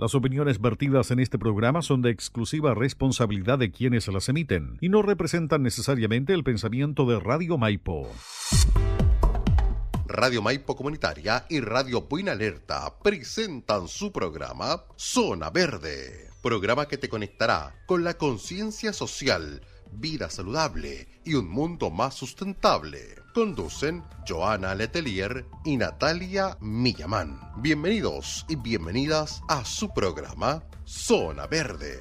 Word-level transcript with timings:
Las 0.00 0.14
opiniones 0.14 0.60
vertidas 0.60 1.10
en 1.10 1.18
este 1.18 1.40
programa 1.40 1.82
son 1.82 2.02
de 2.02 2.10
exclusiva 2.10 2.72
responsabilidad 2.72 3.58
de 3.58 3.72
quienes 3.72 4.06
las 4.06 4.28
emiten 4.28 4.78
y 4.80 4.90
no 4.90 5.02
representan 5.02 5.64
necesariamente 5.64 6.32
el 6.34 6.44
pensamiento 6.44 7.04
de 7.04 7.18
Radio 7.18 7.58
Maipo. 7.58 8.08
Radio 10.06 10.40
Maipo 10.40 10.76
Comunitaria 10.76 11.46
y 11.48 11.58
Radio 11.58 12.02
Buena 12.02 12.30
Alerta 12.30 12.94
presentan 13.02 13.88
su 13.88 14.12
programa 14.12 14.84
Zona 14.94 15.50
Verde, 15.50 16.30
programa 16.42 16.86
que 16.86 16.96
te 16.96 17.08
conectará 17.08 17.74
con 17.86 18.04
la 18.04 18.14
conciencia 18.14 18.92
social, 18.92 19.62
vida 19.92 20.30
saludable 20.30 21.08
y 21.24 21.34
un 21.34 21.48
mundo 21.48 21.90
más 21.90 22.14
sustentable. 22.14 22.98
Conducen 23.34 24.04
Joana 24.26 24.74
Letelier 24.74 25.46
y 25.64 25.76
Natalia 25.76 26.56
Millamán. 26.60 27.40
Bienvenidos 27.56 28.44
y 28.48 28.56
bienvenidas 28.56 29.42
a 29.48 29.64
su 29.64 29.92
programa 29.92 30.62
Zona 30.84 31.46
Verde. 31.46 31.98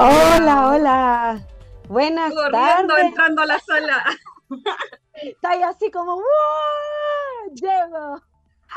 Hola, 0.00 0.68
hola. 0.68 1.46
Buenas 1.88 2.32
Corriendo, 2.32 2.94
tardes. 2.94 3.04
entrando 3.06 3.42
a 3.42 3.46
la 3.46 3.58
sala. 3.58 4.04
Está 5.14 5.50
ahí 5.50 5.62
así 5.62 5.90
como 5.90 6.14
¡Wow! 6.14 6.24
Llego. 7.52 8.22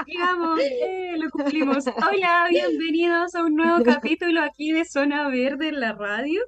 Llegamos, 0.08 0.60
eh, 0.60 1.14
lo 1.18 1.30
cumplimos. 1.30 1.86
Hola, 2.10 2.48
bienvenidos 2.50 3.36
a 3.36 3.44
un 3.44 3.56
nuevo 3.56 3.84
capítulo 3.84 4.42
aquí 4.42 4.72
de 4.72 4.84
Zona 4.84 5.28
Verde 5.30 5.68
en 5.68 5.80
la 5.80 5.94
radio. 5.94 6.42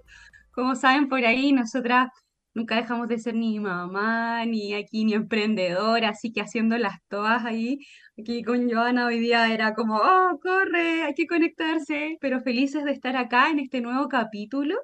Como 0.51 0.75
saben 0.75 1.07
por 1.07 1.23
ahí, 1.23 1.51
nosotras 1.51 2.09
nunca 2.53 2.75
dejamos 2.75 3.07
de 3.07 3.19
ser 3.19 3.35
ni 3.35 3.59
mamá, 3.59 4.45
ni 4.45 4.73
aquí, 4.73 5.05
ni 5.05 5.13
emprendedora, 5.13 6.09
así 6.09 6.31
que 6.31 6.41
haciéndolas 6.41 6.99
todas 7.07 7.45
ahí. 7.45 7.79
Aquí 8.17 8.43
con 8.43 8.69
Joana 8.69 9.07
hoy 9.07 9.19
día 9.19 9.51
era 9.53 9.73
como, 9.73 9.97
oh, 9.97 10.39
corre, 10.41 11.03
hay 11.03 11.13
que 11.13 11.27
conectarse, 11.27 12.17
pero 12.21 12.41
felices 12.41 12.83
de 12.85 12.91
estar 12.91 13.15
acá 13.15 13.49
en 13.49 13.59
este 13.59 13.81
nuevo 13.81 14.07
capítulo. 14.07 14.75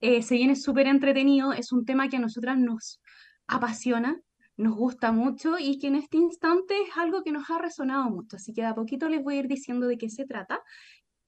Eh, 0.00 0.22
se 0.22 0.36
viene 0.36 0.56
súper 0.56 0.86
entretenido, 0.86 1.52
es 1.52 1.72
un 1.72 1.84
tema 1.84 2.08
que 2.08 2.16
a 2.16 2.20
nosotras 2.20 2.58
nos 2.58 3.00
apasiona, 3.46 4.20
nos 4.56 4.74
gusta 4.74 5.12
mucho 5.12 5.58
y 5.58 5.78
que 5.78 5.88
en 5.88 5.96
este 5.96 6.16
instante 6.16 6.74
es 6.82 6.96
algo 6.96 7.22
que 7.22 7.32
nos 7.32 7.50
ha 7.50 7.58
resonado 7.58 8.10
mucho. 8.10 8.36
Así 8.36 8.52
que 8.52 8.62
de 8.62 8.68
a 8.68 8.74
poquito 8.74 9.08
les 9.08 9.22
voy 9.22 9.36
a 9.36 9.40
ir 9.40 9.48
diciendo 9.48 9.86
de 9.86 9.98
qué 9.98 10.08
se 10.08 10.26
trata. 10.26 10.62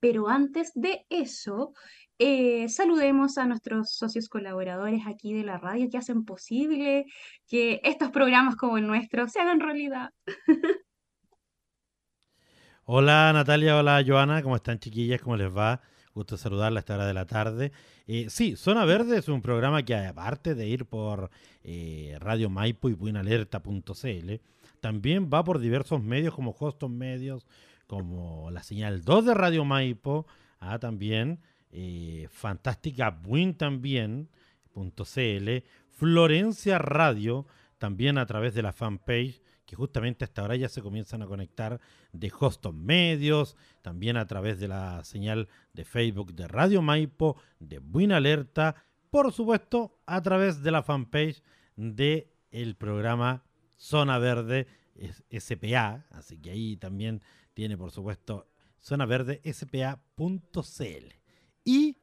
Pero 0.01 0.29
antes 0.29 0.71
de 0.75 1.07
eso, 1.09 1.73
eh, 2.19 2.69
saludemos 2.69 3.39
a 3.39 3.47
nuestros 3.47 3.93
socios 3.93 4.29
colaboradores 4.29 5.03
aquí 5.07 5.33
de 5.33 5.45
la 5.45 5.59
radio 5.59 5.89
que 5.91 5.99
hacen 5.99 6.25
posible 6.25 7.07
que 7.47 7.81
estos 7.85 8.11
programas 8.11 8.57
como 8.57 8.79
el 8.79 8.87
nuestro 8.87 9.29
se 9.29 9.41
hagan 9.41 9.61
realidad. 9.61 10.11
Hola 12.85 13.33
Natalia, 13.33 13.77
hola 13.77 14.03
Joana, 14.05 14.43
¿cómo 14.43 14.57
están 14.57 14.79
chiquillas? 14.79 15.21
¿Cómo 15.21 15.37
les 15.37 15.55
va? 15.55 15.81
Gusto 16.15 16.37
saludarla 16.37 16.79
a 16.79 16.81
esta 16.81 16.95
hora 16.95 17.07
de 17.07 17.15
la 17.15 17.27
tarde. 17.27 17.71
Eh, 18.07 18.27
sí, 18.31 18.57
Zona 18.57 18.85
Verde 18.85 19.19
es 19.19 19.29
un 19.29 19.43
programa 19.43 19.85
que 19.85 19.95
aparte 19.95 20.55
de 20.55 20.67
ir 20.67 20.87
por 20.87 21.31
eh, 21.63 22.17
Radio 22.19 22.51
Maipo 22.51 22.89
y 22.89 22.95
buenalerta.cl, 22.95 24.33
también 24.81 25.29
va 25.33 25.45
por 25.45 25.59
diversos 25.59 26.03
medios 26.03 26.35
como 26.35 26.57
Hostos 26.59 26.91
Medios, 26.91 27.47
como 27.87 28.51
la 28.51 28.63
señal 28.63 29.05
2 29.05 29.27
de 29.27 29.35
Radio 29.35 29.65
Maipo, 29.65 30.27
ah, 30.59 30.79
también 30.79 31.41
eh, 31.71 32.29
Fantástica 32.31 33.11
Buin 33.11 33.55
también, 33.55 34.29
.cl, 34.75 35.65
Florencia 35.91 36.79
Radio, 36.79 37.47
también 37.79 38.19
a 38.19 38.27
través 38.27 38.55
de 38.55 38.63
la 38.63 38.73
fanpage 38.73 39.43
que 39.69 39.77
justamente 39.77 40.25
hasta 40.25 40.41
ahora 40.41 40.57
ya 40.57 40.71
se 40.71 40.81
comienzan 40.81 41.21
a 41.21 41.27
conectar 41.27 41.79
de 42.13 42.33
Hostos 42.41 42.73
Medios, 42.73 43.55
también 43.83 44.17
a 44.17 44.27
través 44.27 44.59
de 44.61 44.67
la 44.67 45.05
señal 45.05 45.47
de 45.75 45.85
Facebook 45.85 46.33
de 46.33 46.49
Radio 46.49 46.81
Maipo, 46.81 47.37
de 47.61 47.79
Buena 47.79 48.17
Alerta, 48.17 48.87
por 49.11 49.31
supuesto 49.31 50.01
a 50.07 50.23
través 50.23 50.63
de 50.63 50.71
la 50.71 50.83
fanpage 50.83 51.43
de 51.77 52.33
el 52.51 52.77
programa 52.77 53.45
Zona 53.77 54.19
Verde 54.19 54.69
SPA, 55.31 56.07
así 56.13 56.39
que 56.39 56.51
ahí 56.51 56.79
también 56.79 57.21
tiene 57.53 57.77
por 57.77 57.91
supuesto 57.91 58.49
Zona 58.79 59.05
Verde 59.05 59.43
SPA.cl 59.45 61.18
y 61.69 61.99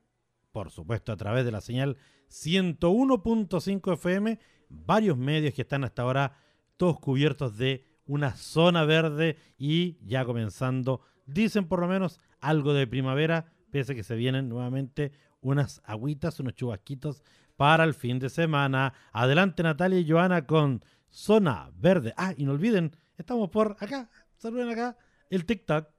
por 0.52 0.70
supuesto 0.70 1.12
a 1.12 1.18
través 1.18 1.44
de 1.44 1.52
la 1.52 1.60
señal 1.60 1.98
101.5 2.30 3.94
FM, 3.94 4.40
varios 4.70 5.18
medios 5.18 5.56
que 5.56 5.64
están 5.64 5.84
hasta 5.84 6.04
ahora 6.04 6.38
todos 6.78 7.00
cubiertos 7.00 7.58
de 7.58 7.84
una 8.06 8.36
zona 8.36 8.86
verde 8.86 9.40
y 9.58 9.98
ya 10.06 10.24
comenzando, 10.24 11.02
dicen 11.26 11.68
por 11.68 11.80
lo 11.80 11.88
menos 11.88 12.20
algo 12.42 12.76
de 12.76 12.86
primavera, 12.86 13.52
pese 13.72 13.94
a 13.94 13.96
que 13.96 14.04
se 14.04 14.16
vienen 14.16 14.50
nuevamente 14.50 15.14
unas 15.42 15.82
agüitas, 15.84 16.40
unos 16.40 16.54
chubasquitos 16.54 17.24
para 17.56 17.86
el 17.86 17.96
fin 17.96 18.20
de 18.20 18.30
semana. 18.30 18.94
Adelante 19.14 19.64
Natalia 19.64 20.00
y 20.00 20.08
Joana 20.08 20.46
con 20.46 20.86
Zona 21.10 21.72
Verde. 21.76 22.14
Ah, 22.18 22.36
y 22.38 22.46
no 22.46 22.52
olviden, 22.52 22.96
estamos 23.18 23.50
por 23.50 23.78
acá, 23.80 24.12
saluden 24.38 24.70
acá, 24.70 24.96
el 25.32 25.44
TikTok. 25.44 25.95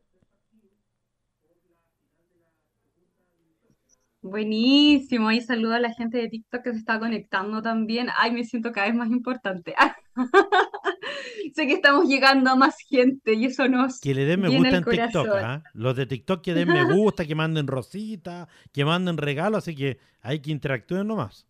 Buenísimo, 4.26 5.31
y 5.31 5.41
saludo 5.41 5.75
a 5.75 5.78
la 5.78 5.92
gente 5.92 6.19
de 6.19 6.28
TikTok 6.28 6.62
que 6.62 6.72
se 6.72 6.78
está 6.78 6.98
conectando 6.98 7.62
también. 7.62 8.09
Ay, 8.19 8.32
me 8.32 8.44
siento 8.44 8.72
cada 8.72 8.88
vez 8.88 8.97
más 8.97 9.10
importante. 9.10 9.75
sé 11.54 11.66
que 11.66 11.75
estamos 11.75 12.09
llegando 12.09 12.50
a 12.50 12.56
más 12.56 12.76
gente 12.88 13.34
y 13.34 13.47
eso 13.47 13.69
nos 13.69 14.00
Que 14.00 14.15
le 14.15 14.25
den 14.25 14.41
me 14.41 14.48
gusta 14.48 14.78
en 14.78 14.84
TikTok. 14.84 15.28
¿ah? 15.28 15.62
Los 15.75 15.97
de 15.97 16.06
TikTok 16.06 16.42
que 16.42 16.54
den 16.54 16.69
me 16.69 16.84
gusta, 16.92 17.25
que 17.25 17.34
manden 17.34 17.66
rosita, 17.66 18.48
que 18.72 18.84
manden 18.84 19.16
regalos, 19.16 19.59
así 19.59 19.75
que 19.76 19.98
hay 20.20 20.41
que 20.41 20.50
interactúen 20.50 21.06
nomás. 21.06 21.47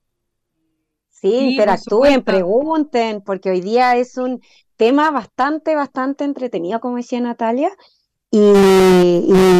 Sí, 1.09 1.31
por 1.31 1.42
interactúen, 1.42 2.15
supuesto. 2.19 2.25
pregunten, 2.25 3.22
porque 3.22 3.50
hoy 3.50 3.62
día 3.62 3.97
es 3.97 4.19
un 4.19 4.42
tema 4.76 5.10
bastante, 5.10 5.75
bastante 5.75 6.25
entretenido, 6.25 6.78
como 6.81 6.97
decía 6.97 7.20
Natalia. 7.20 7.71
Y, 8.30 8.38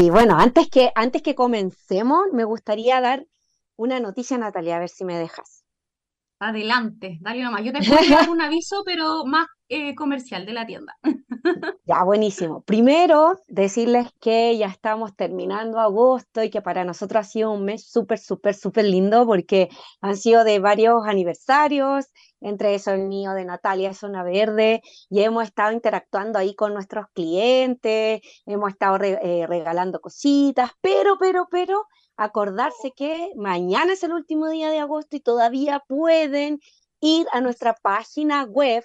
y 0.03 0.11
bueno, 0.11 0.39
antes 0.39 0.69
que, 0.69 0.91
antes 0.95 1.23
que 1.23 1.35
comencemos, 1.35 2.27
me 2.33 2.45
gustaría 2.45 3.01
dar 3.01 3.27
una 3.77 4.01
noticia, 4.01 4.39
Natalia, 4.39 4.77
a 4.77 4.81
ver 4.81 4.89
si 4.89 5.05
me 5.05 5.19
dejas. 5.19 5.65
Adelante, 6.39 7.19
dale 7.23 7.43
nomás. 7.43 7.65
Yo 7.65 7.73
te 7.73 7.81
puedo 7.81 8.01
dar 8.11 8.29
un 8.29 8.41
aviso, 8.41 8.83
pero 8.85 9.25
más 9.25 9.47
eh, 9.69 9.95
comercial 9.95 10.45
de 10.47 10.53
la 10.53 10.67
tienda. 10.67 10.95
Ya, 11.85 12.03
buenísimo. 12.03 12.63
Primero, 12.63 13.39
decirles 13.47 14.09
que 14.21 14.59
ya 14.59 14.67
estamos 14.67 15.15
terminando 15.15 15.79
agosto 15.79 16.43
y 16.43 16.51
que 16.51 16.61
para 16.61 16.85
nosotros 16.85 17.21
ha 17.21 17.31
sido 17.31 17.53
un 17.53 17.65
mes 17.65 17.89
súper, 17.89 18.19
súper, 18.19 18.55
súper 18.55 18.87
lindo 18.87 19.25
porque 19.25 19.69
han 20.01 20.17
sido 20.17 20.43
de 20.43 20.59
varios 20.59 21.07
aniversarios, 21.07 22.07
entre 22.41 22.75
eso 22.75 22.93
el 22.93 23.03
mío 23.03 23.33
de 23.33 23.45
Natalia 23.45 23.95
Zona 23.95 24.23
Verde, 24.23 24.83
y 25.09 25.23
hemos 25.23 25.45
estado 25.45 25.73
interactuando 25.73 26.39
ahí 26.39 26.55
con 26.55 26.75
nuestros 26.75 27.07
clientes, 27.15 28.21
hemos 28.47 28.71
estado 28.71 28.99
eh, 29.03 29.47
regalando 29.47 30.01
cositas, 30.01 30.71
pero, 30.81 31.19
pero, 31.19 31.49
pero, 31.51 31.85
acordarse 32.17 32.93
que 32.93 33.33
mañana 33.37 33.93
es 33.93 34.03
el 34.03 34.13
último 34.13 34.49
día 34.49 34.71
de 34.71 34.79
agosto 34.79 35.17
y 35.17 35.21
todavía 35.21 35.83
pueden 35.87 36.61
ir 37.01 37.27
a 37.33 37.41
nuestra 37.41 37.75
página 37.75 38.45
web 38.45 38.85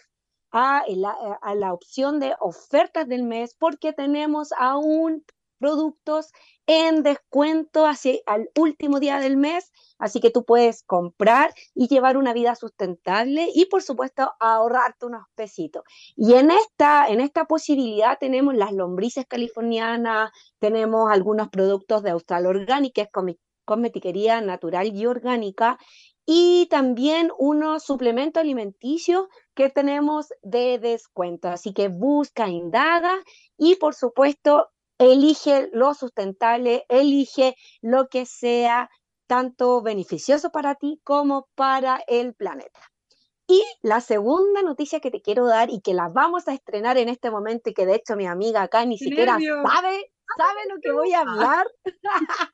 a 0.52 0.84
la, 0.88 1.16
a 1.42 1.56
la 1.56 1.74
opción 1.74 2.20
de 2.20 2.36
ofertas 2.40 3.08
del 3.08 3.24
mes 3.24 3.56
porque 3.58 3.94
tenemos 3.94 4.52
aún 4.58 5.24
productos 5.62 6.34
en 6.66 7.04
descuento 7.04 7.86
hacia 7.86 8.16
al 8.26 8.50
último 8.58 9.00
día 9.00 9.20
del 9.20 9.38
mes, 9.38 9.72
así 10.00 10.20
que 10.20 10.32
tú 10.32 10.44
puedes 10.44 10.84
comprar 10.84 11.54
y 11.76 11.88
llevar 11.88 12.18
una 12.18 12.34
vida 12.34 12.56
sustentable 12.56 13.50
y 13.54 13.66
por 13.66 13.84
supuesto 13.84 14.32
ahorrarte 14.40 15.06
unos 15.06 15.28
pesitos. 15.36 15.84
Y 16.16 16.34
en 16.34 16.50
esta, 16.50 17.08
en 17.08 17.22
esta 17.22 17.46
posibilidad 17.46 18.18
tenemos 18.20 18.56
las 18.56 18.74
lombrices 18.74 19.26
californianas, 19.28 20.32
tenemos 20.60 21.12
algunos 21.12 21.50
productos 21.50 22.02
de 22.02 22.10
Austral 22.10 22.48
Organic, 22.48 22.94
que 22.94 23.02
es 23.02 23.10
cosmetiquería 23.64 24.42
natural 24.42 24.88
y 24.96 25.06
orgánica, 25.06 25.78
y 26.26 26.68
también 26.70 27.32
unos 27.38 27.84
suplementos 27.84 28.42
alimenticios 28.42 29.28
que 29.54 29.70
tenemos 29.70 30.28
de 30.42 30.80
descuento. 30.80 31.50
Así 31.50 31.74
que 31.74 31.90
busca, 31.90 32.48
indaga 32.48 33.16
y 33.58 33.76
por 33.76 33.94
supuesto 33.94 34.70
elige 35.02 35.70
lo 35.74 35.94
sustentable, 35.94 36.86
elige 36.88 37.56
lo 37.82 38.08
que 38.08 38.26
sea 38.26 38.90
tanto 39.28 39.82
beneficioso 39.82 40.52
para 40.52 40.76
ti 40.76 41.02
como 41.04 41.48
para 41.56 42.04
el 42.08 42.36
planeta. 42.36 42.80
Y 43.48 43.64
la 43.82 44.00
segunda 44.00 44.62
noticia 44.62 45.00
que 45.00 45.12
te 45.12 45.22
quiero 45.22 45.46
dar 45.48 45.70
y 45.70 45.82
que 45.82 45.94
la 45.94 46.08
vamos 46.08 46.48
a 46.48 46.54
estrenar 46.54 46.98
en 46.98 47.10
este 47.10 47.32
momento 47.32 47.70
y 47.70 47.74
que 47.74 47.86
de 47.86 47.96
hecho 47.96 48.16
mi 48.16 48.28
amiga 48.28 48.62
acá 48.62 48.86
ni 48.86 48.98
siquiera 48.98 49.34
sabe, 49.34 50.14
sabe 50.38 50.60
lo 50.70 50.80
que 50.82 50.92
voy 50.92 51.14
a 51.14 51.22
hablar, 51.22 51.66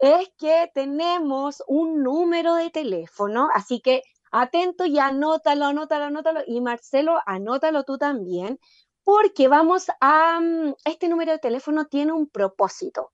es 0.00 0.28
que 0.38 0.70
tenemos 0.74 1.62
un 1.66 2.02
número 2.02 2.56
de 2.56 2.70
teléfono, 2.70 3.48
así 3.54 3.80
que 3.80 4.02
atento 4.32 4.84
y 4.84 4.98
anótalo, 4.98 5.66
anótalo, 5.66 6.06
anótalo. 6.06 6.40
Y 6.46 6.60
Marcelo, 6.60 7.18
anótalo 7.24 7.84
tú 7.84 7.98
también, 7.98 8.58
porque 9.04 9.48
vamos 9.48 9.86
a, 10.00 10.40
mm, 10.40 10.74
este 10.84 11.08
número 11.08 11.32
de 11.32 11.38
teléfono 11.38 11.86
tiene 11.86 12.12
un 12.12 12.28
propósito, 12.28 13.12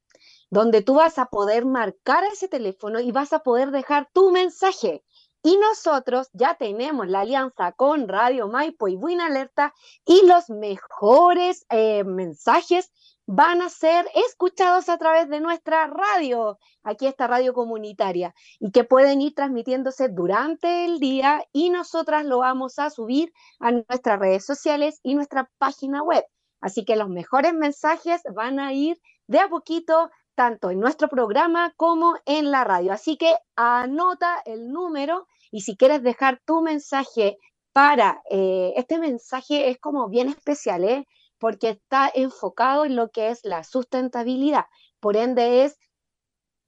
donde 0.50 0.82
tú 0.82 0.94
vas 0.94 1.18
a 1.18 1.26
poder 1.26 1.64
marcar 1.66 2.24
ese 2.24 2.48
teléfono 2.48 3.00
y 3.00 3.12
vas 3.12 3.32
a 3.32 3.40
poder 3.40 3.70
dejar 3.70 4.08
tu 4.12 4.30
mensaje. 4.30 5.04
Y 5.42 5.56
nosotros 5.56 6.28
ya 6.32 6.54
tenemos 6.54 7.06
la 7.06 7.20
alianza 7.20 7.72
con 7.72 8.08
Radio 8.08 8.48
Maipo 8.48 8.88
y 8.88 8.96
Buena 8.96 9.26
Alerta 9.26 9.72
y 10.04 10.26
los 10.26 10.50
mejores 10.50 11.64
eh, 11.70 12.02
mensajes 12.04 12.92
van 13.28 13.60
a 13.60 13.68
ser 13.68 14.06
escuchados 14.26 14.88
a 14.88 14.96
través 14.96 15.28
de 15.28 15.40
nuestra 15.40 15.86
radio, 15.86 16.58
aquí 16.82 17.06
esta 17.06 17.26
radio 17.26 17.52
comunitaria, 17.52 18.34
y 18.58 18.70
que 18.70 18.84
pueden 18.84 19.20
ir 19.20 19.34
transmitiéndose 19.34 20.08
durante 20.08 20.86
el 20.86 20.98
día 20.98 21.44
y 21.52 21.68
nosotras 21.68 22.24
lo 22.24 22.38
vamos 22.38 22.78
a 22.78 22.88
subir 22.88 23.30
a 23.60 23.70
nuestras 23.70 24.18
redes 24.18 24.46
sociales 24.46 25.00
y 25.02 25.14
nuestra 25.14 25.50
página 25.58 26.02
web. 26.02 26.24
Así 26.62 26.86
que 26.86 26.96
los 26.96 27.10
mejores 27.10 27.52
mensajes 27.52 28.22
van 28.34 28.58
a 28.60 28.72
ir 28.72 28.98
de 29.26 29.40
a 29.40 29.48
poquito 29.48 30.10
tanto 30.34 30.70
en 30.70 30.80
nuestro 30.80 31.08
programa 31.08 31.74
como 31.76 32.14
en 32.24 32.50
la 32.50 32.64
radio. 32.64 32.94
Así 32.94 33.18
que 33.18 33.34
anota 33.56 34.40
el 34.46 34.72
número 34.72 35.26
y 35.50 35.60
si 35.60 35.76
quieres 35.76 36.02
dejar 36.02 36.40
tu 36.46 36.62
mensaje 36.62 37.36
para, 37.74 38.22
eh, 38.30 38.72
este 38.76 38.98
mensaje 38.98 39.68
es 39.68 39.78
como 39.78 40.08
bien 40.08 40.30
especial, 40.30 40.84
¿eh? 40.84 41.06
Porque 41.38 41.70
está 41.70 42.10
enfocado 42.14 42.84
en 42.84 42.96
lo 42.96 43.10
que 43.10 43.30
es 43.30 43.40
la 43.44 43.64
sustentabilidad. 43.64 44.66
Por 45.00 45.16
ende 45.16 45.64
es, 45.64 45.78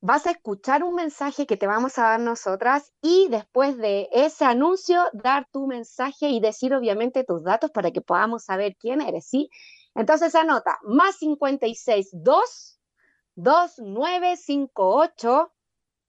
vas 0.01 0.27
a 0.27 0.31
escuchar 0.31 0.83
un 0.83 0.95
mensaje 0.95 1.47
que 1.47 1.57
te 1.57 1.67
vamos 1.67 1.99
a 1.99 2.03
dar 2.03 2.21
nosotras 2.21 2.93
y 3.03 3.29
después 3.29 3.77
de 3.77 4.09
ese 4.13 4.45
anuncio 4.45 5.03
dar 5.13 5.47
tu 5.53 5.67
mensaje 5.67 6.29
y 6.29 6.41
decir 6.41 6.75
obviamente 6.75 7.25
tus 7.25 7.45
datos 7.45 7.71
para 7.71 7.91
que 7.91 8.01
podamos 8.01 8.45
saber 8.45 8.77
quién 8.79 9.03
eres, 9.03 9.27
¿sí? 9.27 9.51
Entonces 9.95 10.35
anota, 10.35 10.79
más 10.83 11.17
56 11.17 12.11
2 12.13 12.81
2958 13.35 15.53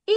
Y 0.06 0.14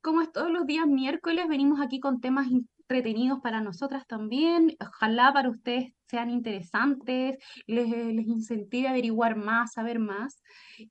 como 0.00 0.22
es 0.22 0.32
todos 0.32 0.50
los 0.50 0.66
días 0.66 0.86
miércoles, 0.86 1.48
venimos 1.48 1.80
aquí 1.80 2.00
con 2.00 2.20
temas 2.20 2.48
entretenidos 2.48 3.40
para 3.40 3.60
nosotras 3.60 4.06
también. 4.06 4.76
Ojalá 4.80 5.32
para 5.32 5.50
ustedes 5.50 5.92
sean 6.08 6.30
interesantes, 6.30 7.38
les, 7.66 7.88
les 7.88 8.26
incentive 8.26 8.88
a 8.88 8.90
averiguar 8.90 9.36
más, 9.36 9.72
saber 9.74 9.98
más. 9.98 10.42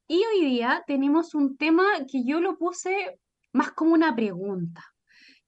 Y 0.08 0.24
hoy 0.26 0.46
día 0.46 0.84
tenemos 0.88 1.34
un 1.36 1.58
tema 1.58 1.84
que 2.10 2.24
yo 2.24 2.40
lo 2.40 2.58
puse 2.58 3.20
más 3.52 3.72
como 3.72 3.94
una 3.94 4.16
pregunta. 4.16 4.84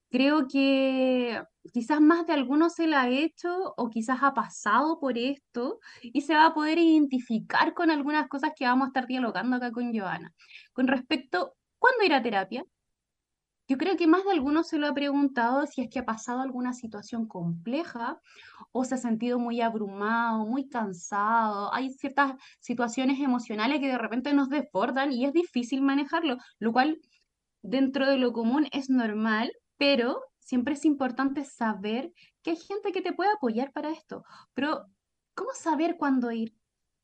Creo 0.10 0.48
que 0.48 1.42
quizás 1.72 2.02
más 2.02 2.28
de 2.28 2.34
algunos 2.34 2.74
se 2.74 2.88
la 2.88 3.04
ha 3.04 3.10
hecho 3.10 3.74
o 3.78 3.90
quizás 3.90 4.20
ha 4.22 4.34
pasado 4.34 5.00
por 5.00 5.18
esto 5.18 5.80
y 6.02 6.22
se 6.22 6.34
va 6.34 6.48
a 6.48 6.54
poder 6.54 6.80
identificar 6.80 7.74
con 7.74 7.90
algunas 7.92 8.28
cosas 8.28 8.52
que 8.56 8.66
vamos 8.66 8.86
a 8.86 8.88
estar 8.88 9.08
dialogando 9.08 9.56
acá 9.56 9.72
con 9.72 9.98
Joana. 9.98 10.34
Con 10.74 10.88
respecto, 10.88 11.56
¿cuándo 11.80 12.04
ir 12.04 12.14
a 12.14 12.22
terapia? 12.22 12.66
Yo 13.72 13.78
creo 13.78 13.96
que 13.96 14.06
más 14.06 14.26
de 14.26 14.32
alguno 14.32 14.64
se 14.66 14.78
lo 14.78 14.86
ha 14.86 14.94
preguntado 14.94 15.66
si 15.66 15.80
es 15.80 15.90
que 15.90 16.00
ha 16.00 16.06
pasado 16.06 16.42
alguna 16.42 16.74
situación 16.74 17.26
compleja 17.26 18.20
o 18.74 18.84
se 18.84 18.96
ha 18.96 18.98
sentido 18.98 19.40
muy 19.40 19.62
abrumado, 19.62 20.46
muy 20.46 20.68
cansado. 20.68 21.74
Hay 21.74 21.90
ciertas 21.92 22.34
situaciones 22.60 23.22
emocionales 23.22 23.80
que 23.80 23.88
de 23.88 23.98
repente 23.98 24.34
nos 24.34 24.50
desbordan 24.50 25.14
y 25.14 25.24
es 25.24 25.32
difícil 25.32 25.82
manejarlo, 25.84 26.36
lo 26.60 26.74
cual 26.74 27.00
dentro 27.62 28.10
de 28.10 28.18
lo 28.18 28.34
común 28.34 28.68
es 28.74 28.90
normal, 28.90 29.54
pero 29.78 30.20
siempre 30.38 30.74
es 30.74 30.84
importante 30.84 31.46
saber 31.46 32.12
que 32.44 32.52
hay 32.52 32.58
gente 32.58 32.92
que 32.92 33.02
te 33.02 33.14
puede 33.14 33.32
apoyar 33.32 33.72
para 33.72 33.92
esto. 33.92 34.26
Pero, 34.54 34.84
¿cómo 35.34 35.52
saber 35.54 35.96
cuándo 35.98 36.30
ir? 36.34 36.54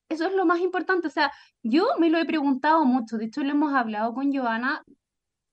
Eso 0.09 0.25
es 0.27 0.33
lo 0.33 0.45
más 0.45 0.59
importante. 0.59 1.07
O 1.07 1.11
sea, 1.11 1.31
yo 1.63 1.87
me 1.97 2.09
lo 2.09 2.17
he 2.17 2.25
preguntado 2.25 2.83
mucho. 2.83 3.17
De 3.17 3.25
hecho, 3.27 3.41
lo 3.41 3.51
hemos 3.51 3.73
hablado 3.73 4.13
con 4.13 4.33
Joana 4.35 4.83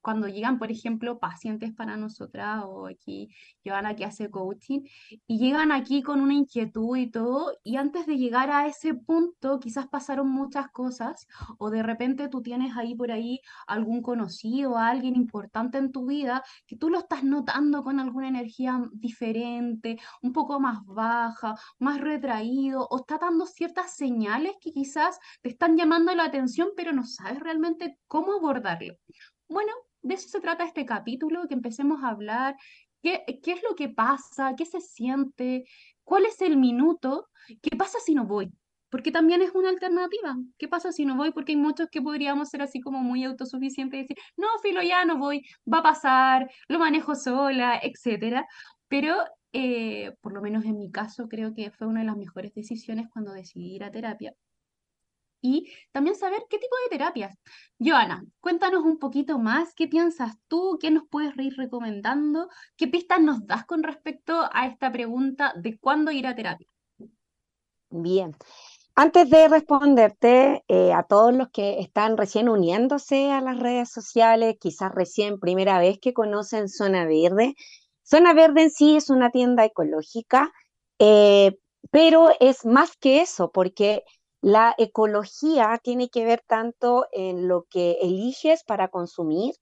cuando 0.05 0.29
llegan, 0.29 0.59
por 0.59 0.71
ejemplo, 0.71 1.19
pacientes 1.19 1.73
para 1.73 1.97
nosotras 1.97 2.63
o 2.67 2.87
aquí 2.87 3.31
Joana 3.65 3.97
que 3.97 4.05
hace 4.05 4.31
coaching 4.31 4.83
y 5.27 5.39
llegan 5.39 5.73
aquí 5.73 6.03
con 6.03 6.21
una 6.21 6.35
inquietud 6.35 6.95
y 6.99 7.11
todo, 7.11 7.55
y 7.65 7.77
antes 7.77 8.07
de 8.07 8.19
llegar 8.19 8.51
a 8.51 8.67
ese 8.67 8.93
punto 8.93 9.59
quizás 9.61 9.89
pasaron 9.89 10.29
muchas 10.29 10.71
cosas 10.71 11.27
o 11.57 11.71
de 11.71 11.83
repente 11.83 12.29
tú 12.29 12.43
tienes 12.43 12.77
ahí 12.77 12.95
por 12.95 13.11
ahí 13.11 13.41
algún 13.67 14.03
conocido, 14.03 14.77
alguien 14.77 15.17
importante 15.17 15.79
en 15.79 15.91
tu 15.91 16.07
vida 16.07 16.45
que 16.67 16.77
tú 16.77 16.91
lo 16.91 16.99
estás 16.99 17.25
notando 17.25 17.83
con 17.83 17.99
alguna 17.99 18.29
energía 18.29 18.83
diferente, 18.93 19.99
un 20.21 20.35
poco 20.35 20.61
más 20.61 20.85
baja, 20.85 21.55
más 21.79 21.99
retraído 22.03 22.87
o 22.91 22.99
está 22.99 23.17
dando 23.17 23.47
ciertas 23.47 23.97
señales 23.97 24.53
que 24.61 24.71
quizás 24.71 25.19
te 25.41 25.49
están 25.49 25.79
llamando 25.79 26.15
la 26.15 26.25
atención, 26.25 26.69
pero 26.77 26.93
no 26.93 27.05
sabes 27.05 27.41
realmente 27.41 27.99
cómo 28.07 28.35
abordarlo. 28.35 28.97
Bueno, 29.49 29.73
de 30.05 30.15
eso 30.15 30.29
se 30.29 30.41
trata 30.41 30.65
este 30.65 30.85
capítulo, 30.87 31.49
que 31.49 31.55
empecemos 31.55 32.05
a 32.05 32.11
hablar 32.11 32.57
qué, 33.03 33.25
qué 33.43 33.53
es 33.53 33.63
lo 33.69 33.75
que 33.75 33.89
pasa, 33.89 34.55
qué 34.57 34.67
se 34.67 34.81
siente, 34.81 35.65
cuál 36.05 36.27
es 36.27 36.41
el 36.43 36.57
minuto, 36.57 37.29
qué 37.63 37.77
pasa 37.77 37.99
si 38.05 38.15
no 38.15 38.27
voy. 38.27 38.53
Porque 38.91 39.11
también 39.11 39.43
es 39.43 39.53
una 39.55 39.71
alternativa. 39.71 40.37
¿Qué 40.57 40.69
pasa 40.69 40.93
si 40.93 41.05
no 41.05 41.17
voy? 41.17 41.33
Porque 41.33 41.53
hay 41.53 41.57
muchos 41.57 41.89
que 41.91 42.01
podríamos 42.01 42.49
ser 42.51 42.63
así 42.63 42.81
como 42.81 43.01
muy 43.01 43.25
autosuficientes 43.25 43.99
y 43.99 44.03
decir, 44.03 44.17
no, 44.37 44.47
filo, 44.63 44.83
ya 44.83 45.05
no 45.05 45.19
voy, 45.19 45.43
va 45.71 45.79
a 45.79 45.83
pasar, 45.83 46.49
lo 46.69 46.79
manejo 46.79 47.17
sola, 47.17 47.81
etcétera. 47.83 48.47
Pero 48.87 49.17
eh, 49.53 50.13
por 50.21 50.33
lo 50.33 50.43
menos 50.43 50.65
en 50.65 50.77
mi 50.77 50.91
caso, 50.91 51.29
creo 51.29 51.55
que 51.55 51.71
fue 51.71 51.87
una 51.87 52.01
de 52.01 52.07
las 52.07 52.17
mejores 52.17 52.53
decisiones 52.55 53.09
cuando 53.13 53.33
decidí 53.33 53.75
ir 53.77 53.85
a 53.85 53.91
terapia, 53.91 54.33
y 55.45 55.71
también 55.93 56.17
saber 56.17 56.47
qué 56.49 56.59
tipo 56.59 56.75
de 56.83 56.97
terapias. 56.97 57.39
Joana, 57.79 58.25
cuéntanos 58.41 58.83
un 58.83 58.99
poquito 58.99 59.39
más, 59.39 59.75
¿qué 59.75 59.87
piensas 59.87 60.39
tú? 60.49 60.79
¿Qué 60.81 60.91
nos 60.91 61.05
puedes 61.11 61.37
ir 61.37 61.55
recomendando? 61.59 62.49
¿Qué 62.79 62.89
pistas 62.89 63.21
nos 63.21 63.47
das 63.47 63.67
con 63.67 63.83
respecto 63.83 64.49
a 64.51 64.67
esta 64.67 64.91
pregunta 64.91 65.53
de 65.55 65.77
cuándo 65.79 66.11
ir 66.11 66.27
a 66.27 66.35
terapia? 66.35 66.67
Bien. 67.91 68.35
Antes 68.95 69.29
de 69.29 69.49
responderte 69.49 70.65
eh, 70.67 70.95
a 70.95 71.03
todos 71.03 71.35
los 71.35 71.51
que 71.51 71.79
están 71.81 72.17
recién 72.17 72.49
uniéndose 72.49 73.31
a 73.31 73.43
las 73.43 73.59
redes 73.59 73.91
sociales, 73.91 74.57
quizás 74.59 74.95
recién 74.95 75.39
primera 75.39 75.79
vez 75.79 75.99
que 76.01 76.15
conocen 76.15 76.71
Zona 76.71 77.05
Verde, 77.05 77.55
Zona 78.03 78.33
Verde 78.33 78.63
en 78.63 78.71
sí 78.71 78.97
es 78.97 79.11
una 79.11 79.31
tienda 79.31 79.67
ecológica, 79.67 80.53
eh, 80.99 81.59
pero 81.91 82.31
es 82.41 82.65
más 82.65 82.97
que 82.97 83.21
eso, 83.21 83.51
porque 83.53 84.05
la 84.45 84.75
ecología 84.77 85.81
tiene 85.83 86.11
que 86.11 86.27
ver 86.27 86.43
tanto 86.47 87.07
en 87.13 87.49
lo 87.49 87.65
que 87.71 87.93
eliges 88.03 88.63
para 88.63 88.89
consumir, 88.89 89.55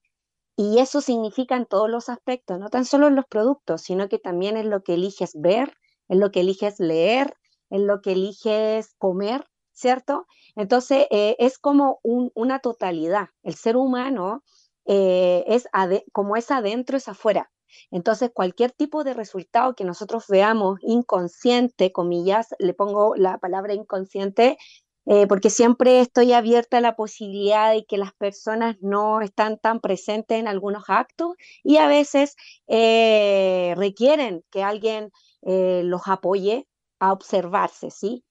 y 0.57 0.79
eso 0.79 0.99
significa 0.99 1.55
en 1.55 1.65
todos 1.67 1.89
los 1.89 2.09
aspectos, 2.09 2.59
no 2.59 2.69
tan 2.69 2.83
solo 2.83 3.07
en 3.07 3.15
los 3.15 3.25
productos, 3.25 3.81
sino 3.83 4.09
que 4.09 4.19
también 4.19 4.57
en 4.57 4.69
lo 4.69 4.83
que 4.83 4.95
eliges 4.95 5.31
ver, 5.35 5.73
en 6.09 6.19
lo 6.19 6.31
que 6.31 6.41
eliges 6.41 6.81
leer, 6.81 7.33
en 7.69 7.87
lo 7.87 8.01
que 8.01 8.11
eliges 8.11 8.93
comer, 8.97 9.45
¿cierto? 9.71 10.27
Entonces, 10.57 11.07
eh, 11.11 11.37
es 11.39 11.59
como 11.59 12.01
una 12.03 12.59
totalidad. 12.59 13.29
El 13.41 13.55
ser 13.55 13.77
humano 13.77 14.43
eh, 14.85 15.45
es 15.47 15.65
como 16.11 16.35
es 16.35 16.51
adentro, 16.51 16.97
es 16.97 17.07
afuera. 17.07 17.52
Entonces, 17.91 18.31
cualquier 18.33 18.71
tipo 18.71 19.03
de 19.03 19.13
resultado 19.13 19.75
que 19.75 19.85
nosotros 19.85 20.25
veamos 20.27 20.79
inconsciente, 20.81 21.91
comillas, 21.91 22.55
le 22.59 22.73
pongo 22.73 23.15
la 23.15 23.37
palabra 23.37 23.73
inconsciente, 23.73 24.57
eh, 25.05 25.27
porque 25.27 25.49
siempre 25.49 25.99
estoy 25.99 26.31
abierta 26.31 26.77
a 26.77 26.81
la 26.81 26.95
posibilidad 26.95 27.73
de 27.73 27.85
que 27.85 27.97
las 27.97 28.13
personas 28.13 28.77
no 28.81 29.19
están 29.21 29.57
tan 29.57 29.81
presentes 29.81 30.39
en 30.39 30.47
algunos 30.47 30.85
actos 30.87 31.35
y 31.61 31.77
a 31.77 31.87
veces 31.87 32.35
eh, 32.67 33.73
requieren 33.75 34.45
que 34.49 34.63
alguien 34.63 35.11
eh, 35.41 35.81
los 35.83 36.03
apoye 36.07 36.67
a 36.99 37.11
observarse, 37.11 37.91
¿sí? 37.91 38.23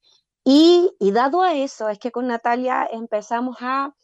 y 0.45 0.91
dado 1.13 1.43
a 1.43 1.55
eso, 1.55 1.89
es 1.89 1.99
que 1.99 2.11
con 2.11 2.27
Natalia 2.27 2.89
empezamos 2.91 3.59
a 3.61 3.95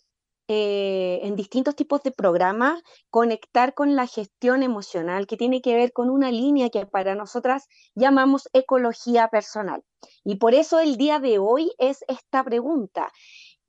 eh, 0.49 1.21
en 1.23 1.37
distintos 1.37 1.77
tipos 1.77 2.03
de 2.03 2.11
programas, 2.11 2.83
conectar 3.11 3.75
con 3.75 3.97
la 3.97 4.07
gestión 4.07 4.63
emocional, 4.63 5.27
que 5.27 5.37
tiene 5.37 5.61
que 5.61 5.75
ver 5.75 5.93
con 5.93 6.11
una 6.11 6.31
línea 6.31 6.71
que 6.71 6.87
para 6.87 7.15
nosotras 7.15 7.67
llamamos 7.95 8.49
ecología 8.53 9.29
personal. 9.29 9.85
Y 10.25 10.37
por 10.37 10.55
eso 10.55 10.81
el 10.81 10.97
día 10.97 11.19
de 11.21 11.39
hoy 11.39 11.73
es 11.79 12.05
esta 12.09 12.43
pregunta. 12.45 13.13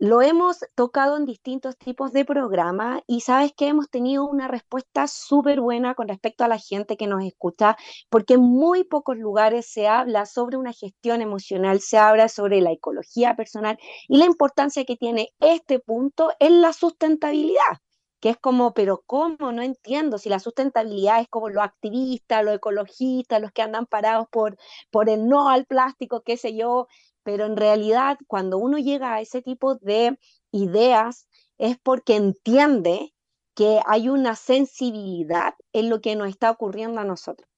Lo 0.02 0.22
hemos 0.22 0.60
tocado 0.76 1.18
en 1.18 1.26
distintos 1.26 1.78
tipos 1.78 2.14
de 2.14 2.24
programas 2.24 3.02
y 3.06 3.20
sabes 3.20 3.52
que 3.52 3.68
hemos 3.68 3.90
tenido 3.90 4.26
una 4.26 4.48
respuesta 4.48 5.08
súper 5.08 5.60
buena 5.60 5.94
con 5.94 6.08
respecto 6.08 6.46
a 6.46 6.48
la 6.48 6.58
gente 6.58 6.96
que 6.96 7.06
nos 7.06 7.22
escucha, 7.26 7.76
porque 8.10 8.36
en 8.36 8.42
muy 8.42 8.86
pocos 8.86 9.18
lugares 9.18 9.70
se 9.70 9.90
habla 9.90 10.26
sobre 10.26 10.56
una 10.56 10.72
gestión 10.72 11.22
emocional, 11.22 11.82
se 11.82 11.98
habla 11.98 12.30
sobre 12.30 12.62
la 12.62 12.72
ecología 12.72 13.36
personal 13.36 13.78
y 14.08 14.20
la 14.20 14.26
importancia 14.26 14.86
que 14.86 14.96
tiene 14.96 15.34
este 15.42 15.80
punto 15.80 16.32
en 16.40 16.62
la 16.62 16.72
sustentabilidad 16.72 17.80
que 18.20 18.30
es 18.30 18.38
como, 18.38 18.74
pero 18.74 19.04
¿cómo? 19.06 19.52
No 19.52 19.62
entiendo 19.62 20.18
si 20.18 20.30
la 20.30 20.40
sustentabilidad 20.40 21.22
es 21.22 21.28
como 21.30 21.50
los 21.50 21.64
activistas, 21.64 22.44
los 22.44 22.56
ecologistas, 22.56 23.42
los 23.42 23.52
que 23.52 23.62
andan 23.62 23.86
parados 23.86 24.28
por, 24.30 24.58
por 24.92 25.10
el 25.10 25.28
no 25.28 25.50
al 25.50 25.66
plástico, 25.66 26.22
qué 26.22 26.38
sé 26.38 26.56
yo, 26.56 26.88
pero 27.24 27.46
en 27.46 27.58
realidad 27.58 28.18
cuando 28.28 28.58
uno 28.58 28.78
llega 28.78 29.14
a 29.14 29.22
ese 29.22 29.42
tipo 29.42 29.76
de 29.76 30.18
ideas 30.52 31.28
es 31.58 31.78
porque 31.82 32.16
entiende 32.16 33.14
que 33.56 33.82
hay 33.86 34.10
una 34.10 34.36
sensibilidad 34.36 35.54
en 35.74 35.90
lo 35.90 36.02
que 36.02 36.16
nos 36.16 36.30
está 36.30 36.52
ocurriendo 36.52 37.02
a 37.02 37.04
nosotros. 37.04 37.50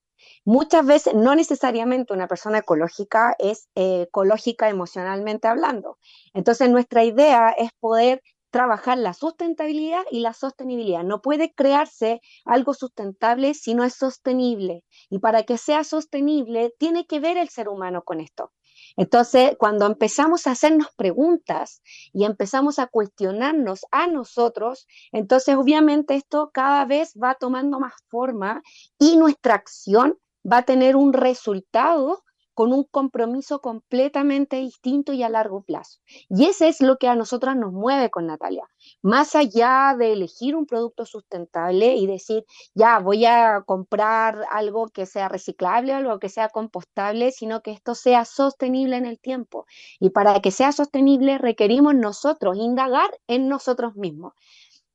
Muchas 0.44 0.84
veces, 0.86 1.14
no 1.14 1.34
necesariamente 1.34 2.12
una 2.12 2.28
persona 2.28 2.58
ecológica 2.58 3.34
es 3.38 3.68
eh, 3.74 4.02
ecológica 4.02 4.68
emocionalmente 4.68 5.48
hablando. 5.48 5.98
Entonces, 6.34 6.70
nuestra 6.70 7.04
idea 7.04 7.50
es 7.50 7.70
poder 7.80 8.22
trabajar 8.50 8.98
la 8.98 9.14
sustentabilidad 9.14 10.02
y 10.10 10.20
la 10.20 10.34
sostenibilidad. 10.34 11.02
No 11.04 11.22
puede 11.22 11.52
crearse 11.54 12.20
algo 12.44 12.74
sustentable 12.74 13.54
si 13.54 13.74
no 13.74 13.82
es 13.82 13.94
sostenible. 13.94 14.84
Y 15.08 15.18
para 15.20 15.42
que 15.44 15.58
sea 15.58 15.84
sostenible, 15.84 16.72
tiene 16.78 17.06
que 17.06 17.18
ver 17.18 17.38
el 17.38 17.48
ser 17.48 17.68
humano 17.68 18.02
con 18.02 18.20
esto. 18.20 18.52
Entonces, 18.96 19.56
cuando 19.58 19.86
empezamos 19.86 20.46
a 20.46 20.52
hacernos 20.52 20.88
preguntas 20.96 21.82
y 22.12 22.24
empezamos 22.24 22.78
a 22.78 22.86
cuestionarnos 22.86 23.86
a 23.90 24.06
nosotros, 24.06 24.86
entonces 25.12 25.54
obviamente 25.56 26.14
esto 26.14 26.50
cada 26.52 26.84
vez 26.84 27.14
va 27.20 27.34
tomando 27.34 27.80
más 27.80 27.94
forma 28.08 28.62
y 28.98 29.16
nuestra 29.16 29.54
acción 29.54 30.18
va 30.50 30.58
a 30.58 30.64
tener 30.64 30.96
un 30.96 31.12
resultado 31.12 32.22
con 32.54 32.72
un 32.72 32.84
compromiso 32.84 33.60
completamente 33.60 34.56
distinto 34.56 35.12
y 35.12 35.22
a 35.22 35.28
largo 35.28 35.62
plazo. 35.62 36.00
Y 36.28 36.44
ese 36.44 36.68
es 36.68 36.80
lo 36.80 36.96
que 36.98 37.08
a 37.08 37.14
nosotras 37.14 37.56
nos 37.56 37.72
mueve 37.72 38.10
con 38.10 38.26
Natalia. 38.26 38.68
Más 39.02 39.34
allá 39.34 39.94
de 39.98 40.12
elegir 40.12 40.54
un 40.54 40.66
producto 40.66 41.06
sustentable 41.06 41.94
y 41.94 42.06
decir, 42.06 42.44
ya 42.74 42.98
voy 42.98 43.24
a 43.24 43.62
comprar 43.64 44.44
algo 44.50 44.88
que 44.88 45.06
sea 45.06 45.28
reciclable, 45.28 45.92
algo 45.92 46.18
que 46.18 46.28
sea 46.28 46.48
compostable, 46.48 47.30
sino 47.30 47.62
que 47.62 47.72
esto 47.72 47.94
sea 47.94 48.24
sostenible 48.24 48.96
en 48.96 49.06
el 49.06 49.18
tiempo. 49.18 49.66
Y 49.98 50.10
para 50.10 50.40
que 50.40 50.50
sea 50.50 50.72
sostenible 50.72 51.38
requerimos 51.38 51.94
nosotros 51.94 52.56
indagar 52.58 53.10
en 53.26 53.48
nosotros 53.48 53.96
mismos. 53.96 54.34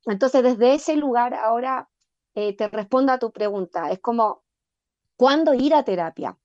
Entonces, 0.05 0.43
desde 0.43 0.75
ese 0.75 0.95
lugar, 0.95 1.33
ahora 1.33 1.89
eh, 2.35 2.55
te 2.55 2.67
respondo 2.69 3.11
a 3.11 3.19
tu 3.19 3.31
pregunta. 3.31 3.91
Es 3.91 3.99
como, 3.99 4.43
¿cuándo 5.17 5.53
ir 5.53 5.73
a 5.75 5.83
terapia? 5.83 6.37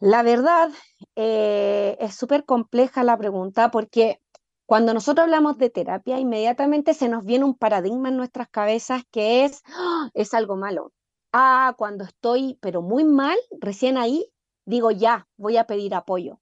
La 0.00 0.22
verdad, 0.22 0.70
eh, 1.14 1.96
es 2.00 2.14
súper 2.14 2.46
compleja 2.46 3.04
la 3.04 3.18
pregunta 3.18 3.70
porque 3.70 4.18
cuando 4.64 4.94
nosotros 4.94 5.24
hablamos 5.24 5.58
de 5.58 5.68
terapia, 5.68 6.18
inmediatamente 6.18 6.94
se 6.94 7.10
nos 7.10 7.24
viene 7.24 7.44
un 7.44 7.54
paradigma 7.54 8.08
en 8.08 8.16
nuestras 8.16 8.48
cabezas 8.48 9.02
que 9.10 9.44
es, 9.44 9.62
¡ah! 9.66 10.08
es 10.14 10.32
algo 10.32 10.56
malo. 10.56 10.92
Ah, 11.32 11.74
cuando 11.76 12.04
estoy, 12.04 12.58
pero 12.62 12.80
muy 12.80 13.04
mal, 13.04 13.36
recién 13.60 13.98
ahí, 13.98 14.26
digo, 14.64 14.90
ya, 14.90 15.28
voy 15.36 15.58
a 15.58 15.66
pedir 15.66 15.94
apoyo. 15.94 16.40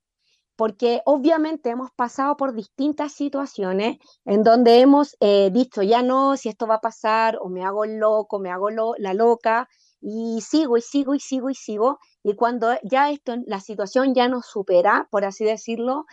Porque 0.56 1.02
obviamente 1.04 1.70
hemos 1.70 1.90
pasado 1.92 2.36
por 2.36 2.52
distintas 2.54 3.12
situaciones 3.12 3.98
en 4.24 4.44
donde 4.44 4.80
hemos 4.80 5.16
eh, 5.20 5.50
dicho, 5.52 5.82
ya 5.82 6.02
no, 6.02 6.36
si 6.36 6.48
esto 6.48 6.66
va 6.68 6.76
a 6.76 6.80
pasar, 6.80 7.38
o 7.40 7.48
me 7.48 7.64
hago 7.64 7.86
loco, 7.86 8.38
me 8.38 8.50
hago 8.50 8.70
la 8.70 9.14
loca, 9.14 9.68
y 10.00 10.40
sigo 10.42 10.76
y 10.76 10.82
sigo 10.82 11.14
y 11.14 11.20
sigo 11.20 11.50
y 11.50 11.54
sigo, 11.54 11.98
y 12.28 12.35
cuando 12.35 12.68
ya 12.82 13.11
esto, 13.11 13.37
la 13.47 13.58
situación 13.58 14.14
ya 14.14 14.28
nos 14.28 14.44
supera, 14.44 15.08
por 15.11 15.25
así 15.25 15.47
decirlo, 15.47 16.04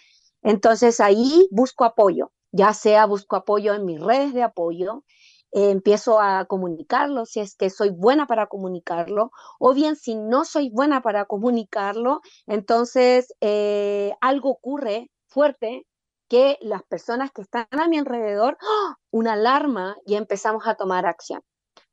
entonces 0.44 1.02
ahí 1.02 1.50
busco 1.52 1.84
apoyo, 1.84 2.32
ya 2.54 2.74
sea 2.74 3.06
busco 3.06 3.36
apoyo 3.36 3.74
en 3.74 3.84
mis 3.84 4.00
redes 4.00 4.34
de 4.34 4.42
apoyo, 4.42 5.04
eh, 5.52 5.72
empiezo 5.72 6.22
a 6.22 6.46
comunicarlo 6.46 7.26
si 7.26 7.42
es 7.42 7.58
que 7.58 7.70
soy 7.70 7.90
buena 7.90 8.28
para 8.28 8.48
comunicarlo, 8.48 9.32
o 9.60 9.74
bien 9.74 9.98
si 9.98 10.16
no 10.16 10.46
soy 10.46 10.70
buena 10.70 11.02
para 11.02 11.26
comunicarlo, 11.26 12.22
entonces 12.48 13.34
eh, 13.42 14.14
algo 14.22 14.52
ocurre 14.52 15.12
fuerte 15.28 15.86
que 16.30 16.58
las 16.62 16.84
personas 16.84 17.32
que 17.32 17.42
están 17.42 17.68
a 17.72 17.90
mi 17.90 17.98
alrededor, 17.98 18.58
¡ah! 18.62 18.96
una 19.12 19.34
alarma 19.34 19.98
y 20.06 20.16
empezamos 20.16 20.66
a 20.66 20.76
tomar 20.76 21.06
acción. 21.06 21.42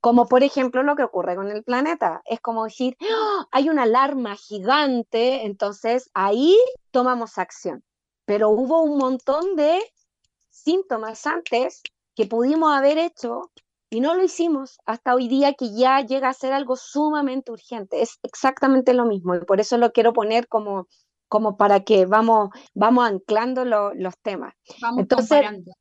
Como 0.03 0.27
por 0.27 0.43
ejemplo 0.43 0.83
lo 0.83 0.97
que 0.97 1.03
ocurre 1.03 1.37
con 1.37 1.49
el 1.49 1.63
planeta. 1.63 2.21
Es 2.25 2.41
como 2.41 2.65
decir, 2.65 2.97
¡Ah! 3.09 3.47
hay 3.51 3.69
una 3.69 3.83
alarma 3.83 4.35
gigante, 4.35 5.45
entonces 5.45 6.11
ahí 6.13 6.57
tomamos 6.91 7.37
acción. 7.37 7.85
Pero 8.25 8.49
hubo 8.49 8.81
un 8.81 8.97
montón 8.97 9.55
de 9.55 9.79
síntomas 10.49 11.25
antes 11.25 11.81
que 12.15 12.25
pudimos 12.25 12.75
haber 12.75 12.97
hecho 12.97 13.49
y 13.89 14.01
no 14.01 14.13
lo 14.13 14.25
hicimos 14.25 14.77
hasta 14.85 15.15
hoy 15.15 15.29
día 15.29 15.53
que 15.53 15.73
ya 15.73 16.01
llega 16.01 16.27
a 16.27 16.33
ser 16.33 16.51
algo 16.51 16.75
sumamente 16.75 17.53
urgente. 17.53 18.01
Es 18.01 18.19
exactamente 18.23 18.93
lo 18.93 19.05
mismo 19.05 19.35
y 19.35 19.45
por 19.45 19.61
eso 19.61 19.77
lo 19.77 19.93
quiero 19.93 20.11
poner 20.11 20.49
como, 20.49 20.89
como 21.29 21.55
para 21.55 21.85
que 21.85 22.05
vamos, 22.05 22.49
vamos 22.73 23.07
anclando 23.07 23.63
los 23.63 24.17
temas. 24.21 24.53
Vamos 24.81 24.99
Entonces, 24.99 25.29
comparando. 25.29 25.71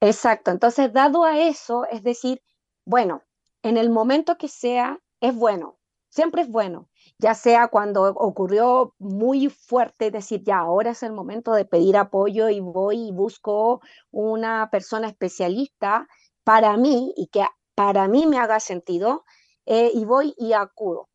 Exacto, 0.00 0.52
entonces 0.52 0.92
dado 0.92 1.24
a 1.24 1.40
eso, 1.40 1.84
es 1.90 2.04
decir, 2.04 2.40
bueno, 2.84 3.22
en 3.62 3.76
el 3.76 3.90
momento 3.90 4.36
que 4.36 4.48
sea, 4.48 4.98
es 5.20 5.34
bueno, 5.34 5.78
siempre 6.08 6.42
es 6.42 6.50
bueno, 6.50 6.88
ya 7.18 7.34
sea 7.34 7.68
cuando 7.68 8.02
ocurrió 8.02 8.94
muy 8.98 9.48
fuerte, 9.48 10.10
decir, 10.10 10.42
ya 10.44 10.58
ahora 10.58 10.90
es 10.90 11.02
el 11.02 11.12
momento 11.12 11.52
de 11.52 11.64
pedir 11.64 11.96
apoyo 11.96 12.48
y 12.48 12.60
voy 12.60 13.08
y 13.08 13.12
busco 13.12 13.80
una 14.10 14.68
persona 14.70 15.08
especialista 15.08 16.08
para 16.44 16.76
mí 16.76 17.14
y 17.16 17.28
que 17.28 17.44
para 17.74 18.08
mí 18.08 18.26
me 18.26 18.38
haga 18.38 18.60
sentido, 18.60 19.24
eh, 19.64 19.90
y 19.94 20.04
voy 20.04 20.34
y 20.36 20.52
acudo. 20.52 21.08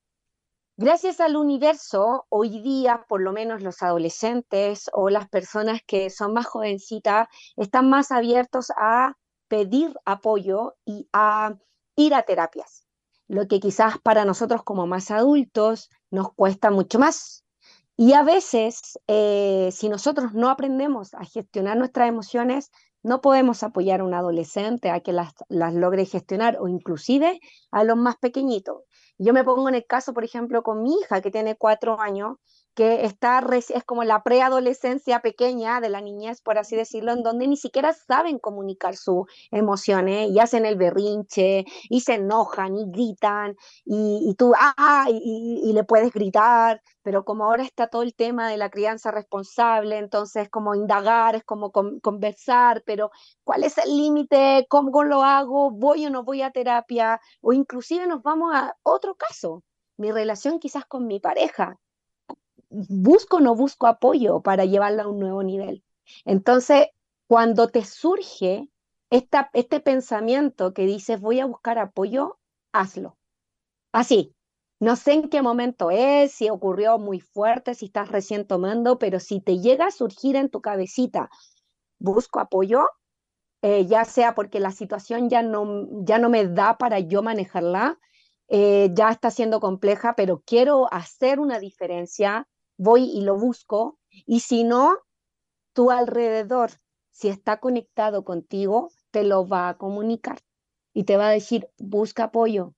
Gracias 0.78 1.20
al 1.20 1.36
universo, 1.36 2.26
hoy 2.30 2.62
día, 2.62 3.06
por 3.10 3.22
lo 3.22 3.32
menos 3.32 3.64
los 3.64 3.82
adolescentes 3.82 4.90
o 4.94 5.10
las 5.10 5.28
personas 5.28 5.82
que 5.86 6.10
son 6.10 6.34
más 6.34 6.46
jovencitas, 6.46 7.28
están 7.56 7.90
más 7.90 8.12
abiertos 8.12 8.72
a 8.78 9.14
pedir 9.48 9.94
apoyo 10.06 10.76
y 10.86 11.10
a 11.14 11.56
ir 11.98 12.14
a 12.14 12.24
terapias, 12.24 12.88
lo 13.28 13.48
que 13.50 13.60
quizás 13.60 13.98
para 14.00 14.24
nosotros 14.24 14.64
como 14.64 14.88
más 14.88 15.12
adultos 15.12 15.90
nos 16.10 16.32
cuesta 16.34 16.72
mucho 16.72 17.00
más. 17.00 17.44
Y 17.98 18.14
a 18.14 18.24
veces, 18.24 19.00
eh, 19.08 19.70
si 19.74 19.90
nosotros 19.90 20.34
no 20.34 20.50
aprendemos 20.50 21.14
a 21.16 21.26
gestionar 21.26 21.76
nuestras 21.78 22.08
emociones, 22.08 22.72
no 23.02 23.22
podemos 23.22 23.64
apoyar 23.64 24.02
a 24.02 24.04
un 24.04 24.14
adolescente 24.14 24.92
a 24.92 25.00
que 25.00 25.14
las, 25.14 25.34
las 25.50 25.74
logre 25.74 26.06
gestionar 26.06 26.58
o 26.60 26.68
inclusive 26.68 27.40
a 27.72 27.84
los 27.84 27.98
más 27.98 28.18
pequeñitos. 28.18 28.84
Yo 29.18 29.34
me 29.34 29.44
pongo 29.44 29.68
en 29.68 29.76
el 29.76 29.86
caso, 29.86 30.14
por 30.14 30.24
ejemplo, 30.24 30.62
con 30.62 30.84
mi 30.84 30.94
hija 30.94 31.22
que 31.22 31.32
tiene 31.32 31.56
cuatro 31.56 32.00
años, 32.00 32.38
que 32.78 33.06
está, 33.06 33.44
es 33.58 33.84
como 33.86 34.04
la 34.04 34.22
preadolescencia 34.22 35.22
pequeña 35.22 35.82
de 35.82 35.90
la 35.90 36.00
niñez, 36.00 36.42
por 36.42 36.60
así 36.60 36.76
decirlo, 36.76 37.12
en 37.12 37.24
donde 37.24 37.48
ni 37.48 37.58
siquiera 37.58 37.92
saben 37.92 38.38
comunicar 38.38 38.96
sus 38.96 39.26
emociones 39.50 40.30
y 40.30 40.40
hacen 40.40 40.64
el 40.64 40.76
berrinche 40.76 41.66
y 41.90 42.02
se 42.02 42.14
enojan 42.14 42.76
y 42.76 42.86
gritan 42.92 43.56
y, 43.84 44.36
tú, 44.38 44.54
ah, 44.56 45.08
y, 45.10 45.62
y, 45.66 45.74
le 45.74 45.84
puedes 45.86 46.14
gritar, 46.14 46.84
pero 47.02 47.26
como 47.26 47.46
ahora 47.46 47.64
está 47.64 47.88
todo 47.88 48.04
el 48.04 48.14
tema 48.14 48.48
de 48.48 48.58
la 48.58 48.70
crianza 48.70 49.10
responsable, 49.10 49.98
entonces 49.98 50.48
como 50.48 50.76
indagar, 50.76 51.36
es 51.36 51.44
como 51.44 51.72
con, 51.72 52.00
conversar, 52.00 52.84
pero 52.86 53.10
¿cuál 53.44 53.64
es 53.64 53.80
el 53.80 53.98
límite? 53.98 54.68
¿Cómo 54.70 55.04
lo 55.04 55.24
hago? 55.24 55.72
¿Voy 55.72 56.06
o 56.06 56.12
no 56.12 56.24
voy 56.24 56.44
a 56.44 56.52
terapia? 56.52 57.20
O 57.42 57.54
inclusive 57.54 58.06
nos 58.06 58.22
vamos 58.22 58.54
a 58.54 58.76
otro 58.84 59.16
caso, 59.16 59.64
mi 59.98 60.12
relación 60.12 60.60
quizás 60.60 60.86
con 60.86 61.08
mi 61.08 61.20
pareja 61.20 61.80
busco 62.70 63.38
o 63.38 63.40
no 63.40 63.56
busco 63.56 63.88
apoyo 63.88 64.42
para 64.42 64.66
llevarla 64.66 65.04
a 65.04 65.08
un 65.08 65.20
nuevo 65.20 65.44
nivel. 65.44 65.84
Entonces, 66.26 66.88
cuando 67.28 67.70
te 67.70 67.84
surge 67.84 68.70
esta, 69.10 69.50
este 69.54 69.80
pensamiento 69.80 70.74
que 70.74 70.86
dices 70.86 71.20
voy 71.22 71.40
a 71.40 71.46
buscar 71.46 71.80
apoyo, 71.80 72.40
hazlo. 72.72 73.18
Así. 73.92 74.34
No 74.80 74.96
sé 74.96 75.14
en 75.14 75.30
qué 75.30 75.42
momento 75.42 75.90
es, 75.90 76.34
si 76.34 76.52
ocurrió 76.52 77.00
muy 77.00 77.20
fuerte, 77.20 77.74
si 77.74 77.88
estás 77.88 78.10
recién 78.10 78.46
tomando, 78.46 79.00
pero 79.00 79.20
si 79.20 79.42
te 79.42 79.58
llega 79.58 79.88
a 79.88 79.92
surgir 79.92 80.36
en 80.36 80.50
tu 80.50 80.62
cabecita, 80.62 81.32
busco 81.98 82.40
apoyo, 82.40 82.88
eh, 83.64 83.88
ya 83.88 84.06
sea 84.06 84.36
porque 84.36 84.60
la 84.60 84.72
situación 84.72 85.30
ya 85.30 85.42
no, 85.42 85.88
ya 86.06 86.20
no 86.20 86.30
me 86.30 86.46
da 86.48 86.78
para 86.78 87.00
yo 87.00 87.24
manejarla, 87.24 88.00
eh, 88.50 88.92
ya 88.94 89.10
está 89.10 89.32
siendo 89.32 89.60
compleja, 89.60 90.14
pero 90.16 90.44
quiero 90.46 90.94
hacer 90.94 91.40
una 91.40 91.60
diferencia, 91.60 92.48
voy 92.78 93.06
y 93.06 93.22
lo 93.22 93.38
busco, 93.38 94.00
y 94.26 94.42
si 94.42 94.64
no, 94.64 94.98
tu 95.74 95.92
alrededor, 95.92 96.72
si 97.12 97.30
está 97.30 97.60
conectado 97.60 98.24
contigo, 98.24 98.90
te 99.12 99.24
lo 99.24 99.48
va 99.48 99.70
a 99.70 99.78
comunicar 99.78 100.40
y 100.94 101.04
te 101.04 101.18
va 101.18 101.28
a 101.28 101.32
decir, 101.32 101.70
busca 101.78 102.26
apoyo, 102.26 102.74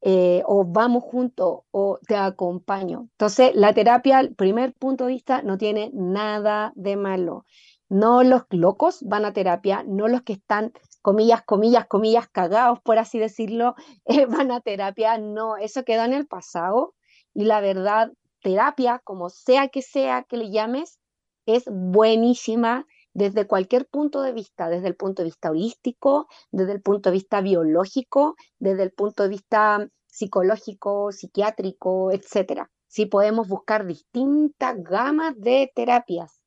eh, 0.00 0.42
o 0.46 0.64
vamos 0.64 1.02
juntos, 1.02 1.60
o 1.72 1.98
te 2.06 2.16
acompaño. 2.16 3.08
Entonces, 3.12 3.50
la 3.54 3.74
terapia, 3.74 4.20
el 4.20 4.34
primer 4.34 4.74
punto 4.74 5.06
de 5.06 5.12
vista, 5.12 5.42
no 5.42 5.58
tiene 5.58 5.90
nada 5.92 6.72
de 6.76 6.96
malo. 6.96 7.44
No 7.88 8.22
los 8.22 8.42
locos 8.50 9.02
van 9.02 9.24
a 9.24 9.32
terapia, 9.32 9.82
no 9.86 10.06
los 10.08 10.22
que 10.22 10.34
están, 10.34 10.72
comillas, 11.02 11.42
comillas, 11.42 11.86
comillas, 11.86 12.28
cagados, 12.28 12.80
por 12.82 12.98
así 12.98 13.18
decirlo, 13.18 13.74
eh, 14.04 14.26
van 14.26 14.52
a 14.52 14.60
terapia. 14.60 15.18
No, 15.18 15.56
eso 15.56 15.84
quedó 15.84 16.04
en 16.04 16.12
el 16.12 16.26
pasado. 16.26 16.94
Y 17.34 17.44
la 17.44 17.60
verdad, 17.60 18.12
terapia, 18.42 19.00
como 19.04 19.30
sea 19.30 19.68
que 19.68 19.82
sea 19.82 20.24
que 20.24 20.36
le 20.36 20.50
llames, 20.50 20.98
es 21.46 21.64
buenísima 21.70 22.86
desde 23.14 23.46
cualquier 23.46 23.86
punto 23.86 24.22
de 24.22 24.32
vista, 24.32 24.68
desde 24.68 24.88
el 24.88 24.96
punto 24.96 25.22
de 25.22 25.26
vista 25.26 25.50
holístico, 25.50 26.28
desde 26.50 26.72
el 26.72 26.82
punto 26.82 27.10
de 27.10 27.14
vista 27.14 27.40
biológico, 27.40 28.36
desde 28.58 28.84
el 28.84 28.92
punto 28.92 29.22
de 29.22 29.28
vista 29.30 29.88
psicológico, 30.06 31.10
psiquiátrico, 31.12 32.12
etcétera. 32.12 32.70
Sí 32.86 33.06
podemos 33.06 33.48
buscar 33.48 33.86
distintas 33.86 34.82
gamas 34.82 35.34
de 35.36 35.70
terapias, 35.74 36.40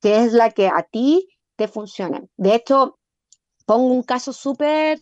que 0.00 0.24
es 0.24 0.32
la 0.32 0.50
que 0.50 0.68
a 0.68 0.82
ti 0.82 1.28
te 1.56 1.66
funciona. 1.68 2.22
De 2.36 2.54
hecho, 2.54 2.98
pongo 3.66 3.86
un 3.86 4.02
caso 4.02 4.32
súper 4.32 5.00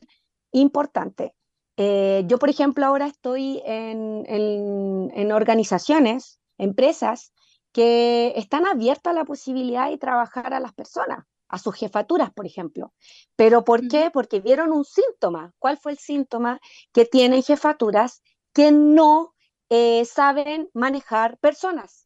importante. 0.52 1.34
Eh, 1.76 2.24
yo, 2.26 2.38
por 2.38 2.48
ejemplo, 2.48 2.86
ahora 2.86 3.06
estoy 3.06 3.62
en, 3.64 4.24
en, 4.26 5.10
en, 5.14 5.32
organizaciones, 5.32 6.40
empresas, 6.58 7.32
que 7.72 8.32
están 8.36 8.66
abiertas 8.66 9.10
a 9.10 9.14
la 9.14 9.24
posibilidad 9.24 9.90
de 9.90 9.98
trabajar 9.98 10.54
a 10.54 10.60
las 10.60 10.72
personas, 10.72 11.26
a 11.48 11.58
sus 11.58 11.74
jefaturas, 11.74 12.32
por 12.32 12.46
ejemplo. 12.46 12.94
¿Pero 13.36 13.64
por 13.64 13.86
qué? 13.88 14.10
Porque 14.10 14.40
vieron 14.40 14.72
un 14.72 14.84
síntoma. 14.84 15.52
¿Cuál 15.58 15.76
fue 15.76 15.92
el 15.92 15.98
síntoma? 15.98 16.58
Que 16.92 17.04
tienen 17.04 17.42
jefaturas 17.42 18.22
que 18.54 18.72
no 18.72 19.34
eh, 19.68 20.06
saben 20.06 20.70
manejar 20.72 21.36
personas 21.38 22.05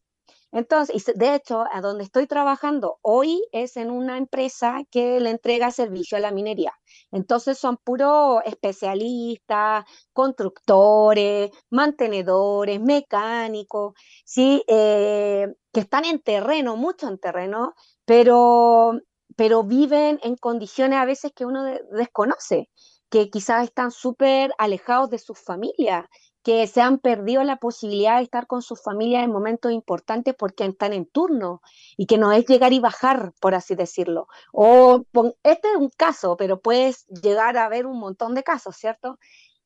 entonces, 0.51 1.05
de 1.15 1.35
hecho, 1.35 1.63
a 1.71 1.81
donde 1.81 2.03
estoy 2.03 2.27
trabajando 2.27 2.97
hoy 3.01 3.41
es 3.51 3.77
en 3.77 3.89
una 3.89 4.17
empresa 4.17 4.83
que 4.91 5.19
le 5.19 5.29
entrega 5.29 5.71
servicio 5.71 6.17
a 6.17 6.21
la 6.21 6.31
minería. 6.31 6.73
Entonces 7.11 7.57
son 7.57 7.77
puros 7.77 8.41
especialistas, 8.45 9.85
constructores, 10.13 11.51
mantenedores, 11.69 12.81
mecánicos, 12.81 13.93
¿sí? 14.25 14.63
Eh, 14.67 15.47
que 15.71 15.79
están 15.79 16.03
en 16.05 16.21
terreno, 16.21 16.75
mucho 16.75 17.07
en 17.07 17.17
terreno, 17.17 17.73
pero, 18.05 18.91
pero 19.37 19.63
viven 19.63 20.19
en 20.23 20.35
condiciones 20.35 20.99
a 20.99 21.05
veces 21.05 21.31
que 21.33 21.45
uno 21.45 21.63
de, 21.63 21.81
desconoce 21.91 22.69
que 23.09 23.29
quizás 23.29 23.65
están 23.65 23.91
súper 23.91 24.53
alejados 24.57 25.09
de 25.09 25.17
sus 25.19 25.37
familias 25.39 26.05
que 26.43 26.65
se 26.67 26.81
han 26.81 26.99
perdido 26.99 27.43
la 27.43 27.57
posibilidad 27.57 28.17
de 28.17 28.23
estar 28.23 28.47
con 28.47 28.61
sus 28.61 28.81
familias 28.81 29.23
en 29.23 29.31
momentos 29.31 29.71
importantes 29.71 30.33
porque 30.35 30.65
están 30.65 30.93
en 30.93 31.05
turno 31.05 31.61
y 31.97 32.07
que 32.07 32.17
no 32.17 32.31
es 32.31 32.45
llegar 32.45 32.73
y 32.73 32.79
bajar, 32.79 33.33
por 33.39 33.55
así 33.55 33.75
decirlo. 33.75 34.27
O 34.51 35.03
este 35.43 35.69
es 35.69 35.75
un 35.77 35.89
caso, 35.89 36.37
pero 36.37 36.59
puedes 36.59 37.05
llegar 37.07 37.57
a 37.57 37.69
ver 37.69 37.85
un 37.85 37.99
montón 37.99 38.33
de 38.35 38.43
casos, 38.43 38.75
¿cierto? 38.75 39.19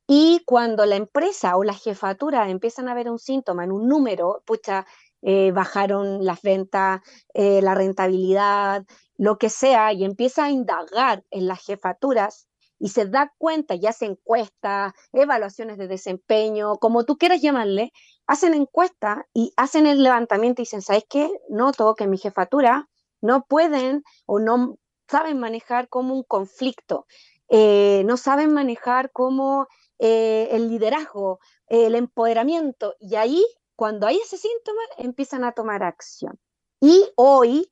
Y 0.08 0.44
cuando 0.46 0.86
la 0.86 0.98
empresa 0.98 1.58
o 1.58 1.64
la 1.64 1.74
jefatura 1.74 2.50
empiezan 2.50 2.90
a 2.90 2.94
ver 2.94 3.10
un 3.10 3.20
síntoma 3.20 3.64
en 3.64 3.72
un 3.72 3.88
número, 3.88 4.44
pucha, 4.46 4.86
eh, 5.22 5.52
bajaron 5.52 6.24
las 6.24 6.42
ventas, 6.44 7.02
eh, 7.34 7.62
la 7.62 7.74
rentabilidad, 7.74 8.86
lo 9.18 9.38
que 9.40 9.50
sea, 9.50 9.94
y 9.94 10.04
empieza 10.04 10.46
a 10.46 10.52
indagar 10.52 11.24
en 11.32 11.48
las 11.48 11.66
jefaturas, 11.66 12.48
y 12.80 12.90
se 12.90 13.06
da 13.06 13.34
cuenta 13.38 13.76
y 13.76 13.86
hace 13.86 14.06
encuestas, 14.06 14.94
evaluaciones 15.14 15.78
de 15.78 15.88
desempeño, 15.88 16.78
como 16.78 17.06
tú 17.06 17.18
quieras 17.18 17.42
llamarle, 17.42 17.92
hacen 18.28 18.54
encuestas 18.54 19.20
y 19.34 19.54
hacen 19.58 19.88
el 19.88 20.04
levantamiento 20.04 20.62
y 20.62 20.64
dicen, 20.64 20.82
¿sabes 20.82 21.06
qué? 21.10 21.30
Noto 21.50 21.96
que 21.96 22.08
mi 22.08 22.18
jefatura 22.18 22.90
no 23.22 23.46
pueden 23.46 24.04
o 24.26 24.40
no 24.40 24.78
saben 25.08 25.40
manejar 25.40 25.90
como 25.90 26.14
un 26.14 26.24
conflicto, 26.24 27.06
eh, 27.50 28.04
no 28.06 28.18
saben 28.18 28.54
manejar 28.54 29.12
como 29.12 29.68
eh, 30.00 30.50
el 30.52 30.70
liderazgo, 30.70 31.40
el 31.68 31.96
empoderamiento, 31.96 32.96
y 33.00 33.16
ahí, 33.16 33.46
cuando 33.76 34.08
hay 34.08 34.18
ese 34.18 34.38
síntoma, 34.38 34.82
empiezan 34.98 35.44
a 35.44 35.52
tomar 35.52 35.84
acción. 35.84 36.40
Y 36.82 37.06
hoy 37.16 37.70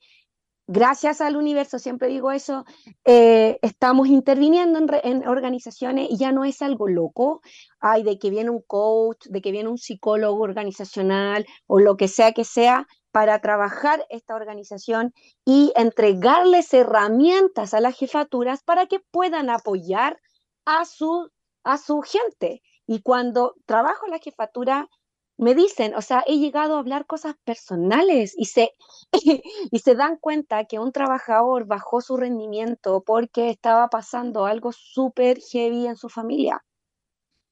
gracias 0.68 1.22
al 1.22 1.36
universo, 1.36 1.80
siempre 1.80 2.08
digo 2.08 2.32
eso, 2.32 2.66
eh, 3.06 3.60
estamos 3.62 4.08
interviniendo 4.08 4.80
en, 5.04 5.28
organizaciones 5.28 6.10
y 6.10 6.18
ya 6.18 6.32
no 6.32 6.46
es 6.46 6.62
algo 6.62 6.88
loco, 6.88 7.42
hay 7.80 8.04
de 8.04 8.18
que 8.18 8.30
viene 8.30 8.50
un 8.50 8.62
coach, 8.62 9.26
de 9.28 9.42
que 9.42 9.52
viene 9.52 9.70
un 9.70 9.78
psicólogo 9.78 10.42
organizacional 10.42 11.46
o 11.68 11.80
lo 11.80 11.98
que 11.98 12.08
sea 12.08 12.32
que 12.32 12.46
sea 12.46 12.88
para 13.12 13.40
trabajar 13.40 14.06
esta 14.10 14.36
organización 14.36 15.14
y 15.46 15.72
entregarles 15.76 16.74
herramientas 16.74 17.74
a 17.74 17.80
las 17.80 17.96
jefaturas 17.96 18.64
para 18.64 18.88
que 18.88 19.00
puedan 19.12 19.50
apoyar 19.50 20.18
a 20.66 20.86
su, 20.86 21.30
a 21.64 21.78
su 21.78 22.02
gente. 22.02 22.62
Y 22.88 23.02
cuando 23.02 23.56
trabajo 23.66 24.06
en 24.06 24.12
la 24.12 24.20
jefatura, 24.20 24.90
me 25.38 25.56
dicen, 25.56 25.96
o 25.96 26.02
sea, 26.02 26.24
he 26.28 26.38
llegado 26.38 26.76
a 26.76 26.80
hablar 26.80 27.06
cosas 27.06 27.36
personales 27.44 28.34
y 28.38 28.46
se, 28.46 28.72
y 29.72 29.80
se 29.80 29.96
dan 29.96 30.18
cuenta 30.18 30.66
que 30.66 30.80
un 30.80 30.92
trabajador 30.92 31.66
bajó 31.66 32.02
su 32.02 32.18
rendimiento 32.18 33.04
porque 33.06 33.50
estaba 33.50 33.90
pasando 33.90 34.46
algo 34.46 34.72
súper 34.72 35.40
heavy 35.40 35.88
en 35.88 35.96
su 35.96 36.10
familia. 36.10 36.64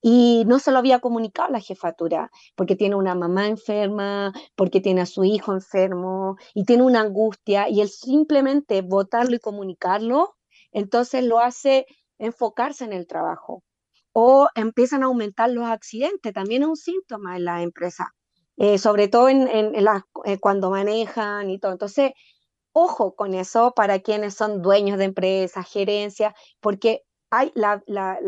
Y 0.04 0.44
no 0.48 0.58
se 0.60 0.72
lo 0.72 0.80
había 0.80 1.00
comunicado 1.00 1.50
a 1.50 1.52
la 1.52 1.60
jefatura, 1.60 2.32
porque 2.56 2.76
tiene 2.76 2.96
una 2.96 3.14
mamá 3.14 3.48
enferma, 3.48 4.34
porque 4.56 4.82
tiene 4.82 5.02
a 5.02 5.06
su 5.06 5.24
hijo 5.24 5.54
enfermo 5.54 6.38
y 6.56 6.66
tiene 6.66 6.84
una 6.84 7.02
angustia, 7.02 7.70
y 7.70 7.82
él 7.82 7.90
simplemente 7.90 8.82
votarlo 8.82 9.36
y 9.36 9.40
comunicarlo, 9.40 10.36
entonces 10.72 11.24
lo 11.24 11.40
hace 11.40 11.86
enfocarse 12.18 12.86
en 12.86 12.94
el 12.94 13.06
trabajo 13.08 13.64
o 14.14 14.48
empiezan 14.56 15.04
a 15.04 15.08
aumentar 15.08 15.50
los 15.50 15.66
accidentes, 15.66 16.34
también 16.34 16.64
es 16.64 16.70
un 16.70 16.76
síntoma 16.76 17.38
en 17.38 17.46
la 17.46 17.62
empresa, 17.62 18.14
eh, 18.58 18.78
sobre 18.78 19.08
todo 19.08 19.30
en, 19.30 19.48
eh, 19.48 20.40
cuando 20.40 20.70
manejan 20.70 21.50
y 21.50 21.60
todo. 21.60 21.72
Entonces, 21.72 22.12
ojo 22.74 23.16
con 23.16 23.34
eso 23.34 23.74
para 23.76 24.00
quienes 24.00 24.36
son 24.36 24.62
dueños 24.62 24.98
de 24.98 25.06
empresas, 25.06 25.70
gerencias, 25.70 26.34
porque 26.60 27.04
hay 27.30 27.52
la, 27.56 27.82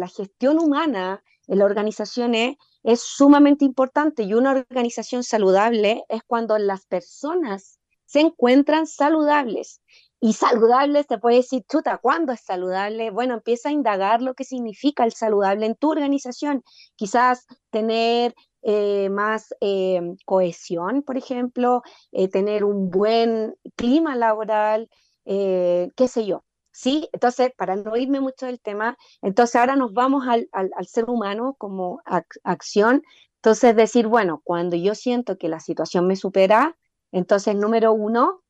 gestión 0.08 0.60
humana 0.60 1.24
en 1.48 1.60
las 1.60 1.66
organizaciones 1.66 2.56
es 2.84 3.02
sumamente 3.02 3.66
importante 3.66 4.24
y 4.24 4.34
una 4.34 4.52
organización 4.52 5.24
saludable 5.24 6.04
es 6.10 6.22
cuando 6.26 6.58
las 6.58 6.86
personas 6.86 7.80
se 8.06 8.22
encuentran 8.22 8.88
saludables 8.88 9.82
y 10.24 10.32
saludable, 10.32 11.04
se 11.04 11.18
puede 11.18 11.36
decir, 11.36 11.66
chuta, 11.70 11.98
¿cuándo 11.98 12.32
es 12.32 12.40
saludable? 12.40 13.12
Bueno, 13.12 13.34
empieza 13.34 13.68
a 13.68 13.72
indagar 13.74 14.22
lo 14.22 14.36
que 14.36 14.46
significa 14.46 15.04
el 15.04 15.12
saludable 15.12 15.66
en 15.66 15.76
tu 15.76 15.92
organización. 15.92 16.64
Quizás 16.96 17.46
tener 17.72 18.34
eh, 18.62 19.10
más 19.10 19.54
eh, 19.60 20.00
cohesión, 20.24 21.04
por 21.04 21.18
ejemplo, 21.18 21.82
eh, 22.14 22.30
tener 22.30 22.64
un 22.64 22.90
buen 22.90 23.56
clima 23.76 24.16
laboral, 24.16 24.90
qué 25.26 26.08
sé 26.08 26.26
yo. 26.26 26.46
¿Sí? 26.72 27.10
Entonces, 27.12 27.52
para 27.58 27.76
no 27.76 27.98
irme 27.98 28.22
mucho 28.22 28.46
del 28.46 28.62
tema, 28.62 28.98
entonces 29.22 29.58
ahora 29.58 29.76
nos 29.76 29.92
vamos 29.92 30.26
al, 30.26 30.48
al 30.54 30.88
ser 30.88 31.10
humano 31.10 31.56
como 31.58 32.02
acción. 32.46 33.02
Entonces, 33.42 33.76
decir, 33.76 34.08
bueno, 34.08 34.40
cuando 34.46 34.78
yo 34.78 34.96
siento 34.96 35.38
que 35.38 35.50
la 35.50 35.60
situación 35.60 36.08
me 36.08 36.16
supera, 36.16 36.78
entonces, 37.12 37.58
número 37.58 37.92
uno, 37.92 38.42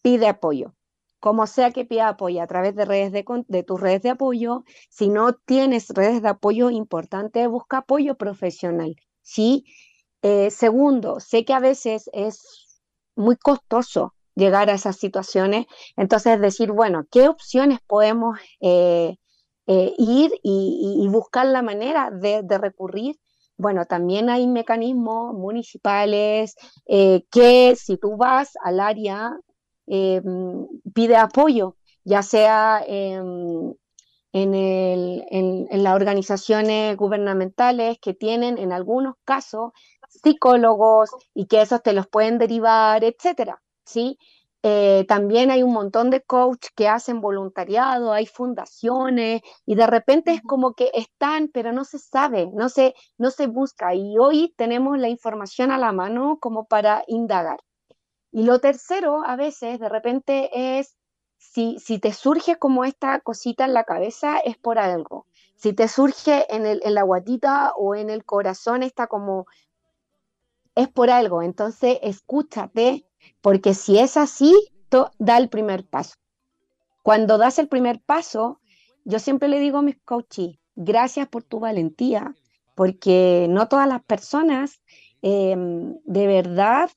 pide 0.00 0.28
apoyo 0.28 0.74
como 1.24 1.46
sea 1.46 1.70
que 1.70 1.86
pida 1.86 2.08
apoyo 2.08 2.42
a 2.42 2.46
través 2.46 2.76
de, 2.76 2.84
redes 2.84 3.10
de, 3.10 3.62
tus 3.62 3.80
redes 3.80 4.02
de 4.02 4.10
apoyo. 4.10 4.62
Si 4.90 5.08
no 5.08 5.32
tienes 5.32 5.88
redes 5.88 6.20
de 6.20 6.28
apoyo 6.28 6.68
importante, 6.68 7.46
busca 7.46 7.78
apoyo 7.78 8.16
profesional. 8.16 8.94
¿sí? 9.22 9.64
Eh, 10.20 10.50
segundo, 10.50 11.20
sé 11.20 11.46
que 11.46 11.54
a 11.54 11.60
veces 11.60 12.10
es 12.12 12.42
muy 13.16 13.36
costoso 13.38 14.12
llegar 14.34 14.68
a 14.68 14.74
esas 14.74 14.96
situaciones, 14.96 15.64
entonces 15.96 16.38
decir, 16.38 16.72
bueno, 16.72 17.06
¿qué 17.10 17.26
opciones 17.26 17.78
podemos 17.86 18.38
eh, 18.60 19.16
eh, 19.66 19.94
ir 19.96 20.30
y, 20.42 21.08
buscar 21.08 21.46
la 21.46 21.62
manera 21.62 22.10
de, 22.10 22.44
recurrir? 22.58 23.16
Bueno, 23.56 23.86
también 23.86 24.28
hay 24.28 24.46
mecanismos 24.46 25.32
municipales 25.32 26.54
que 26.86 27.76
si 27.76 27.96
tú 27.96 28.18
vas 28.18 28.58
al 28.62 28.78
área 28.80 29.38
eh, 29.86 30.22
pide 30.94 31.16
apoyo, 31.16 31.76
ya 32.04 32.22
sea 32.22 32.82
en, 32.86 33.76
las 34.32 35.94
organizaciones 35.94 36.96
gubernamentales 36.96 37.98
que 38.00 38.14
tienen 38.14 38.58
en 38.58 38.72
algunos 38.72 39.14
casos 39.24 39.72
psicólogos 40.08 41.10
y 41.34 41.46
que 41.46 41.62
esos 41.62 41.82
te 41.82 41.92
los 41.92 42.06
pueden 42.08 42.38
derivar, 42.38 43.04
etcétera, 43.04 43.62
¿sí? 43.84 44.18
Eh, 44.66 45.04
también 45.08 45.50
hay 45.50 45.62
un 45.62 45.74
montón 45.74 46.08
de 46.08 46.22
coach 46.22 46.68
que 46.74 46.88
hacen 46.88 47.20
voluntariado, 47.20 48.12
hay 48.12 48.24
fundaciones 48.24 49.42
y 49.66 49.74
de 49.74 49.86
repente 49.86 50.32
es 50.32 50.40
como 50.40 50.72
que 50.72 50.90
están, 50.94 51.48
pero 51.52 51.72
no 51.72 51.84
se 51.84 51.98
sabe, 51.98 52.48
no 52.54 52.70
se, 52.70 52.94
no 53.18 53.30
se 53.30 53.46
busca. 53.46 53.94
Y 53.94 54.16
hoy 54.18 54.54
tenemos 54.56 54.98
la 54.98 55.10
información 55.10 55.70
a 55.70 55.76
la 55.76 55.92
mano 55.92 56.38
como 56.40 56.66
para 56.66 57.04
indagar. 57.08 57.58
Y 58.34 58.42
lo 58.42 58.58
tercero, 58.58 59.24
a 59.24 59.36
veces, 59.36 59.78
de 59.78 59.88
repente, 59.88 60.50
es 60.80 60.96
si, 61.38 61.78
si 61.78 62.00
te 62.00 62.12
surge 62.12 62.56
como 62.56 62.84
esta 62.84 63.20
cosita 63.20 63.64
en 63.64 63.74
la 63.74 63.84
cabeza, 63.84 64.38
es 64.38 64.58
por 64.58 64.80
algo. 64.80 65.26
Si 65.54 65.72
te 65.72 65.86
surge 65.86 66.52
en, 66.52 66.66
el, 66.66 66.80
en 66.82 66.94
la 66.94 67.04
guatita 67.04 67.74
o 67.76 67.94
en 67.94 68.10
el 68.10 68.24
corazón, 68.24 68.82
está 68.82 69.06
como, 69.06 69.46
es 70.74 70.88
por 70.88 71.10
algo. 71.10 71.42
Entonces, 71.42 72.00
escúchate, 72.02 73.06
porque 73.40 73.72
si 73.72 74.00
es 74.00 74.16
así, 74.16 74.52
da 75.20 75.38
el 75.38 75.48
primer 75.48 75.86
paso. 75.86 76.16
Cuando 77.04 77.38
das 77.38 77.60
el 77.60 77.68
primer 77.68 78.00
paso, 78.00 78.58
yo 79.04 79.20
siempre 79.20 79.48
le 79.48 79.60
digo 79.60 79.78
a 79.78 79.82
mis 79.82 80.00
coaches, 80.04 80.58
gracias 80.74 81.28
por 81.28 81.44
tu 81.44 81.60
valentía, 81.60 82.34
porque 82.74 83.46
no 83.48 83.68
todas 83.68 83.86
las 83.86 84.02
personas 84.02 84.82
em, 85.22 86.00
de 86.04 86.26
verdad 86.26 86.90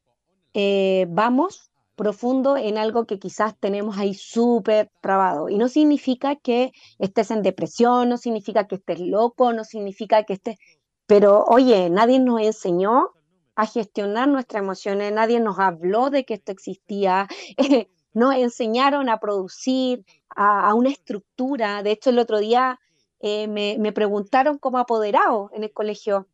eh, 0.60 1.06
vamos 1.08 1.72
profundo 1.96 2.58
en 2.58 2.80
algo 2.80 3.06
que 3.06 3.20
quizás 3.20 3.56
tenemos 3.60 4.00
ahí 4.00 4.15
súper 4.15 4.89
trabado. 5.02 5.50
Y 5.50 5.58
no 5.60 5.67
significa 5.67 6.36
que 6.36 6.72
estés 6.98 7.30
en 7.30 7.43
depresión, 7.43 8.10
no 8.10 8.17
significa 8.17 8.67
que 8.67 8.76
estés 8.76 9.00
loco, 9.00 9.54
no 9.54 9.63
significa 9.63 10.24
que 10.24 10.34
estés... 10.34 10.58
Pero 11.06 11.43
oye, 11.46 11.91
nadie 11.91 12.20
nos 12.20 12.41
enseñó 12.41 13.12
a 13.56 13.67
gestionar 13.67 14.28
nuestras 14.30 14.63
emociones, 14.63 15.13
nadie 15.13 15.39
nos 15.39 15.60
habló 15.60 16.10
de 16.10 16.26
que 16.26 16.34
esto 16.34 16.52
existía, 16.52 17.28
nos 18.13 18.34
enseñaron 18.34 19.10
a 19.10 19.20
producir, 19.20 20.06
a, 20.30 20.74
una 20.74 20.89
estructura. 20.89 21.84
De 21.84 21.91
hecho, 21.91 22.10
el 22.10 22.17
otro 22.17 22.39
día 22.39 22.80
eh, 23.20 23.48
me, 23.48 23.91
preguntaron 23.91 24.58
como 24.58 24.80
apoderado 24.80 25.52
en 25.54 25.63
el 25.63 25.72
colegio. 25.72 26.28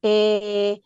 Eh, 0.00 0.80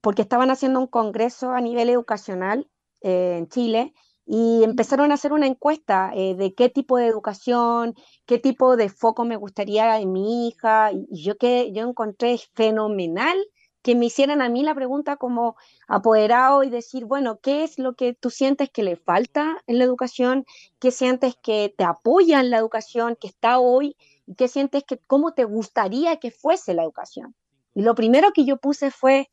porque 0.00 0.22
estaban 0.22 0.50
haciendo 0.50 0.80
un 0.80 0.86
congreso 0.86 1.52
a 1.52 1.60
nivel 1.60 1.90
educacional 1.90 2.68
eh, 3.02 3.36
en 3.38 3.48
Chile 3.48 3.94
y 4.26 4.62
empezaron 4.62 5.10
a 5.10 5.14
hacer 5.14 5.32
una 5.32 5.46
encuesta 5.46 6.12
eh, 6.14 6.34
de 6.36 6.54
qué 6.54 6.68
tipo 6.68 6.96
de 6.98 7.06
educación, 7.06 7.94
qué 8.26 8.38
tipo 8.38 8.76
de 8.76 8.88
foco 8.88 9.24
me 9.24 9.36
gustaría 9.36 9.98
en 9.98 10.12
mi 10.12 10.46
hija. 10.46 10.92
Y 10.92 11.22
yo, 11.24 11.36
que, 11.36 11.72
yo 11.72 11.88
encontré 11.88 12.38
fenomenal 12.54 13.36
que 13.82 13.94
me 13.94 14.06
hicieran 14.06 14.42
a 14.42 14.48
mí 14.48 14.62
la 14.62 14.74
pregunta 14.74 15.16
como 15.16 15.56
apoderado 15.88 16.62
y 16.62 16.70
decir, 16.70 17.06
bueno, 17.06 17.40
¿qué 17.40 17.64
es 17.64 17.78
lo 17.78 17.94
que 17.94 18.14
tú 18.14 18.30
sientes 18.30 18.70
que 18.70 18.82
le 18.82 18.96
falta 18.96 19.56
en 19.66 19.78
la 19.78 19.84
educación? 19.84 20.44
¿Qué 20.78 20.90
sientes 20.90 21.34
que 21.42 21.74
te 21.76 21.84
apoya 21.84 22.40
en 22.40 22.50
la 22.50 22.58
educación 22.58 23.16
que 23.20 23.26
está 23.26 23.58
hoy? 23.58 23.96
¿Y 24.26 24.34
qué 24.34 24.48
sientes 24.48 24.84
que 24.84 24.98
cómo 24.98 25.32
te 25.32 25.44
gustaría 25.44 26.18
que 26.18 26.30
fuese 26.30 26.74
la 26.74 26.82
educación? 26.82 27.34
Y 27.74 27.82
lo 27.82 27.94
primero 27.94 28.32
que 28.32 28.44
yo 28.44 28.58
puse 28.58 28.90
fue 28.90 29.30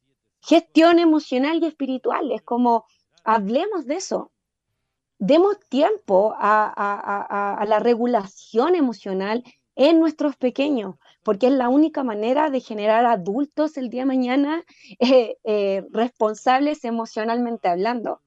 gestión 0.47 0.97
emocional 0.97 1.61
y 1.61 1.67
espiritual. 1.67 2.31
Es 2.31 2.41
como, 2.41 2.85
hablemos 3.25 3.85
de 3.85 3.95
eso. 3.95 4.31
Demos 5.19 5.59
tiempo 5.67 6.33
a, 6.37 7.65
la 7.67 7.79
regulación 7.79 8.75
emocional 8.75 9.43
en 9.75 9.99
nuestros 9.99 10.37
pequeños, 10.37 10.95
porque 11.21 11.47
es 11.47 11.53
la 11.53 11.69
única 11.69 12.03
manera 12.03 12.49
de 12.49 12.61
generar 12.61 13.05
adultos 13.05 13.77
el 13.77 13.89
día 13.89 14.03
de 14.03 14.07
mañana 14.07 14.63
eh, 14.99 15.37
eh, 15.43 15.83
responsables 15.91 16.85
emocionalmente 16.85 17.67
hablando. 17.67 18.21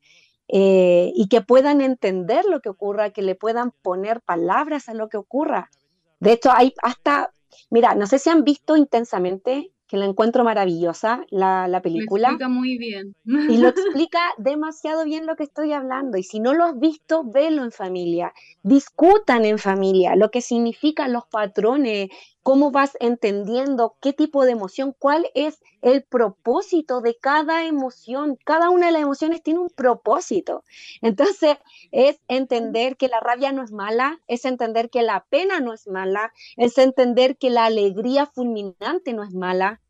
Eh, 0.52 1.12
y 1.14 1.28
que 1.28 1.42
puedan 1.42 1.80
entender 1.80 2.44
lo 2.44 2.60
que 2.60 2.68
ocurra, 2.68 3.10
que 3.10 3.22
le 3.22 3.36
puedan 3.36 3.70
poner 3.82 4.20
palabras 4.20 4.88
a 4.88 4.94
lo 4.94 5.08
que 5.08 5.16
ocurra. 5.16 5.70
De 6.18 6.32
hecho, 6.32 6.50
hay 6.52 6.74
hasta, 6.82 7.32
mira, 7.70 7.94
no 7.94 8.06
sé 8.08 8.18
si 8.18 8.30
han 8.30 8.42
visto 8.42 8.76
intensamente 8.76 9.70
que 9.90 9.96
la 9.96 10.04
encuentro 10.04 10.44
maravillosa, 10.44 11.24
la, 11.30 11.66
la 11.66 11.82
película. 11.82 12.28
Lo 12.28 12.34
explica 12.34 12.48
muy 12.48 12.78
bien. 12.78 13.16
Y 13.24 13.56
lo 13.58 13.68
explica 13.68 14.20
demasiado 14.38 15.04
bien 15.04 15.26
lo 15.26 15.34
que 15.34 15.42
estoy 15.42 15.72
hablando. 15.72 16.16
Y 16.16 16.22
si 16.22 16.38
no 16.38 16.54
lo 16.54 16.64
has 16.64 16.78
visto, 16.78 17.24
velo 17.24 17.64
en 17.64 17.72
familia. 17.72 18.32
Discutan 18.62 19.44
en 19.44 19.58
familia 19.58 20.14
lo 20.14 20.30
que 20.30 20.42
significan 20.42 21.12
los 21.12 21.26
patrones, 21.26 22.08
cómo 22.42 22.70
vas 22.70 22.96
entendiendo 23.00 23.96
qué 24.00 24.12
tipo 24.12 24.44
de 24.44 24.52
emoción, 24.52 24.94
cuál 24.98 25.26
es 25.34 25.60
el 25.82 26.02
propósito 26.02 27.00
de 27.00 27.16
cada 27.16 27.66
emoción. 27.66 28.38
Cada 28.44 28.70
una 28.70 28.86
de 28.86 28.92
las 28.92 29.02
emociones 29.02 29.42
tiene 29.42 29.60
un 29.60 29.70
propósito. 29.70 30.64
Entonces, 31.02 31.58
es 31.92 32.20
entender 32.28 32.96
que 32.96 33.08
la 33.08 33.20
rabia 33.20 33.52
no 33.52 33.62
es 33.62 33.72
mala, 33.72 34.20
es 34.26 34.44
entender 34.44 34.90
que 34.90 35.02
la 35.02 35.26
pena 35.28 35.60
no 35.60 35.72
es 35.72 35.86
mala, 35.86 36.32
es 36.56 36.78
entender 36.78 37.36
que 37.36 37.50
la 37.50 37.66
alegría 37.66 38.26
fulminante 38.26 39.12
no 39.12 39.22
es 39.22 39.34
mala, 39.34 39.80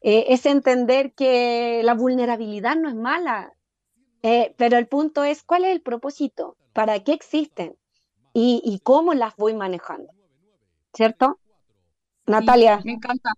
eh, 0.00 0.26
es 0.28 0.46
entender 0.46 1.12
que 1.14 1.82
la 1.84 1.94
vulnerabilidad 1.94 2.76
no 2.76 2.88
es 2.88 2.96
mala. 2.96 3.52
Eh, 4.22 4.54
pero 4.56 4.76
el 4.76 4.86
punto 4.86 5.24
es, 5.24 5.42
¿cuál 5.42 5.64
es 5.64 5.72
el 5.72 5.82
propósito? 5.82 6.56
¿Para 6.72 7.02
qué 7.02 7.12
existen? 7.12 7.76
Y, 8.32 8.62
y 8.64 8.80
cómo 8.80 9.14
las 9.14 9.36
voy 9.36 9.54
manejando. 9.54 10.12
¿Cierto? 10.94 11.38
Natalia. 12.26 12.80
me 12.84 12.92
encanta, 12.92 13.30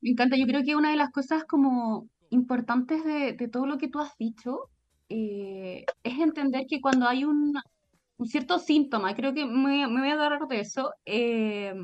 me 0.00 0.10
encanta. 0.10 0.36
Yo 0.36 0.46
creo 0.46 0.62
que 0.64 0.76
una 0.76 0.90
de 0.90 0.96
las 0.96 1.10
cosas 1.10 1.44
como 1.44 2.08
importantes 2.30 3.04
de, 3.04 3.48
todo 3.48 3.66
lo 3.66 3.78
que 3.78 3.88
tú 3.88 3.98
has 3.98 4.16
dicho 4.18 4.70
eh, 5.08 5.84
es 6.04 6.18
entender 6.20 6.66
que 6.68 6.80
cuando 6.80 7.08
hay 7.08 7.24
un, 7.24 7.54
cierto 8.24 8.58
síntoma, 8.58 9.14
creo 9.14 9.34
que 9.34 9.46
me, 9.46 9.88
me 9.88 10.00
voy 10.00 10.10
a 10.10 10.14
agarrar 10.14 10.46
de 10.46 10.60
eso, 10.60 10.92
eh, 11.04 11.74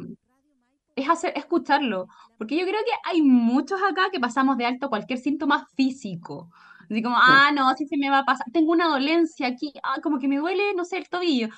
es 0.97 1.09
hacer, 1.09 1.33
escucharlo. 1.37 2.09
Porque 2.39 2.57
yo 2.57 2.65
creo 2.65 2.81
que 2.85 3.11
hay 3.11 3.23
muchos 3.23 3.81
acá 3.83 4.11
que 4.11 4.19
pasamos 4.19 4.57
de 4.57 4.67
alto 4.67 4.89
cualquier 4.89 5.19
síntoma 5.19 5.67
físico. 5.77 6.51
Así 6.91 7.03
como, 7.03 7.17
ah, 7.19 7.51
no, 7.55 7.75
si 7.75 7.87
se 7.87 7.97
me 7.97 8.11
va 8.11 8.21
a 8.21 8.25
pasar, 8.25 8.47
tengo 8.53 8.73
una 8.73 8.89
dolencia 8.89 9.49
aquí, 9.49 9.73
ah, 9.83 10.01
como 10.03 10.19
que 10.19 10.29
me 10.29 10.39
duele, 10.39 10.75
no 10.75 10.85
sé, 10.85 10.99
el 10.99 11.09
tobillo. 11.09 11.49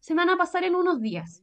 Se 0.00 0.14
me 0.14 0.22
van 0.22 0.34
a 0.34 0.36
pasar 0.36 0.64
en 0.64 0.74
unos 0.74 1.00
días. 1.00 1.42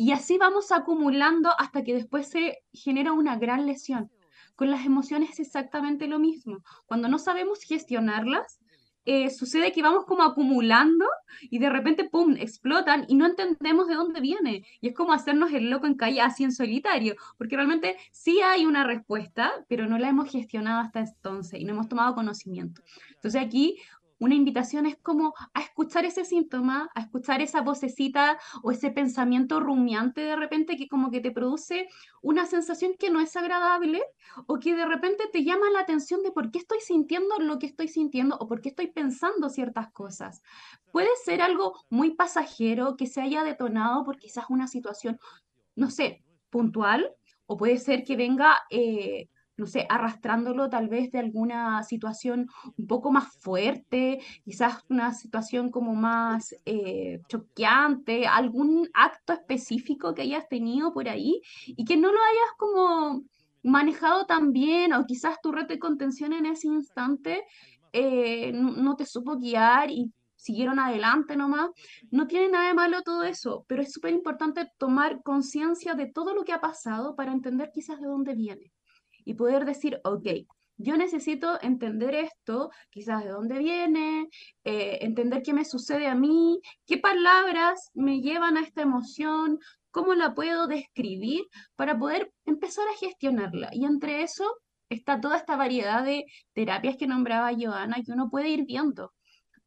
Y 0.00 0.12
así 0.12 0.38
vamos 0.38 0.72
acumulando 0.72 1.50
hasta 1.58 1.84
que 1.84 1.92
después 1.92 2.26
se 2.26 2.62
genera 2.72 3.12
una 3.12 3.36
gran 3.36 3.66
lesión. 3.66 4.10
Con 4.56 4.70
las 4.70 4.86
emociones 4.86 5.32
es 5.32 5.40
exactamente 5.40 6.08
lo 6.08 6.18
mismo. 6.18 6.64
Cuando 6.86 7.06
no 7.06 7.18
sabemos 7.18 7.60
gestionarlas, 7.60 8.60
eh, 9.04 9.28
sucede 9.28 9.72
que 9.72 9.82
vamos 9.82 10.06
como 10.06 10.22
acumulando 10.22 11.04
y 11.42 11.58
de 11.58 11.68
repente, 11.68 12.08
¡pum!, 12.08 12.34
explotan 12.38 13.04
y 13.08 13.14
no 13.14 13.26
entendemos 13.26 13.88
de 13.88 13.94
dónde 13.94 14.22
viene. 14.22 14.64
Y 14.80 14.88
es 14.88 14.94
como 14.94 15.12
hacernos 15.12 15.52
el 15.52 15.68
loco 15.68 15.86
en 15.86 15.96
calle 15.96 16.22
así 16.22 16.44
en 16.44 16.52
solitario, 16.52 17.14
porque 17.36 17.56
realmente 17.56 17.98
sí 18.10 18.40
hay 18.40 18.64
una 18.64 18.84
respuesta, 18.84 19.52
pero 19.68 19.86
no 19.86 19.98
la 19.98 20.08
hemos 20.08 20.30
gestionado 20.30 20.80
hasta 20.80 21.00
entonces 21.00 21.60
y 21.60 21.64
no 21.66 21.74
hemos 21.74 21.90
tomado 21.90 22.14
conocimiento. 22.14 22.80
Entonces 23.16 23.42
aquí 23.42 23.76
una 24.20 24.34
invitación 24.34 24.86
es 24.86 24.96
como 24.98 25.34
a 25.54 25.62
escuchar 25.62 26.04
ese 26.04 26.24
síntoma, 26.24 26.90
a 26.94 27.00
escuchar 27.00 27.40
esa 27.40 27.62
vocecita 27.62 28.38
o 28.62 28.70
ese 28.70 28.90
pensamiento 28.90 29.60
rumiante 29.60 30.20
de 30.20 30.36
repente 30.36 30.76
que 30.76 30.88
como 30.88 31.10
que 31.10 31.20
te 31.20 31.32
produce 31.32 31.88
una 32.22 32.44
sensación 32.44 32.92
que 32.98 33.10
no 33.10 33.20
es 33.20 33.34
agradable 33.34 34.02
o 34.46 34.58
que 34.58 34.76
de 34.76 34.84
repente 34.84 35.24
te 35.32 35.42
llama 35.42 35.70
la 35.70 35.80
atención 35.80 36.22
de 36.22 36.32
por 36.32 36.50
qué 36.50 36.58
estoy 36.58 36.80
sintiendo 36.80 37.38
lo 37.38 37.58
que 37.58 37.66
estoy 37.66 37.88
sintiendo 37.88 38.36
o 38.38 38.46
por 38.46 38.60
qué 38.60 38.68
estoy 38.68 38.88
pensando 38.88 39.48
ciertas 39.48 39.90
cosas. 39.90 40.42
Puede 40.92 41.08
ser 41.24 41.40
algo 41.40 41.74
muy 41.88 42.14
pasajero 42.14 42.96
que 42.96 43.06
se 43.06 43.22
haya 43.22 43.42
detonado 43.42 44.04
por 44.04 44.18
quizás 44.18 44.44
una 44.50 44.68
situación, 44.68 45.18
no 45.74 45.90
sé, 45.90 46.22
puntual, 46.50 47.10
o 47.46 47.56
puede 47.56 47.78
ser 47.78 48.04
que 48.04 48.16
venga... 48.16 48.58
Eh, 48.68 49.28
no 49.60 49.66
sé, 49.66 49.86
arrastrándolo 49.88 50.70
tal 50.70 50.88
vez 50.88 51.12
de 51.12 51.18
alguna 51.18 51.82
situación 51.82 52.48
un 52.78 52.86
poco 52.86 53.12
más 53.12 53.28
fuerte, 53.38 54.20
quizás 54.42 54.82
una 54.88 55.12
situación 55.12 55.70
como 55.70 55.94
más 55.94 56.54
eh, 56.64 57.20
choqueante, 57.28 58.26
algún 58.26 58.88
acto 58.94 59.34
específico 59.34 60.14
que 60.14 60.22
hayas 60.22 60.48
tenido 60.48 60.94
por 60.94 61.08
ahí 61.08 61.42
y 61.66 61.84
que 61.84 61.98
no 61.98 62.10
lo 62.10 62.18
hayas 62.18 62.52
como 62.56 63.22
manejado 63.62 64.24
tan 64.24 64.52
bien 64.52 64.94
o 64.94 65.04
quizás 65.04 65.36
tu 65.42 65.52
red 65.52 65.66
de 65.66 65.78
contención 65.78 66.32
en 66.32 66.46
ese 66.46 66.68
instante 66.68 67.44
eh, 67.92 68.52
no, 68.54 68.96
te 68.96 69.04
supo 69.04 69.36
guiar 69.36 69.90
y 69.90 70.10
siguieron 70.36 70.78
adelante 70.78 71.36
nomás. 71.36 71.70
No 72.10 72.26
tiene 72.26 72.48
nada 72.48 72.68
de 72.68 72.74
malo 72.74 73.02
todo 73.02 73.24
eso, 73.24 73.66
pero 73.68 73.82
es 73.82 73.92
súper 73.92 74.14
importante 74.14 74.70
tomar 74.78 75.22
conciencia 75.22 75.94
de 75.94 76.06
todo 76.06 76.34
lo 76.34 76.44
que 76.44 76.54
ha 76.54 76.62
pasado 76.62 77.14
para 77.14 77.32
entender 77.32 77.70
quizás 77.74 78.00
de 78.00 78.06
dónde 78.06 78.34
viene 78.34 78.72
y 79.30 79.34
poder 79.34 79.64
decir, 79.64 80.00
ok, 80.02 80.26
yo 80.76 80.96
necesito 80.96 81.56
entender 81.62 82.16
esto, 82.16 82.72
quizás 82.90 83.22
de 83.22 83.30
dónde 83.30 83.58
viene, 83.58 84.28
eh, 84.64 84.98
entender 85.02 85.44
qué 85.44 85.52
me 85.52 85.64
sucede 85.64 86.08
a 86.08 86.16
mí, 86.16 86.60
qué 86.84 86.98
palabras 86.98 87.90
me 87.94 88.20
llevan 88.22 88.56
a 88.56 88.62
esta 88.62 88.82
emoción, 88.82 89.60
cómo 89.92 90.14
la 90.14 90.34
puedo 90.34 90.66
describir 90.66 91.44
para 91.76 91.96
poder 91.96 92.32
empezar 92.44 92.84
a 92.88 92.98
gestionarla. 92.98 93.70
Y 93.72 93.84
entre 93.84 94.24
eso 94.24 94.52
está 94.88 95.20
toda 95.20 95.36
esta 95.36 95.54
variedad 95.54 96.02
de 96.02 96.24
terapias 96.52 96.96
que 96.96 97.06
nombraba 97.06 97.54
Joana 97.56 98.02
que 98.04 98.10
uno 98.10 98.30
puede 98.30 98.48
ir 98.48 98.66
viendo. 98.66 99.12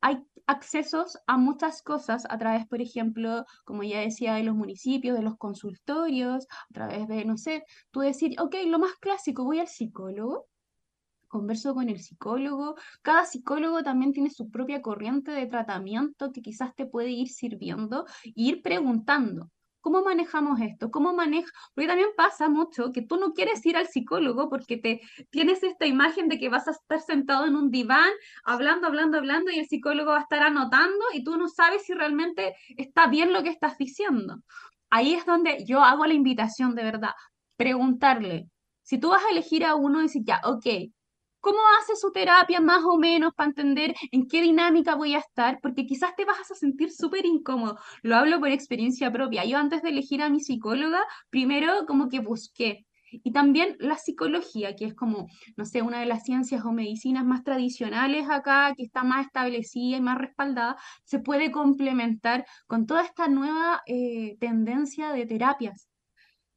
Hay 0.01 0.17
accesos 0.47 1.17
a 1.27 1.37
muchas 1.37 1.81
cosas 1.81 2.25
a 2.29 2.37
través, 2.37 2.67
por 2.67 2.81
ejemplo, 2.81 3.45
como 3.65 3.83
ya 3.83 3.99
decía, 4.01 4.35
de 4.35 4.43
los 4.43 4.55
municipios, 4.55 5.17
de 5.17 5.23
los 5.23 5.37
consultorios, 5.37 6.47
a 6.69 6.73
través 6.73 7.07
de, 7.07 7.25
no 7.25 7.37
sé, 7.37 7.63
tú 7.91 8.01
decir, 8.01 8.39
ok, 8.39 8.55
lo 8.67 8.79
más 8.79 8.93
clásico, 8.99 9.43
voy 9.43 9.59
al 9.59 9.67
psicólogo, 9.67 10.47
converso 11.27 11.73
con 11.73 11.89
el 11.89 11.99
psicólogo. 11.99 12.75
Cada 13.01 13.25
psicólogo 13.25 13.83
también 13.83 14.13
tiene 14.13 14.29
su 14.29 14.49
propia 14.51 14.81
corriente 14.81 15.31
de 15.31 15.47
tratamiento 15.47 16.31
que 16.31 16.41
quizás 16.41 16.75
te 16.75 16.85
puede 16.85 17.09
ir 17.09 17.29
sirviendo 17.29 18.05
e 18.23 18.31
ir 18.35 18.61
preguntando. 18.61 19.49
¿Cómo 19.83 20.01
manejamos 20.01 20.61
esto? 20.61 20.89
¿Cómo 20.91 21.13
maneja? 21.13 21.51
Porque 21.75 21.89
también 21.89 22.07
pasa 22.15 22.47
mucho 22.47 22.93
que 22.93 23.01
tú 23.01 23.17
no 23.17 23.33
quieres 23.33 23.65
ir 23.65 23.75
al 23.75 23.89
psicólogo 23.89 24.49
porque 24.49 24.77
te 24.77 25.01
tienes 25.29 25.61
esta 25.61 25.85
imagen 25.85 26.29
de 26.29 26.39
que 26.39 26.47
vas 26.47 26.69
a 26.69 26.71
estar 26.71 27.01
sentado 27.01 27.45
en 27.45 27.57
un 27.57 27.69
diván 27.69 28.09
hablando, 28.45 28.87
hablando, 28.87 29.17
hablando 29.17 29.51
y 29.51 29.59
el 29.59 29.67
psicólogo 29.67 30.11
va 30.11 30.19
a 30.19 30.21
estar 30.21 30.41
anotando 30.41 31.03
y 31.13 31.25
tú 31.25 31.35
no 31.35 31.49
sabes 31.49 31.83
si 31.83 31.93
realmente 31.93 32.55
está 32.77 33.07
bien 33.07 33.33
lo 33.33 33.43
que 33.43 33.49
estás 33.49 33.77
diciendo. 33.77 34.37
Ahí 34.89 35.15
es 35.15 35.25
donde 35.25 35.65
yo 35.65 35.83
hago 35.83 36.05
la 36.05 36.13
invitación 36.13 36.75
de 36.75 36.83
verdad, 36.83 37.11
preguntarle. 37.57 38.47
Si 38.83 38.99
tú 38.99 39.09
vas 39.09 39.25
a 39.25 39.31
elegir 39.31 39.65
a 39.65 39.75
uno 39.75 39.99
y 39.99 40.03
decir, 40.03 40.21
ya, 40.25 40.39
ok, 40.45 40.65
cómo 41.43 41.59
hace 41.77 41.97
su 41.97 42.11
terapia 42.13 42.61
más 42.61 42.83
o 42.85 42.97
menos 42.97 43.33
para 43.35 43.49
entender 43.49 43.93
en 44.13 44.27
qué 44.29 44.41
dinámica 44.41 44.95
voy 44.95 45.13
a 45.13 45.19
estar, 45.19 45.59
porque 45.61 45.85
quizás 45.85 46.15
te 46.15 46.23
vas 46.23 46.49
a 46.49 46.55
sentir 46.55 46.89
súper 46.89 47.25
incómodo. 47.25 47.77
Lo 48.01 48.15
hablo 48.15 48.39
por 48.39 48.47
experiencia 48.47 49.11
propia. 49.11 49.43
Yo 49.43 49.57
antes 49.57 49.81
de 49.81 49.89
elegir 49.89 50.21
a 50.21 50.29
mi 50.29 50.39
psicóloga, 50.39 51.03
primero 51.29 51.85
como 51.85 52.07
que 52.07 52.21
busqué. 52.21 52.85
Y 53.11 53.33
también 53.33 53.75
la 53.79 53.97
psicología, 53.97 54.75
que 54.77 54.85
es 54.85 54.95
como, 54.95 55.27
no 55.57 55.65
sé, 55.65 55.81
una 55.81 55.99
de 55.99 56.05
las 56.05 56.23
ciencias 56.23 56.63
o 56.63 56.71
medicinas 56.71 57.25
más 57.25 57.43
tradicionales 57.43 58.29
acá, 58.29 58.73
que 58.75 58.83
está 58.83 59.03
más 59.03 59.25
establecida 59.25 59.97
y 59.97 60.01
más 60.01 60.17
respaldada, 60.17 60.77
se 61.03 61.19
puede 61.19 61.51
complementar 61.51 62.45
con 62.67 62.85
toda 62.87 63.03
esta 63.03 63.27
nueva 63.27 63.81
eh, 63.85 64.37
tendencia 64.39 65.11
de 65.11 65.25
terapias 65.25 65.89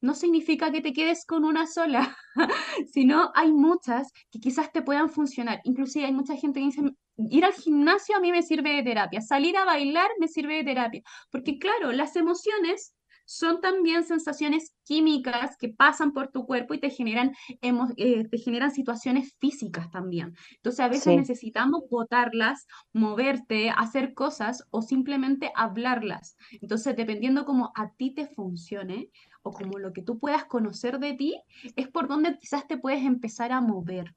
no 0.07 0.14
significa 0.14 0.71
que 0.71 0.81
te 0.81 0.92
quedes 0.92 1.27
con 1.27 1.45
una 1.45 1.66
sola, 1.66 2.16
sino 2.92 3.33
hay 3.35 3.53
muchas 3.53 4.12
que 4.31 4.38
quizás 4.38 4.73
te 4.73 4.83
puedan 4.83 5.11
funcionar. 5.11 5.61
Inclusive 5.64 6.07
hay 6.07 6.12
mucha 6.12 6.37
gente 6.37 6.61
que 6.61 6.66
dice, 6.66 6.83
ir 7.16 7.45
al 7.45 7.53
gimnasio 7.53 8.16
a 8.16 8.21
mí 8.21 8.31
me 8.31 8.42
sirve 8.42 8.75
de 8.75 8.83
terapia, 8.83 9.21
salir 9.21 9.57
a 9.57 9.64
bailar 9.64 10.09
me 10.21 10.29
sirve 10.29 10.57
de 10.57 10.64
terapia, 10.64 11.03
porque 11.31 11.59
claro, 11.59 11.92
las 11.92 12.14
emociones 12.16 12.95
son 13.27 13.61
también 13.61 14.05
sensaciones 14.05 14.73
químicas 14.85 15.57
que 15.59 15.69
pasan 15.69 16.12
por 16.12 16.29
tu 16.29 16.47
cuerpo 16.47 16.75
y 16.75 16.79
te 16.79 16.90
generan, 16.90 17.35
eh, 17.61 18.25
te 18.29 18.38
generan 18.38 18.71
situaciones 18.71 19.35
físicas 19.40 19.90
también. 19.90 20.35
Entonces 20.57 20.81
a 20.81 20.88
veces 20.88 21.16
necesitamos 21.16 21.83
botarlas, 21.90 22.66
moverte, 22.92 23.71
hacer 23.71 24.14
cosas 24.14 24.64
o 24.71 24.81
simplemente 24.81 25.51
hablarlas. 25.57 26.37
Entonces 26.62 26.97
dependiendo 26.97 27.45
cómo 27.45 27.73
a 27.75 27.90
ti 27.90 28.14
te 28.14 28.29
funcione 28.29 29.11
o 29.46 29.52
como 29.52 29.78
lo 29.78 29.92
que 29.92 30.02
tú 30.02 30.18
puedas 30.18 30.44
conocer 30.44 30.98
de 30.98 31.14
ti, 31.14 31.40
es 31.76 31.88
por 31.88 32.09
donde 32.09 32.37
quizás 32.38 32.66
te 32.66 32.76
puedes 32.76 33.04
empezar 33.04 33.52
a 33.52 33.61
mover. 33.61 34.14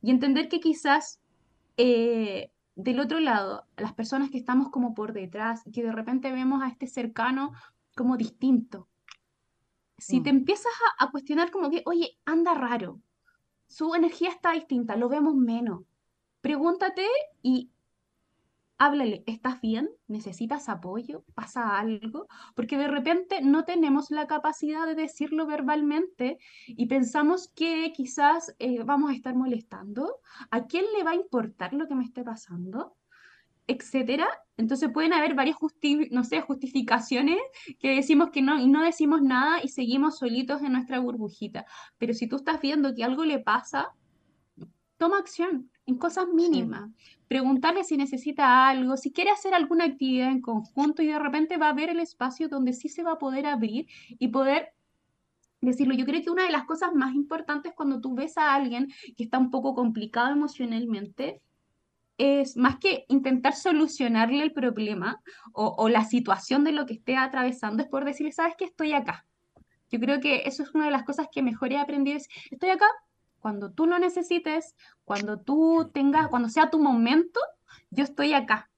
Y 0.00 0.10
entender 0.10 0.48
que 0.48 0.60
quizás... 0.60 1.20
Eh, 1.76 2.50
del 2.74 3.00
otro 3.00 3.20
lado, 3.20 3.66
las 3.76 3.92
personas 3.92 4.30
que 4.30 4.38
estamos 4.38 4.70
como 4.70 4.94
por 4.94 5.12
detrás, 5.12 5.62
que 5.72 5.82
de 5.82 5.92
repente 5.92 6.32
vemos 6.32 6.62
a 6.62 6.68
este 6.68 6.86
cercano 6.86 7.52
como 7.94 8.16
distinto. 8.16 8.88
Si 9.98 10.20
te 10.22 10.32
mm. 10.32 10.36
empiezas 10.36 10.72
a, 10.98 11.10
cuestionar 11.10 11.50
como 11.50 11.70
que, 11.70 11.82
oye, 11.84 12.18
anda 12.24 12.54
raro, 12.54 13.00
su 13.68 13.94
energía 13.94 14.30
está 14.30 14.52
distinta, 14.52 14.96
lo 14.96 15.08
vemos 15.08 15.34
menos, 15.34 15.82
pregúntate 16.40 17.06
y 17.42 17.70
háblale, 18.82 19.22
¿estás 19.26 19.60
bien? 19.60 19.88
¿Necesitas 20.08 20.68
apoyo? 20.68 21.24
¿Pasa 21.34 21.78
algo? 21.78 22.26
Porque 22.56 22.76
de 22.76 22.88
repente 22.88 23.40
no 23.40 23.64
tenemos 23.64 24.10
la 24.10 24.26
capacidad 24.26 24.86
de 24.86 24.96
decirlo 24.96 25.46
verbalmente 25.46 26.38
y 26.66 26.86
pensamos 26.86 27.46
que 27.54 27.92
quizás 27.94 28.56
eh, 28.58 28.82
vamos 28.82 29.10
a 29.10 29.14
estar 29.14 29.36
molestando. 29.36 30.16
¿A 30.50 30.66
quién 30.66 30.84
le 30.96 31.04
va 31.04 31.12
a 31.12 31.14
importar 31.14 31.72
lo 31.74 31.86
que 31.86 31.94
me 31.94 32.04
esté 32.04 32.24
pasando? 32.24 32.96
etcétera. 33.68 34.26
Entonces 34.56 34.90
pueden 34.92 35.12
haber 35.12 35.34
varias 35.34 35.56
no 36.10 36.24
sé, 36.24 36.40
justificaciones 36.40 37.38
que 37.78 37.94
decimos 37.94 38.30
que 38.30 38.42
no 38.42 38.58
y 38.58 38.66
no 38.66 38.82
decimos 38.82 39.22
nada 39.22 39.62
y 39.62 39.68
seguimos 39.68 40.18
solitos 40.18 40.60
en 40.62 40.72
nuestra 40.72 40.98
burbujita. 40.98 41.64
Pero 41.96 42.12
si 42.12 42.26
tú 42.26 42.36
estás 42.36 42.60
viendo 42.60 42.92
que 42.92 43.04
algo 43.04 43.24
le 43.24 43.38
pasa, 43.38 43.92
toma 44.98 45.18
acción 45.18 45.71
en 45.86 45.96
cosas 45.96 46.28
mínimas. 46.28 46.90
Preguntarle 47.28 47.84
si 47.84 47.96
necesita 47.96 48.68
algo, 48.68 48.96
si 48.96 49.12
quiere 49.12 49.30
hacer 49.30 49.54
alguna 49.54 49.84
actividad 49.84 50.28
en 50.28 50.40
conjunto 50.40 51.02
y 51.02 51.06
de 51.06 51.18
repente 51.18 51.56
va 51.56 51.70
a 51.70 51.74
ver 51.74 51.90
el 51.90 52.00
espacio 52.00 52.48
donde 52.48 52.72
sí 52.72 52.88
se 52.88 53.02
va 53.02 53.12
a 53.12 53.18
poder 53.18 53.46
abrir 53.46 53.86
y 54.18 54.28
poder 54.28 54.72
decirlo. 55.60 55.94
Yo 55.94 56.04
creo 56.04 56.22
que 56.22 56.30
una 56.30 56.44
de 56.44 56.50
las 56.50 56.64
cosas 56.64 56.92
más 56.94 57.14
importantes 57.14 57.72
cuando 57.74 58.00
tú 58.00 58.14
ves 58.14 58.36
a 58.36 58.54
alguien 58.54 58.88
que 59.16 59.24
está 59.24 59.38
un 59.38 59.50
poco 59.50 59.74
complicado 59.74 60.32
emocionalmente 60.32 61.40
es 62.18 62.56
más 62.56 62.78
que 62.78 63.04
intentar 63.08 63.54
solucionarle 63.54 64.42
el 64.42 64.52
problema 64.52 65.22
o, 65.52 65.88
la 65.88 66.04
situación 66.04 66.62
de 66.62 66.72
lo 66.72 66.86
que 66.86 66.94
esté 66.94 67.16
atravesando, 67.16 67.82
es 67.82 67.88
por 67.88 68.04
decirle, 68.04 68.32
sabes 68.32 68.54
que 68.56 68.66
estoy 68.66 68.92
acá. 68.92 69.26
Yo 69.90 69.98
creo 69.98 70.20
que 70.20 70.42
eso 70.44 70.62
es 70.62 70.74
una 70.74 70.84
de 70.84 70.90
las 70.90 71.04
cosas 71.04 71.26
que 71.32 71.42
mejor 71.42 71.72
he 71.72 71.78
aprendido, 71.78 72.18
es, 72.18 72.28
estoy 72.50 72.70
acá 72.70 72.86
cuando 73.42 73.72
tú 73.72 73.86
lo 73.86 73.98
necesites, 73.98 74.76
cuando 75.04 75.40
tú 75.40 75.90
tengas, 75.92 76.28
cuando 76.28 76.48
sea 76.48 76.70
tu 76.70 76.78
momento, 76.78 77.40
yo 77.90 78.04
estoy 78.04 78.32
acá. 78.34 78.70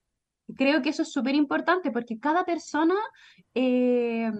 Creo 0.57 0.81
que 0.81 0.89
eso 0.89 1.03
es 1.03 1.11
súper 1.11 1.35
importante 1.35 1.91
porque 1.91 2.19
cada 2.19 2.43
persona 2.45 2.95
eh, 3.53 4.31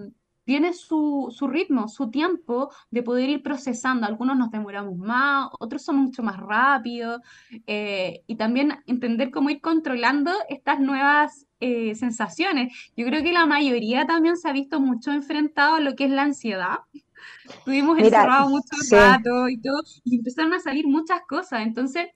tiene 0.44 0.72
su, 0.72 1.32
ritmo, 1.48 1.88
su 1.88 2.10
tiempo 2.10 2.70
de 2.90 3.02
poder 3.02 3.28
ir 3.28 3.42
procesando. 3.42 4.06
Algunos 4.06 4.36
nos 4.36 4.50
demoramos 4.50 4.96
más, 4.96 5.48
otros 5.58 5.82
son 5.82 5.96
mucho 5.96 6.22
más 6.22 6.38
rápidos. 6.38 7.20
Eh, 7.66 8.22
y 8.26 8.34
también 8.36 8.78
entender 8.86 9.30
cómo 9.30 9.50
ir 9.50 9.60
controlando 9.60 10.32
estas 10.48 10.80
nuevas 10.80 11.46
eh, 11.60 11.94
sensaciones. 11.94 12.72
Yo 12.96 13.06
creo 13.06 13.22
que 13.22 13.32
la 13.32 13.46
mayoría 13.46 14.06
también 14.06 14.36
se 14.36 14.48
ha 14.48 14.52
visto 14.52 14.80
mucho 14.80 15.12
enfrentado 15.12 15.76
a 15.76 15.80
lo 15.80 15.94
que 15.94 16.04
es 16.04 16.10
la 16.10 16.22
ansiedad. 16.22 16.78
Estuvimos 17.44 17.98
encerrados 17.98 18.50
mucho 18.50 18.76
rato 18.90 19.48
y 19.48 19.60
todo, 19.60 19.82
y 20.04 20.16
empezaron 20.16 20.52
a 20.54 20.60
salir 20.60 20.86
muchas 20.86 21.22
cosas. 21.28 21.62
Entonces, 21.62 22.08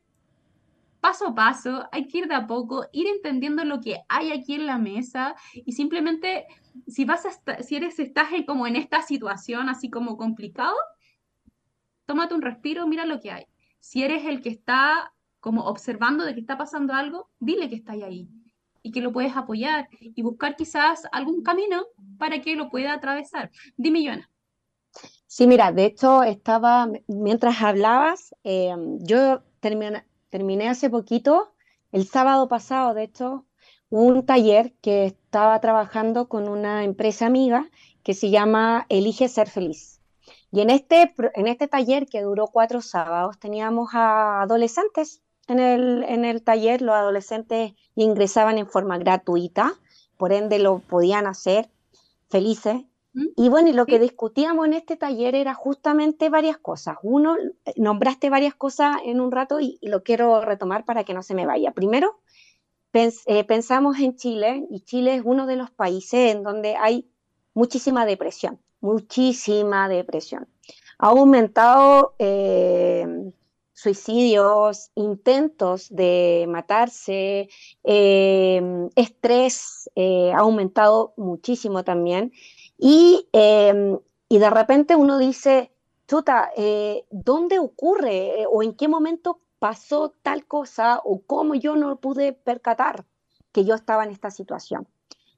paso 1.01 1.29
a 1.29 1.35
paso, 1.35 1.89
hay 1.93 2.07
que 2.07 2.19
ir 2.19 2.29
de 2.29 2.35
a 2.35 2.47
poco, 2.47 2.87
ir 2.93 3.07
entendiendo 3.07 3.65
lo 3.65 3.81
que 3.81 3.99
hay 4.09 4.33
aquí 4.33 4.55
en 4.55 4.67
la 4.67 4.79
mesa 4.79 5.35
y 5.55 5.73
simplemente 5.73 6.47
si 6.87 7.05
vas 7.05 7.27
a 7.27 7.63
si 7.63 7.77
eres 7.77 7.99
estás 7.99 8.29
como 8.47 8.67
en 8.67 8.77
esta 8.77 9.03
situación 9.03 9.69
así 9.69 9.91
como 9.91 10.17
complicado, 10.17 10.77
tómate 12.07 12.35
un 12.35 12.43
respiro, 12.43 12.87
mira 12.87 13.07
lo 13.07 13.21
que 13.21 13.31
hay. 13.31 13.45
Si 13.81 14.03
eres 14.03 14.27
el 14.27 14.43
que 14.43 14.51
está 14.51 15.13
como 15.41 15.65
observando 15.65 16.25
de 16.25 16.35
que 16.35 16.41
está 16.41 16.59
pasando 16.59 16.93
algo, 16.93 17.31
dile 17.41 17.69
que 17.69 17.77
está 17.77 17.93
ahí 17.93 18.29
y 18.83 18.93
que 18.93 19.01
lo 19.01 19.13
puedes 19.13 19.37
apoyar 19.37 19.89
y 20.01 20.23
buscar 20.23 20.57
quizás 20.57 21.03
algún 21.13 21.43
camino 21.43 21.85
para 22.19 22.41
que 22.41 22.57
lo 22.57 22.69
pueda 22.69 22.93
atravesar. 22.93 23.51
Dime, 23.77 24.05
Joana. 24.05 24.30
Sí, 25.33 25.47
mira, 25.47 25.71
de 25.71 25.85
hecho 25.85 26.25
estaba, 26.25 26.88
mientras 27.07 27.62
hablabas, 27.62 28.35
eh, 28.43 28.75
yo 28.99 29.43
terminé, 29.61 30.05
terminé 30.29 30.69
hace 30.69 30.90
poquito, 30.90 31.53
el 31.93 32.05
sábado 32.09 32.49
pasado, 32.49 32.95
de 32.95 33.05
hecho, 33.05 33.47
un 33.90 34.27
taller 34.27 34.75
que 34.81 35.07
estaba 35.07 35.61
trabajando 35.61 36.29
con 36.29 36.49
una 36.49 36.83
empresa 36.83 37.27
amiga 37.27 37.71
que 38.03 38.14
se 38.14 38.31
llama 38.31 38.87
Elige 38.88 39.29
Ser 39.29 39.49
Feliz. 39.49 40.01
Y 40.51 40.62
en 40.62 40.71
este, 40.71 41.14
en 41.37 41.47
este 41.47 41.69
taller 41.69 42.07
que 42.07 42.23
duró 42.23 42.49
cuatro 42.49 42.81
sábados 42.81 43.38
teníamos 43.38 43.90
a 43.95 44.43
adolescentes 44.43 45.23
en 45.47 45.61
el, 45.61 46.03
en 46.09 46.25
el 46.25 46.43
taller. 46.43 46.83
Los 46.83 46.97
adolescentes 46.97 47.75
ingresaban 47.95 48.59
en 48.59 48.66
forma 48.66 48.99
gratuita, 48.99 49.75
por 50.16 50.33
ende 50.33 50.59
lo 50.59 50.81
podían 50.81 51.29
hacer 51.29 51.71
felices. 52.29 52.83
Y 53.12 53.49
bueno, 53.49 53.68
y 53.70 53.73
lo 53.73 53.87
que 53.87 53.99
discutíamos 53.99 54.66
en 54.66 54.75
este 54.75 54.96
taller 54.96 55.35
era 55.35 55.53
justamente 55.53 56.29
varias 56.29 56.59
cosas. 56.59 56.96
Uno, 57.03 57.37
nombraste 57.77 58.31
varias 58.31 58.55
cosas 58.55 58.99
en 59.05 59.20
un 59.20 59.33
rato 59.33 59.59
y 59.61 59.79
lo 59.83 60.05
quiero 60.05 60.40
retomar 60.40 60.85
para 60.85 61.03
que 61.03 61.14
no 61.14 61.23
se 61.23 61.35
me 61.35 61.44
vaya. 61.44 61.73
Primero, 61.73 62.20
eh, 62.92 63.44
pensamos 63.44 63.99
en 64.01 64.16
Chile 64.16 64.66
y 64.68 64.81
Chile 64.81 65.14
es 65.14 65.23
uno 65.25 65.46
de 65.46 65.57
los 65.57 65.70
países 65.70 66.35
en 66.35 66.42
donde 66.42 66.75
hay 66.75 67.09
muchísima 67.55 68.05
depresión, 68.05 68.59
muchísima 68.81 69.88
depresión. 69.88 70.49
Ha 70.99 71.09
aumentado 71.09 72.14
eh, 72.18 73.07
suicidios, 73.73 74.90
intentos 74.96 75.88
de 75.90 76.46
matarse, 76.49 77.49
eh, 77.85 78.88
estrés 78.96 79.88
ha 79.96 80.38
aumentado 80.38 81.14
muchísimo 81.16 81.85
también. 81.85 82.33
Y, 82.83 83.29
y, 83.33 84.38
de 84.38 84.51
repente 84.51 84.97
uno 84.97 85.19
dice, 85.19 85.71
chuta, 86.09 86.51
¿dónde 87.11 87.59
ocurre 87.59 88.47
o 88.51 88.62
en 88.62 88.75
qué 88.75 88.88
momento 88.88 89.40
pasó 89.61 90.14
tal 90.23 90.47
cosa 90.47 91.01
o 91.05 91.23
cómo 91.25 91.55
yo 91.55 91.77
no 91.77 92.01
pude 92.01 92.33
percatar 92.33 93.05
que 93.53 93.64
yo 93.64 93.75
estaba 93.75 94.05
en 94.05 94.11
esta 94.11 94.31
situación. 94.31 94.88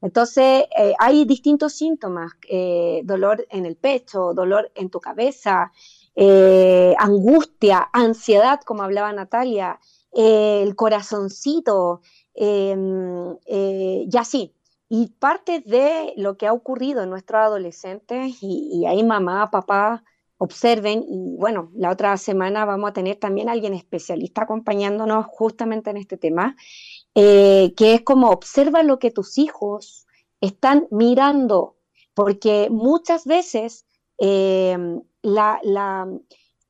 Entonces, 0.01 0.65
eh, 0.77 0.95
hay 0.99 1.25
distintos 1.25 1.75
síntomas, 1.75 2.33
eh, 2.49 3.03
dolor 3.05 3.47
en 3.51 3.67
el 3.67 3.77
pecho, 3.77 4.33
dolor 4.35 4.71
en 4.75 4.91
tu 4.91 5.01
cabeza, 5.01 5.73
eh, 6.15 6.95
angustia, 6.99 7.89
ansiedad, 7.93 8.61
como 8.65 8.83
hablaba 8.83 9.13
Natalia, 9.13 9.79
el 10.13 10.75
corazoncito, 10.77 12.03
em, 12.35 13.37
y 13.47 14.17
así. 14.19 14.55
Y 14.95 15.07
parte 15.07 15.61
de 15.61 16.13
lo 16.19 16.37
que 16.37 16.47
ha 16.47 16.53
ocurrido 16.53 17.03
en 17.03 17.09
nuestros 17.09 17.41
adolescentes, 17.41 18.37
y, 18.43 18.85
ahí 18.85 19.03
mamá, 19.03 19.51
papá, 19.51 20.05
observen 20.37 21.03
y 21.09 21.35
bueno, 21.39 21.71
la 21.75 21.91
otra 21.91 22.15
semana 22.19 22.67
vamos 22.67 22.91
a 22.91 22.93
tener 22.93 23.17
también 23.17 23.49
a 23.49 23.53
alguien 23.53 23.73
especialista 23.73 24.43
acompañándonos 24.43 25.25
justamente 25.31 25.89
en 25.89 25.97
este 25.97 26.19
tema, 26.19 26.57
eh, 27.15 27.73
que 27.75 27.95
es 27.95 28.03
como 28.03 28.29
observa 28.29 28.83
lo 28.83 28.99
que 28.99 29.11
tus 29.11 29.39
hijos 29.39 30.07
están 30.43 30.89
mirando, 30.91 31.79
porque 32.13 32.69
muchas 32.71 33.25
veces 33.25 33.87
eh, 34.19 34.77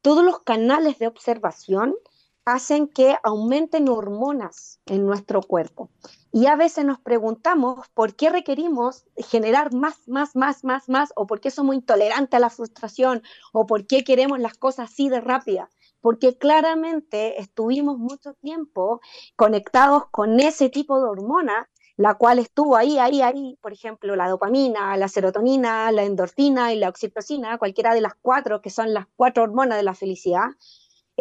todos 0.01 0.25
los 0.25 0.39
canales 0.45 1.01
de 1.01 1.09
observación 1.09 1.97
hacen 2.45 2.89
que 2.89 3.17
aumenten 3.23 3.89
hormonas 3.89 4.81
en 4.87 5.07
nuestro 5.07 5.43
cuerpo. 5.43 5.91
Y 6.33 6.47
a 6.47 6.57
veces 6.57 6.85
nos 6.85 6.99
preguntamos 6.99 7.89
por 7.95 8.17
qué 8.17 8.31
requerimos 8.31 9.05
generar 9.17 9.73
más, 9.75 10.09
más, 10.09 10.35
más, 10.35 10.65
más, 10.65 10.89
más, 10.89 11.13
o 11.15 11.27
por 11.27 11.41
qué 11.41 11.51
somos 11.51 11.75
intolerantes 11.75 12.37
a 12.37 12.41
la 12.41 12.51
frustración, 12.51 13.23
o 13.53 13.67
por 13.67 13.87
qué 13.87 14.03
queremos 14.03 14.41
las 14.41 14.55
cosas 14.55 14.91
así 14.91 15.09
de 15.09 15.21
rápida. 15.21 15.69
Porque 16.01 16.37
claramente 16.37 17.41
estuvimos 17.41 17.99
mucho 17.99 18.35
tiempo 18.35 19.01
conectados 19.37 20.07
con 20.11 20.41
ese 20.41 20.69
tipo 20.69 20.99
de 21.01 21.09
hormona, 21.09 21.69
la 21.97 22.15
cual 22.15 22.39
estuvo 22.39 22.77
ahí, 22.77 22.99
ahí, 22.99 23.21
ahí, 23.21 23.59
por 23.61 23.73
ejemplo, 23.73 24.17
la 24.17 24.29
dopamina, 24.29 24.97
la 24.97 25.09
serotonina, 25.09 25.93
la 25.93 26.03
endorfina 26.03 26.73
y 26.73 26.79
la 26.79 26.89
oxitocina, 26.89 27.59
cualquiera 27.59 27.95
de 27.95 28.01
las 28.01 28.15
cuatro, 28.21 28.63
que 28.63 28.71
son 28.71 28.95
las 28.95 29.07
cuatro 29.15 29.43
hormonas 29.43 29.77
de 29.77 29.85
la 29.85 29.95
felicidad, 29.95 30.47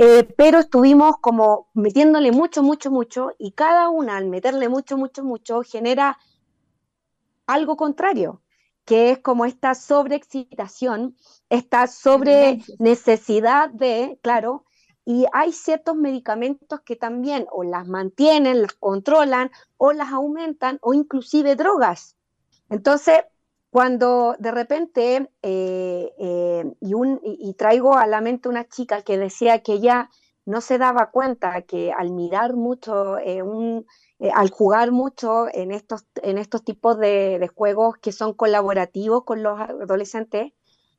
eh, 0.03 0.23
pero 0.35 0.57
estuvimos 0.57 1.17
como 1.21 1.69
metiéndole 1.75 2.31
mucho, 2.31 2.63
mucho, 2.63 2.89
mucho, 2.89 3.33
y 3.37 3.51
cada 3.51 3.89
una 3.89 4.17
al 4.17 4.25
meterle 4.25 4.67
mucho, 4.67 4.97
mucho, 4.97 5.23
mucho 5.23 5.61
genera 5.61 6.17
algo 7.45 7.77
contrario, 7.77 8.41
que 8.83 9.11
es 9.11 9.19
como 9.19 9.45
esta 9.45 9.75
sobreexcitación, 9.75 11.15
esta 11.51 11.85
sobre 11.85 12.63
necesidad 12.79 13.69
de, 13.69 14.17
claro, 14.23 14.65
y 15.05 15.27
hay 15.33 15.51
ciertos 15.51 15.95
medicamentos 15.95 16.81
que 16.81 16.95
también 16.95 17.45
o 17.51 17.63
las 17.63 17.87
mantienen, 17.87 18.63
las 18.63 18.73
controlan, 18.73 19.51
o 19.77 19.93
las 19.93 20.11
aumentan, 20.11 20.79
o 20.81 20.95
inclusive 20.95 21.55
drogas. 21.55 22.15
Entonces, 22.69 23.19
cuando 23.71 24.35
de 24.37 24.51
repente, 24.51 25.31
eh, 25.41 26.13
eh, 26.19 26.75
y, 26.81 27.53
traigo 27.53 27.97
a 27.97 28.05
la 28.05 28.19
mente 28.19 28.49
una 28.49 28.67
chica 28.67 29.01
que 29.01 29.17
decía 29.17 29.63
que 29.63 29.73
ella 29.73 30.09
no 30.45 30.59
se 30.59 30.77
daba 30.77 31.09
cuenta 31.09 31.61
que 31.61 31.93
al 31.93 32.11
mirar 32.11 32.53
mucho, 32.53 33.17
eh, 33.19 33.41
al 34.33 34.49
jugar 34.49 34.91
mucho 34.91 35.45
en 35.53 35.71
estos, 35.71 36.05
en 36.21 36.37
estos 36.37 36.65
tipos 36.65 36.99
de, 36.99 37.49
juegos 37.55 37.95
que 37.97 38.11
son 38.11 38.33
colaborativos 38.33 39.23
con 39.23 39.41
los 39.41 39.57
adolescentes, 39.57 40.51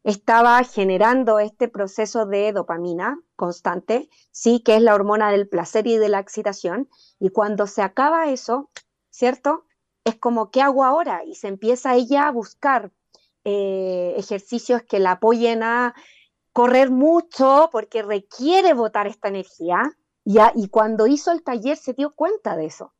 estaba 0.03 0.65
generando 0.65 1.41
este 1.41 1.69
proceso 1.69 2.25
de 2.25 2.53
dopamina 2.53 3.19
constante, 3.37 4.09
sí, 4.31 4.61
que 4.61 4.77
es 4.77 4.83
la 4.83 4.95
hormona 4.95 5.31
del 5.31 5.47
placer 5.47 5.87
y 5.87 5.99
de 5.99 6.09
la 6.09 6.21
excitación, 6.21 6.89
y 7.21 7.29
cuando 7.29 7.67
se 7.67 7.83
acaba 7.83 8.31
eso, 8.31 8.71
¿cierto? 9.11 9.67
Es 10.05 10.17
como, 10.17 10.51
¿qué 10.51 10.63
hago 10.63 10.85
ahora? 10.85 11.23
Y 11.25 11.35
se 11.35 11.49
empieza 11.49 11.95
ella 11.95 12.27
a 12.29 12.33
buscar 12.33 12.91
eh, 13.45 14.15
ejercicios 14.17 14.83
que 14.83 14.99
la 14.99 15.13
apoyen 15.13 15.63
a 15.63 15.95
correr 16.53 16.91
mucho 16.91 17.69
porque 17.73 18.03
requiere 18.03 18.75
botar 18.75 19.07
esta 19.07 19.29
energía. 19.29 19.97
Y, 20.25 20.69
cuando 20.69 21.09
hizo 21.09 21.33
el 21.33 21.43
taller 21.43 21.77
se 21.77 21.95
dio 21.95 22.11
cuenta 22.13 22.57
de 22.57 22.67
eso. 22.67 22.93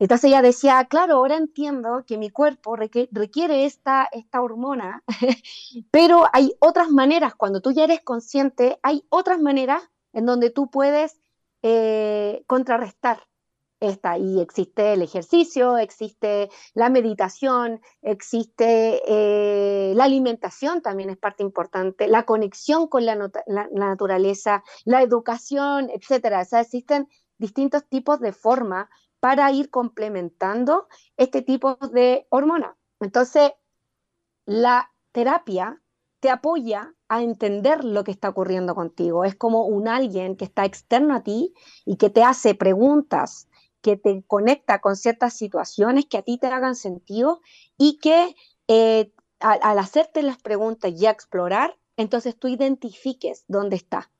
Entonces 0.00 0.28
ella 0.28 0.42
decía, 0.42 0.84
claro, 0.86 1.16
ahora 1.16 1.36
entiendo 1.36 2.04
que 2.06 2.18
mi 2.18 2.30
cuerpo 2.30 2.76
requiere 2.76 3.64
esta, 3.64 4.08
esta 4.12 4.40
hormona, 4.40 5.02
pero 5.90 6.24
hay 6.32 6.52
otras 6.60 6.88
maneras, 6.90 7.34
cuando 7.34 7.60
tú 7.60 7.72
ya 7.72 7.84
eres 7.84 8.00
consciente, 8.02 8.78
hay 8.82 9.04
otras 9.08 9.40
maneras 9.40 9.82
en 10.12 10.24
donde 10.24 10.50
tú 10.50 10.70
puedes 10.70 11.20
eh, 11.62 12.44
contrarrestar 12.46 13.27
esta. 13.80 14.18
Y 14.18 14.40
existe 14.40 14.92
el 14.92 15.02
ejercicio, 15.02 15.78
existe 15.78 16.50
la 16.74 16.90
meditación, 16.90 17.80
existe 18.02 19.02
eh, 19.06 19.94
la 19.94 20.04
alimentación, 20.04 20.82
también 20.82 21.10
es 21.10 21.18
parte 21.18 21.42
importante, 21.42 22.08
la 22.08 22.24
conexión 22.24 22.88
con 22.88 23.06
la, 23.06 23.16
la 23.46 23.68
naturaleza, 23.72 24.62
la 24.84 25.02
educación, 25.02 25.90
etcétera. 25.90 26.42
O 26.42 26.44
sea, 26.44 26.60
existen 26.60 27.08
distintos 27.38 27.86
tipos 27.88 28.20
de 28.20 28.32
forma 28.32 28.90
para 29.20 29.50
ir 29.52 29.70
complementando 29.70 30.88
este 31.16 31.42
tipo 31.42 31.76
de 31.92 32.26
hormona. 32.30 32.76
Entonces, 33.00 33.52
la 34.46 34.90
terapia 35.12 35.80
te 36.20 36.30
apoya 36.30 36.94
a 37.08 37.22
entender 37.22 37.84
lo 37.84 38.04
que 38.04 38.10
está 38.10 38.28
ocurriendo 38.28 38.74
contigo. 38.74 39.24
Es 39.24 39.34
como 39.34 39.66
un 39.66 39.88
alguien 39.88 40.36
que 40.36 40.44
está 40.44 40.64
externo 40.64 41.14
a 41.14 41.22
ti 41.22 41.54
y 41.84 41.96
que 41.96 42.10
te 42.10 42.22
hace 42.22 42.54
preguntas, 42.54 43.47
que 43.80 43.96
te 43.96 44.22
conecta 44.26 44.80
con 44.80 44.96
ciertas 44.96 45.34
situaciones 45.34 46.06
que 46.06 46.18
a 46.18 46.22
ti 46.22 46.38
te 46.38 46.48
hagan 46.48 46.76
sentido 46.76 47.40
y 47.76 47.98
que 47.98 48.34
eh, 48.68 49.12
al, 49.40 49.78
hacerte 49.78 50.22
las 50.22 50.38
preguntas 50.38 50.92
y 50.96 51.06
a 51.06 51.10
explorar, 51.10 51.76
entonces 51.96 52.36
tú 52.36 52.48
identifiques 52.48 53.44
dónde 53.48 53.76
está. 53.76 54.10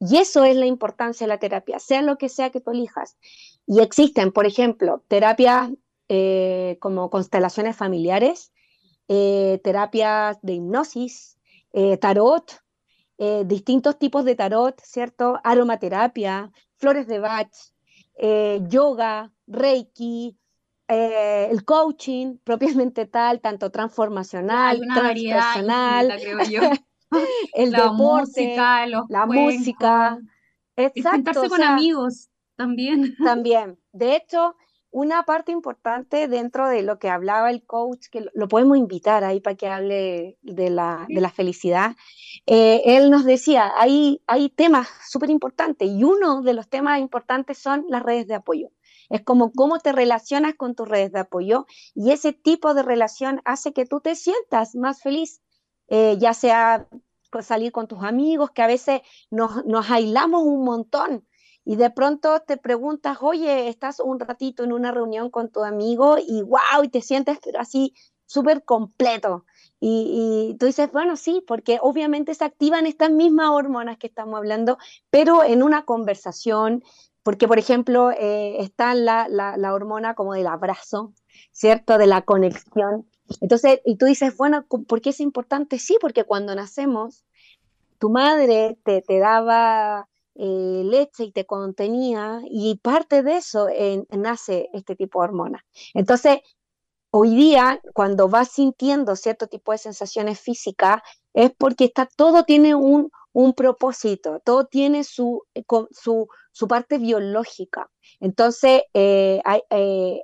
Y 0.00 0.18
eso 0.18 0.44
es 0.44 0.56
la 0.56 0.66
importancia 0.66 1.26
de 1.26 1.28
la 1.28 1.38
terapia, 1.38 1.78
sea 1.78 2.02
lo 2.02 2.18
que 2.18 2.28
sea 2.28 2.50
que 2.50 2.60
tú 2.60 2.70
elijas. 2.70 3.16
Y 3.66 3.80
existen, 3.80 4.30
por 4.32 4.46
ejemplo, 4.46 5.02
terapias 5.08 5.70
eh, 6.08 6.78
como 6.80 7.10
constelaciones 7.10 7.76
familiares, 7.76 8.52
eh, 9.08 9.60
terapias 9.62 10.38
de 10.42 10.54
hipnosis, 10.54 11.38
eh, 11.72 11.96
tarot, 11.98 12.62
distintos 13.46 13.98
tipos 13.98 14.24
de 14.24 14.36
tarot, 14.36 14.80
¿cierto? 14.80 15.40
Aromaterapia, 15.42 16.52
flores 16.76 17.08
de 17.08 17.18
Bach, 17.18 17.50
yoga, 18.68 19.32
reiki, 19.46 20.36
el 20.88 21.64
coaching 21.64 22.36
propiamente 22.44 23.06
tal, 23.06 23.40
tanto 23.40 23.70
transformacional, 23.70 24.80
transpersonal. 24.92 26.12
el 27.54 27.70
la 27.70 27.92
música, 27.92 28.86
la 28.86 29.26
música. 29.26 30.18
Exacto. 30.76 31.48
con 31.48 31.62
amigos 31.62 32.28
también. 32.56 33.16
También. 33.16 33.78
De 33.92 34.16
hecho, 34.16 34.56
una 34.90 35.24
parte 35.24 35.52
importante 35.52 36.28
dentro 36.28 36.68
de 36.68 36.82
lo 36.82 36.98
que 36.98 37.10
hablaba 37.10 37.50
el 37.50 37.64
coach, 37.64 38.06
que 38.10 38.26
lo 38.32 38.48
podemos 38.48 38.78
invitar 38.78 39.24
ahí 39.24 39.40
para 39.40 39.56
que 39.56 39.68
hable 39.68 40.38
de 40.42 40.70
la, 40.70 41.06
de 41.08 41.20
la 41.20 41.30
felicidad, 41.30 41.96
eh, 42.46 42.82
él 42.84 43.10
nos 43.10 43.24
decía, 43.24 43.72
hay, 43.76 44.22
hay 44.26 44.48
temas 44.48 44.88
súper 45.06 45.30
importantes 45.30 45.88
y 45.88 46.04
uno 46.04 46.42
de 46.42 46.54
los 46.54 46.68
temas 46.68 47.00
importantes 47.00 47.58
son 47.58 47.84
las 47.88 48.02
redes 48.02 48.26
de 48.26 48.34
apoyo. 48.34 48.70
Es 49.10 49.22
como 49.22 49.52
cómo 49.52 49.78
te 49.78 49.92
relacionas 49.92 50.54
con 50.54 50.74
tus 50.74 50.88
redes 50.88 51.12
de 51.12 51.20
apoyo 51.20 51.66
y 51.94 52.10
ese 52.10 52.32
tipo 52.32 52.74
de 52.74 52.82
relación 52.82 53.40
hace 53.44 53.72
que 53.72 53.86
tú 53.86 54.00
te 54.00 54.14
sientas 54.14 54.74
más 54.74 55.02
feliz 55.02 55.40
eh, 55.88 56.16
ya 56.18 56.34
sea 56.34 56.86
salir 57.42 57.72
con 57.72 57.86
tus 57.88 58.02
amigos, 58.02 58.50
que 58.50 58.62
a 58.62 58.66
veces 58.66 59.00
nos, 59.30 59.64
nos 59.66 59.90
aislamos 59.90 60.42
un 60.42 60.64
montón 60.64 61.26
y 61.64 61.76
de 61.76 61.90
pronto 61.90 62.40
te 62.40 62.56
preguntas, 62.56 63.18
oye, 63.20 63.68
estás 63.68 64.00
un 64.00 64.18
ratito 64.20 64.64
en 64.64 64.72
una 64.72 64.90
reunión 64.90 65.30
con 65.30 65.50
tu 65.50 65.64
amigo 65.64 66.16
y 66.18 66.42
wow, 66.42 66.82
y 66.82 66.88
te 66.88 67.02
sientes 67.02 67.38
pero 67.44 67.60
así 67.60 67.94
súper 68.28 68.64
completo. 68.64 69.44
Y, 69.80 70.50
y, 70.50 70.58
tú 70.58 70.66
dices, 70.66 70.90
bueno, 70.92 71.16
sí, 71.16 71.42
porque 71.46 71.78
obviamente 71.80 72.34
se 72.34 72.44
activan 72.44 72.86
estas 72.86 73.10
mismas 73.10 73.50
hormonas 73.50 73.96
que 73.96 74.08
estamos 74.08 74.36
hablando, 74.36 74.78
pero 75.10 75.44
en 75.44 75.62
una 75.62 75.84
conversación, 75.84 76.82
porque 77.22 77.46
por 77.46 77.58
ejemplo 77.58 78.10
eh, 78.10 78.56
está 78.60 78.94
la, 78.94 79.28
la, 79.28 79.74
hormona 79.74 80.14
como 80.14 80.34
del 80.34 80.46
abrazo, 80.46 81.12
¿cierto? 81.52 81.98
De 81.98 82.06
la 82.06 82.22
conexión. 82.22 83.06
Entonces, 83.40 83.80
y 83.84 83.96
tú 83.96 84.06
dices, 84.06 84.36
bueno, 84.36 84.66
¿por 84.66 85.00
qué 85.00 85.10
es 85.10 85.20
importante? 85.20 85.78
Sí, 85.78 85.96
porque 86.00 86.24
cuando 86.24 86.54
nacemos, 86.54 87.24
tu 87.98 88.10
madre 88.10 88.78
te, 88.84 89.02
te 89.02 89.18
daba 89.18 90.08
eh, 90.38 90.82
leche 90.84 91.24
y 91.24 91.32
te 91.32 91.44
contenía, 91.46 92.40
y 92.48 92.78
parte 92.78 93.22
de 93.22 93.36
eso 93.36 93.68
nace 94.10 94.68
este 94.72 94.96
tipo 94.96 95.20
de 95.20 95.24
hormonas. 95.24 95.62
Entonces, 95.94 96.38
hoy 97.10 97.34
día, 97.34 97.80
cuando 97.94 98.28
vas 98.28 98.50
sintiendo 98.52 99.16
cierto 99.16 99.46
tipo 99.46 99.72
de 99.72 99.78
sensaciones 99.78 100.40
físicas, 100.40 101.00
es 101.34 101.52
porque 101.56 101.84
está, 101.86 102.08
todo 102.16 102.44
tiene 102.44 102.74
un, 102.74 103.10
un 103.32 103.52
propósito, 103.54 104.40
todo 104.44 104.66
tiene 104.66 105.04
su, 105.04 105.42
eh, 105.54 105.64
su, 105.90 106.28
su 106.52 106.68
parte 106.68 106.98
biológica. 106.98 107.90
Entonces, 108.20 108.82
eh, 108.94 109.40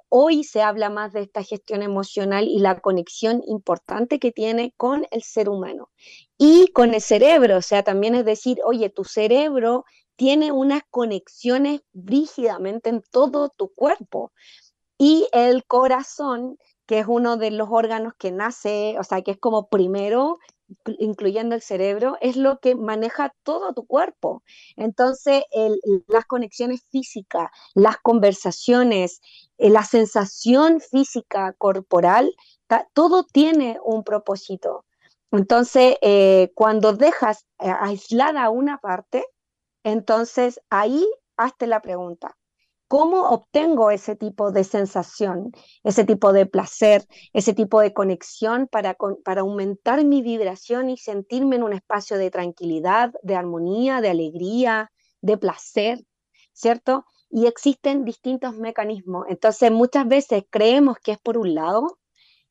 hoy 0.09 0.45
se 0.45 0.63
habla 0.63 0.91
más 0.91 1.13
de 1.13 1.23
esta 1.23 1.43
gestión 1.43 1.83
emocional 1.83 2.49
y 2.49 2.59
la 2.59 2.81
conexión 2.81 3.43
importante 3.47 4.19
que 4.19 4.33
tiene 4.33 4.75
con 4.77 5.07
el 5.11 5.23
ser 5.23 5.49
humano 5.49 5.91
y 6.37 6.69
con 6.73 6.93
el 6.93 7.01
cerebro. 7.01 7.59
O 7.59 7.63
sea, 7.63 7.83
también 7.85 8.15
es 8.17 8.25
decir, 8.25 8.59
oye, 8.65 8.91
tu 8.91 9.05
cerebro 9.05 9.85
tiene 10.17 10.53
unas 10.53 10.83
conexiones 10.91 11.83
rígidamente 11.93 12.91
en 12.91 13.03
todo 13.11 13.49
tu 13.51 13.69
cuerpo. 13.75 14.33
Y 14.99 15.29
el 15.33 15.65
corazón, 15.67 16.59
que 16.87 17.01
es 17.01 17.07
uno 17.09 17.37
de 17.37 17.51
los 17.51 17.69
órganos 17.71 18.15
que 18.19 18.33
nace, 18.33 18.97
o 18.99 19.05
sea, 19.05 19.23
que 19.23 19.33
es 19.33 19.39
como 19.39 19.69
primero 19.69 20.39
incluyendo 20.99 21.55
el 21.55 21.63
cerebro, 21.63 22.17
es 22.21 22.37
lo 22.37 22.59
que 22.59 22.75
maneja 22.75 23.35
todo 23.43 23.75
tu 23.75 23.87
cuerpo. 23.87 24.43
Entonces, 24.77 25.45
las 26.09 26.25
conexiones 26.27 26.85
físicas, 26.91 27.51
las 27.75 27.99
conversaciones, 27.99 29.21
eh, 29.59 29.71
la 29.71 29.85
sensación 29.85 30.81
física 30.81 31.55
corporal, 31.59 32.33
todo 32.93 33.25
tiene 33.25 33.79
un 33.85 34.05
propósito. 34.05 34.85
Entonces, 35.31 35.97
eh, 36.01 36.51
cuando 36.55 36.93
dejas 36.93 37.47
eh, 37.61 37.73
aislada 37.81 38.51
una 38.51 38.79
parte, 38.79 39.25
entonces 39.85 40.61
ahí 40.71 41.07
hazte 41.37 41.67
la 41.67 41.81
pregunta, 41.81 42.37
¿Cómo 42.89 43.31
obtengo 43.31 43.91
ese 43.91 44.15
tipo 44.15 44.53
de 44.53 44.63
sensación, 44.63 45.53
ese 45.83 46.05
tipo 46.05 46.33
de 46.33 46.47
placer, 46.47 47.05
ese 47.33 47.55
tipo 47.55 47.81
de 47.81 47.93
conexión 47.93 48.69
para, 48.69 48.97
para 49.25 49.41
aumentar 49.41 50.05
mi 50.05 50.23
vibración 50.23 50.91
y 50.91 50.97
sentirme 50.99 51.57
en 51.57 51.65
un 51.65 51.73
espacio 51.73 52.19
de 52.19 52.31
tranquilidad, 52.31 53.13
de 53.23 53.37
armonía, 53.37 54.01
de 54.01 54.11
alegría, 54.11 54.93
de 55.23 55.39
placer, 55.39 56.05
¿cierto? 56.53 57.05
Y 57.31 57.47
existen 57.47 58.05
distintos 58.05 58.55
mecanismos. 58.59 59.27
Entonces 59.29 59.73
muchas 59.73 60.07
veces 60.07 60.45
creemos 60.51 60.99
que 61.03 61.13
es 61.13 61.19
por 61.19 61.39
un 61.39 61.55
lado 61.55 61.99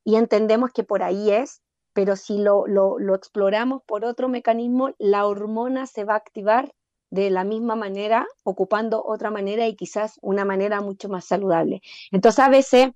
y 0.04 0.16
entendemos 0.16 0.72
que 0.72 0.84
por 0.84 1.04
ahí 1.04 1.32
es, 1.32 1.62
pero 1.94 2.16
si 2.16 2.40
lo, 2.40 2.66
lo, 2.68 3.00
lo 3.00 3.16
exploramos 3.16 3.82
por 3.86 4.04
otro 4.04 4.28
mecanismo, 4.28 4.90
la 4.98 5.26
hormona 5.28 5.86
se 5.86 6.04
va 6.04 6.16
a 6.16 6.18
activar 6.18 6.74
de 7.14 7.30
la 7.30 7.44
misma 7.44 7.76
manera, 7.76 8.26
ocupando 8.42 9.04
otra 9.06 9.30
manera 9.30 9.68
y 9.68 9.76
quizás 9.76 10.18
una 10.24 10.46
manera 10.46 10.82
mucho 10.82 11.10
más 11.10 11.26
saludable. 11.26 11.84
Entonces, 12.12 12.40
a 12.40 12.50
veces, 12.50 12.90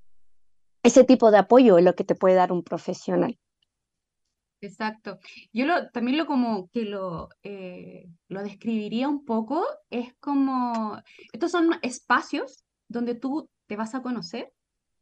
ese 0.81 1.03
tipo 1.03 1.29
de 1.29 1.37
apoyo 1.37 1.77
es 1.77 1.85
lo 1.85 1.93
que 1.93 2.03
te 2.03 2.15
puede 2.15 2.33
dar 2.33 2.51
un 2.51 2.63
profesional. 2.63 3.37
Exacto. 4.59 5.19
Yo 5.53 5.67
lo, 5.67 5.91
también 5.91 6.17
lo 6.17 6.25
como 6.25 6.67
que 6.69 6.85
lo, 6.85 7.29
eh, 7.43 8.09
lo 8.27 8.41
describiría 8.41 9.07
un 9.07 9.23
poco, 9.23 9.63
es 9.91 10.15
como, 10.19 10.99
estos 11.31 11.51
son 11.51 11.75
espacios 11.83 12.65
donde 12.87 13.13
tú 13.13 13.51
te 13.67 13.75
vas 13.75 13.93
a 13.93 14.01
conocer, 14.01 14.51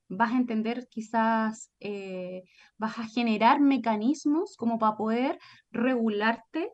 vas 0.10 0.34
a 0.34 0.38
entender 0.38 0.90
quizás, 0.90 1.72
eh, 1.80 2.44
vas 2.78 3.00
a 3.00 3.08
generar 3.08 3.62
mecanismos 3.62 4.58
como 4.58 4.78
para 4.78 4.98
poder 4.98 5.40
regularte 5.72 6.74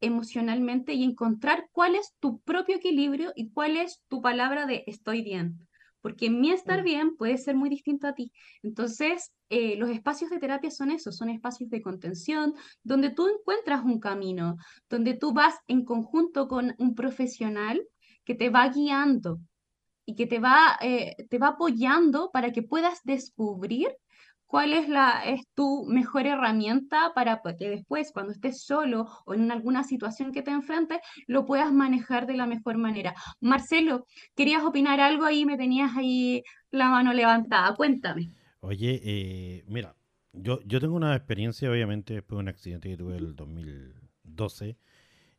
emocionalmente 0.00 0.92
y 0.94 1.04
encontrar 1.04 1.68
cuál 1.72 1.94
es 1.94 2.14
tu 2.20 2.40
propio 2.40 2.76
equilibrio 2.76 3.32
y 3.34 3.50
cuál 3.50 3.76
es 3.76 4.02
tu 4.08 4.20
palabra 4.20 4.66
de 4.66 4.84
estoy 4.86 5.22
bien. 5.22 5.66
Porque 6.00 6.30
mi 6.30 6.52
estar 6.52 6.84
bien 6.84 7.16
puede 7.16 7.36
ser 7.36 7.56
muy 7.56 7.68
distinto 7.68 8.06
a 8.06 8.14
ti. 8.14 8.32
Entonces, 8.62 9.32
eh, 9.48 9.76
los 9.76 9.90
espacios 9.90 10.30
de 10.30 10.38
terapia 10.38 10.70
son 10.70 10.90
eso, 10.90 11.10
son 11.10 11.30
espacios 11.30 11.68
de 11.70 11.82
contención, 11.82 12.54
donde 12.84 13.10
tú 13.10 13.26
encuentras 13.28 13.82
un 13.84 13.98
camino, 13.98 14.56
donde 14.88 15.14
tú 15.14 15.32
vas 15.32 15.56
en 15.66 15.84
conjunto 15.84 16.46
con 16.46 16.74
un 16.78 16.94
profesional 16.94 17.82
que 18.24 18.34
te 18.34 18.50
va 18.50 18.68
guiando 18.68 19.40
y 20.04 20.14
que 20.14 20.26
te 20.26 20.38
va, 20.38 20.78
eh, 20.80 21.16
te 21.28 21.38
va 21.38 21.48
apoyando 21.48 22.30
para 22.32 22.52
que 22.52 22.62
puedas 22.62 23.00
descubrir 23.02 23.88
cuál 24.46 24.72
es 24.72 24.88
la 24.88 25.24
es 25.24 25.40
tu 25.54 25.84
mejor 25.86 26.26
herramienta 26.26 27.12
para 27.14 27.40
que 27.58 27.68
después, 27.68 28.12
cuando 28.12 28.32
estés 28.32 28.62
solo 28.62 29.08
o 29.24 29.34
en 29.34 29.50
alguna 29.50 29.84
situación 29.84 30.32
que 30.32 30.42
te 30.42 30.50
enfrentes, 30.50 30.98
lo 31.26 31.46
puedas 31.46 31.72
manejar 31.72 32.26
de 32.26 32.36
la 32.36 32.46
mejor 32.46 32.78
manera. 32.78 33.14
Marcelo, 33.40 34.06
¿querías 34.34 34.64
opinar 34.64 35.00
algo 35.00 35.24
ahí? 35.24 35.44
Me 35.44 35.56
tenías 35.56 35.96
ahí 35.96 36.42
la 36.70 36.88
mano 36.88 37.12
levantada. 37.12 37.74
Cuéntame. 37.74 38.30
Oye, 38.60 39.00
eh, 39.04 39.64
mira, 39.68 39.94
yo, 40.32 40.60
tengo 40.64 40.94
una 40.94 41.16
experiencia, 41.16 41.70
obviamente, 41.70 42.14
después 42.14 42.36
de 42.36 42.40
un 42.40 42.48
accidente 42.48 42.88
que 42.90 42.96
tuve 42.96 43.16
el 43.16 43.34
2012, 43.34 44.76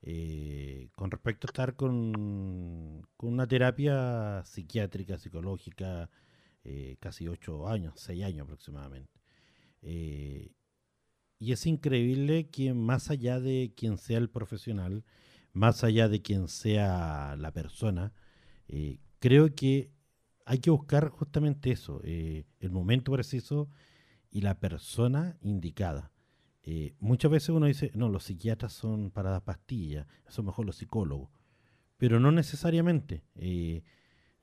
eh, 0.01 0.89
con 0.95 1.12
respecto 1.12 1.47
a 1.47 1.49
estar 1.49 1.76
con 1.76 3.05
una 3.18 3.47
terapia 3.47 4.43
psiquiátrica, 4.45 5.18
psicológica, 5.18 6.10
eh, 6.70 6.97
casi 6.99 7.30
ocho 7.30 7.70
años, 7.70 7.93
seis 7.95 8.26
años 8.26 8.43
aproximadamente. 8.43 9.22
Eh, 9.82 10.51
y 11.39 11.53
es 11.53 11.65
increíble 11.65 12.49
que 12.49 12.74
más 12.74 13.09
allá 13.09 13.39
de 13.39 13.72
quien 13.74 13.97
sea 13.97 14.18
el 14.18 14.30
profesional, 14.30 15.05
más 15.53 15.86
allá 15.86 16.09
de 16.09 16.22
quien 16.22 16.49
sea 16.49 17.38
la 17.38 17.53
persona, 17.53 18.11
eh, 18.68 18.99
creo 19.20 19.55
que 19.55 19.93
hay 20.45 20.59
que 20.59 20.70
buscar 20.70 21.07
justamente 21.07 21.72
eso, 21.72 22.01
el 22.03 22.70
momento 22.70 23.13
preciso 23.13 23.70
y 24.30 24.41
la 24.41 24.59
persona 24.59 25.38
indicada. 25.41 26.11
muchas 26.99 27.32
veces 27.32 27.49
uno 27.49 27.68
dice, 27.68 27.91
no, 27.93 28.09
los 28.09 28.26
psiquiatras 28.26 28.74
son 28.74 29.09
para 29.11 29.30
dar 29.32 29.45
pastillas, 29.45 30.05
son 30.28 30.47
mejor 30.47 30.65
los 30.65 30.76
psicólogos, 30.76 31.30
pero 31.95 32.20
no 32.20 32.34
necesariamente. 32.34 33.24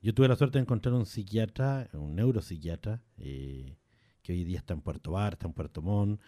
Yo 0.05 0.13
tuve 0.13 0.29
la 0.29 0.37
suerte 0.37 0.59
de 0.59 0.65
encontrar 0.65 0.95
un 0.95 1.07
psiquiatra, 1.07 1.89
un 1.95 2.15
neuropsiquiatra, 2.15 3.03
eh, 3.17 3.79
que 4.21 4.33
hoy 4.35 4.45
día 4.45 4.59
está 4.59 4.75
en 4.75 4.83
Puerto 4.83 5.13
Bar, 5.13 5.33
está 5.33 5.47
en 5.47 5.55
Puerto 5.55 5.81
Montt, 5.81 6.21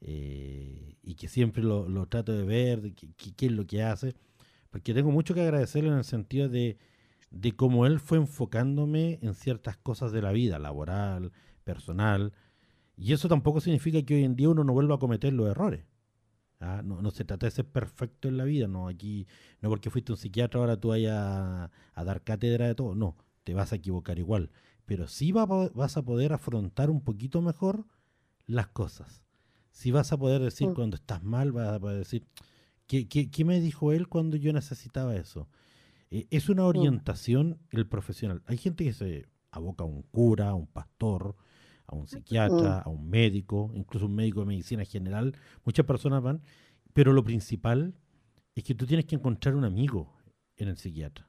eh, 0.00 0.94
y 1.02 1.16
que 1.16 1.26
siempre 1.26 1.64
lo, 1.64 2.06
trato 2.06 2.32
de 2.32 2.44
ver, 2.44 2.94
qué 2.94 3.46
es 3.46 3.50
lo 3.50 3.66
que 3.66 3.82
hace, 3.82 4.14
porque 4.70 4.94
tengo 4.94 5.10
mucho 5.10 5.34
que 5.34 5.40
agradecerle 5.40 5.90
en 5.90 5.96
el 5.96 6.04
sentido 6.04 6.48
de, 6.48 6.78
de 7.32 7.56
cómo 7.56 7.86
él 7.86 7.98
fue 7.98 8.18
enfocándome 8.18 9.18
en 9.20 9.34
ciertas 9.34 9.76
cosas 9.78 10.12
de 10.12 10.22
la 10.22 10.30
vida, 10.30 10.60
laboral, 10.60 11.32
personal, 11.64 12.34
y 12.96 13.14
eso 13.14 13.28
tampoco 13.28 13.60
significa 13.60 14.00
que 14.02 14.14
hoy 14.14 14.22
en 14.22 14.36
día 14.36 14.48
uno 14.48 14.62
no 14.62 14.72
vuelva 14.72 14.94
a 14.94 15.00
cometer 15.00 15.32
los 15.32 15.50
errores. 15.50 15.84
¿ah? 16.60 16.82
No, 16.84 17.02
no, 17.02 17.10
se 17.10 17.24
trata 17.24 17.46
de 17.46 17.50
ser 17.50 17.64
perfecto 17.64 18.28
en 18.28 18.36
la 18.36 18.44
vida, 18.44 18.68
no 18.68 18.86
aquí, 18.86 19.26
no 19.60 19.70
porque 19.70 19.90
fuiste 19.90 20.12
un 20.12 20.18
psiquiatra 20.18 20.60
ahora 20.60 20.76
tú 20.76 20.90
vayas 20.90 21.16
a, 21.16 21.70
a 21.94 22.04
dar 22.04 22.22
cátedra 22.22 22.68
de 22.68 22.76
todo, 22.76 22.94
no 22.94 23.23
te 23.44 23.54
vas 23.54 23.72
a 23.72 23.76
equivocar 23.76 24.18
igual, 24.18 24.50
pero 24.86 25.06
sí 25.06 25.32
vas 25.32 25.96
a 25.96 26.02
poder 26.02 26.32
afrontar 26.32 26.90
un 26.90 27.02
poquito 27.02 27.40
mejor 27.42 27.86
las 28.46 28.68
cosas. 28.68 29.22
Si 29.70 29.90
vas 29.90 30.12
a 30.12 30.18
poder 30.18 30.42
decir 30.42 30.72
cuando 30.74 30.96
estás 30.96 31.22
mal, 31.22 31.52
vas 31.52 31.68
a 31.68 31.80
poder 31.80 31.98
decir, 31.98 32.26
¿qué, 32.86 33.08
qué, 33.08 33.44
me 33.44 33.60
dijo 33.60 33.92
él 33.92 34.08
cuando 34.08 34.36
yo 34.36 34.52
necesitaba 34.52 35.16
eso? 35.16 35.48
Eh, 36.10 36.26
es 36.30 36.48
una 36.48 36.64
orientación 36.64 37.58
el 37.70 37.86
profesional. 37.86 38.42
Hay 38.46 38.56
gente 38.56 38.84
que 38.84 38.92
se 38.92 39.26
aboca 39.50 39.84
a 39.84 39.86
un 39.86 40.02
cura, 40.02 40.50
a 40.50 40.54
un 40.54 40.66
pastor, 40.66 41.34
a 41.86 41.96
un 41.96 42.06
psiquiatra, 42.06 42.80
a 42.80 42.88
un 42.88 43.08
médico, 43.08 43.70
incluso 43.74 44.06
un 44.06 44.14
médico 44.14 44.40
de 44.40 44.46
medicina 44.46 44.84
general. 44.84 45.36
Muchas 45.64 45.86
personas 45.86 46.22
van, 46.22 46.42
pero 46.92 47.12
lo 47.12 47.24
principal 47.24 47.94
es 48.54 48.64
que 48.64 48.74
tú 48.74 48.86
tienes 48.86 49.06
que 49.06 49.16
encontrar 49.16 49.56
un 49.56 49.64
amigo 49.64 50.12
en 50.56 50.68
el 50.68 50.76
psiquiatra. 50.76 51.28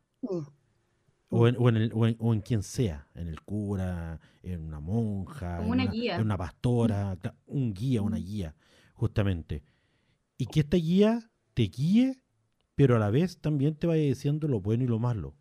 O 1.30 1.48
en, 1.48 1.56
o, 1.58 1.70
en 1.70 1.78
el, 1.78 1.92
o, 1.94 2.34
en, 2.34 2.42
quien 2.42 2.62
sea, 2.62 3.08
en 3.16 3.28
el 3.28 3.42
cura, 3.42 4.20
en 4.44 4.62
una 4.62 4.80
monja, 4.80 5.62
en, 5.62 5.70
una, 5.70 5.84
en, 5.84 6.22
una, 6.22 6.38
pastora, 6.38 7.18
un 7.48 7.74
guía, 7.74 8.02
una 8.02 8.18
guía, 8.18 8.56
justamente. 8.94 9.64
Y 10.38 10.46
que 10.46 10.62
esta 10.62 10.78
guía 10.78 11.32
te 11.54 11.64
guíe, 11.64 12.22
pero 12.76 12.96
a 12.96 13.00
la 13.00 13.10
vez 13.10 13.40
también 13.40 13.76
te 13.76 13.88
vaya 13.88 14.04
diciendo 14.04 14.48
lo 14.48 14.62
bueno 14.62 14.84
y 14.84 14.88
lo 14.88 15.00
malo. 15.00 15.36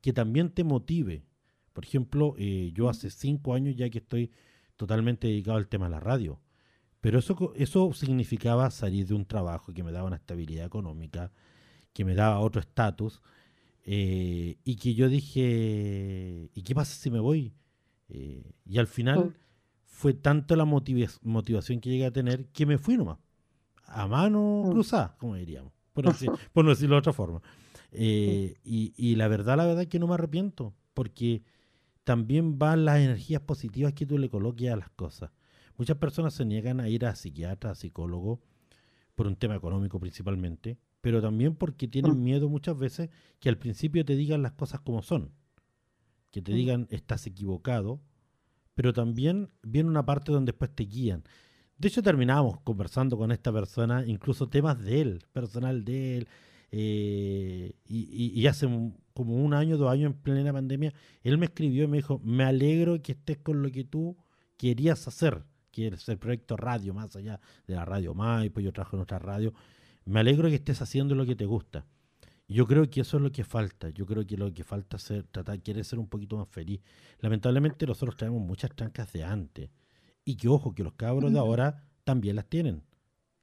Que 0.00 0.12
también 0.12 0.50
te 0.50 0.64
motive. 0.64 1.24
Por 1.72 1.84
ejemplo, 1.84 2.34
eh, 2.38 2.72
yo 2.74 2.88
hace 2.88 3.10
cinco 3.10 3.54
años 3.54 3.76
ya 3.76 3.88
que 3.90 3.98
estoy 3.98 4.32
totalmente 4.76 5.28
dedicado 5.28 5.58
al 5.58 5.68
tema 5.68 5.86
de 5.86 5.92
la 5.92 6.00
radio. 6.00 6.40
Pero 7.00 7.18
eso, 7.18 7.52
eso 7.56 7.92
significaba 7.92 8.70
salir 8.70 9.06
de 9.06 9.14
un 9.14 9.26
trabajo 9.26 9.72
que 9.72 9.82
me 9.82 9.92
daba 9.92 10.06
una 10.06 10.16
estabilidad 10.16 10.66
económica, 10.66 11.32
que 11.92 12.04
me 12.04 12.14
daba 12.14 12.40
otro 12.40 12.60
estatus 12.60 13.20
eh, 13.84 14.58
y 14.64 14.76
que 14.76 14.94
yo 14.94 15.08
dije, 15.08 16.50
¿y 16.54 16.62
qué 16.62 16.74
pasa 16.74 16.94
si 16.94 17.10
me 17.10 17.20
voy? 17.20 17.54
Eh, 18.08 18.52
y 18.64 18.78
al 18.78 18.86
final 18.86 19.34
fue 19.84 20.14
tanto 20.14 20.56
la 20.56 20.64
motivación 20.64 21.80
que 21.80 21.90
llegué 21.90 22.06
a 22.06 22.12
tener 22.12 22.46
que 22.46 22.66
me 22.66 22.78
fui 22.78 22.96
nomás, 22.96 23.18
a 23.86 24.06
mano 24.06 24.64
mm. 24.66 24.70
cruzada, 24.70 25.16
como 25.18 25.34
diríamos, 25.36 25.72
por, 25.92 26.04
por 26.52 26.64
no 26.64 26.70
decirlo 26.70 26.96
de 26.96 27.00
otra 27.00 27.12
forma. 27.12 27.42
Eh, 27.90 28.56
y, 28.64 28.94
y, 28.96 29.16
la 29.16 29.28
verdad, 29.28 29.56
la 29.56 29.66
verdad 29.66 29.82
es 29.82 29.88
que 29.88 29.98
no 29.98 30.06
me 30.06 30.14
arrepiento, 30.14 30.74
porque 30.94 31.42
también 32.04 32.58
van 32.58 32.84
las 32.84 32.98
energías 32.98 33.42
positivas 33.42 33.92
que 33.92 34.06
tú 34.06 34.18
le 34.18 34.30
coloques 34.30 34.70
a 34.70 34.76
las 34.76 34.90
cosas. 34.90 35.30
Muchas 35.76 35.96
personas 35.96 36.34
se 36.34 36.44
niegan 36.44 36.80
a 36.80 36.88
ir 36.88 37.04
a 37.04 37.14
psiquiatra, 37.14 37.70
a 37.70 37.74
psicólogo, 37.74 38.40
por 39.14 39.26
un 39.26 39.36
tema 39.36 39.56
económico 39.56 40.00
principalmente, 40.00 40.78
pero 41.02 41.20
también 41.20 41.54
porque 41.54 41.86
tienen 41.86 42.18
mm. 42.18 42.22
miedo 42.22 42.48
muchas 42.48 42.78
veces 42.78 43.10
que 43.38 43.50
al 43.50 43.58
principio 43.58 44.06
te 44.06 44.16
digan 44.16 44.40
las 44.40 44.52
cosas 44.52 44.80
como 44.80 45.02
son, 45.02 45.32
que 46.30 46.40
te 46.40 46.52
mm. 46.52 46.54
digan 46.54 46.86
estás 46.90 47.26
equivocado, 47.26 48.00
pero 48.74 48.94
también 48.94 49.50
viene 49.62 49.90
una 49.90 50.06
parte 50.06 50.32
donde 50.32 50.52
después 50.52 50.74
te 50.74 50.84
guían. 50.84 51.24
De 51.76 51.88
hecho, 51.88 52.02
terminamos 52.02 52.60
conversando 52.60 53.18
con 53.18 53.32
esta 53.32 53.52
persona, 53.52 54.06
incluso 54.06 54.48
temas 54.48 54.82
de 54.82 55.00
él, 55.00 55.24
personal 55.32 55.84
de 55.84 56.18
él, 56.18 56.28
eh, 56.70 57.74
y, 57.84 58.46
hace 58.46 58.66
como 59.12 59.44
un 59.44 59.52
año, 59.52 59.76
dos 59.76 59.90
años 59.90 60.12
en 60.12 60.18
plena 60.18 60.52
pandemia, 60.52 60.94
él 61.22 61.36
me 61.36 61.46
escribió 61.46 61.84
y 61.84 61.86
me 61.88 61.96
dijo, 61.98 62.18
me 62.24 62.44
alegro 62.44 63.02
que 63.02 63.12
estés 63.12 63.38
con 63.38 63.62
lo 63.62 63.70
que 63.70 63.84
tú 63.84 64.16
querías 64.56 65.06
hacer, 65.06 65.44
que 65.70 65.88
es 65.88 66.08
el 66.08 66.18
proyecto 66.18 66.56
radio, 66.56 66.94
más 66.94 67.14
allá 67.16 67.40
de 67.66 67.74
la 67.74 67.84
radio 67.84 68.14
pues 68.54 68.64
yo 68.64 68.72
trabajo 68.72 68.96
en 68.96 69.02
otra 69.02 69.18
radio, 69.18 69.52
me 70.04 70.20
alegro 70.20 70.48
que 70.48 70.56
estés 70.56 70.82
haciendo 70.82 71.14
lo 71.14 71.26
que 71.26 71.36
te 71.36 71.44
gusta. 71.44 71.86
Yo 72.48 72.66
creo 72.66 72.88
que 72.90 73.00
eso 73.00 73.16
es 73.16 73.22
lo 73.22 73.32
que 73.32 73.44
falta. 73.44 73.90
Yo 73.90 74.04
creo 74.04 74.26
que 74.26 74.36
lo 74.36 74.52
que 74.52 74.64
falta 74.64 74.96
es 74.96 75.02
ser, 75.04 75.24
tratar, 75.24 75.60
quiere 75.60 75.84
ser 75.84 75.98
un 75.98 76.08
poquito 76.08 76.36
más 76.36 76.48
feliz. 76.48 76.80
Lamentablemente 77.20 77.86
nosotros 77.86 78.16
tenemos 78.16 78.42
muchas 78.42 78.74
trancas 78.74 79.12
de 79.12 79.24
antes. 79.24 79.70
Y 80.24 80.36
que 80.36 80.48
ojo, 80.48 80.74
que 80.74 80.84
los 80.84 80.92
cabros 80.94 81.32
de 81.32 81.38
ahora 81.38 81.82
también 82.04 82.36
las 82.36 82.46
tienen. 82.46 82.82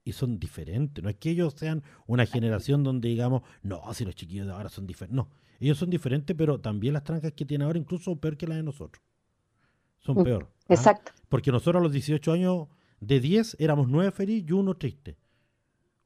Y 0.03 0.11
son 0.11 0.39
diferentes. 0.39 1.03
No 1.03 1.09
es 1.09 1.15
que 1.15 1.31
ellos 1.31 1.53
sean 1.57 1.83
una 2.07 2.25
generación 2.25 2.83
donde 2.83 3.09
digamos, 3.09 3.41
no, 3.63 3.81
si 3.93 4.05
los 4.05 4.15
chiquillos 4.15 4.47
de 4.47 4.53
ahora 4.53 4.69
son 4.69 4.85
diferentes. 4.85 5.15
No, 5.15 5.29
ellos 5.59 5.77
son 5.77 5.89
diferentes, 5.89 6.35
pero 6.35 6.59
también 6.59 6.93
las 6.93 7.03
trancas 7.03 7.33
que 7.33 7.45
tienen 7.45 7.65
ahora 7.65 7.79
incluso 7.79 8.05
son 8.05 8.19
peor 8.19 8.37
que 8.37 8.47
las 8.47 8.57
de 8.57 8.63
nosotros. 8.63 9.03
Son 9.97 10.17
mm, 10.17 10.23
peor. 10.23 10.49
¿ah? 10.51 10.73
Exacto. 10.73 11.11
Porque 11.27 11.51
nosotros 11.51 11.81
a 11.81 11.83
los 11.83 11.91
18 11.91 12.31
años, 12.31 12.67
de 12.99 13.19
10 13.19 13.57
éramos 13.59 13.87
9 13.87 14.11
felices 14.11 14.49
y 14.49 14.51
uno 14.53 14.75
triste. 14.75 15.17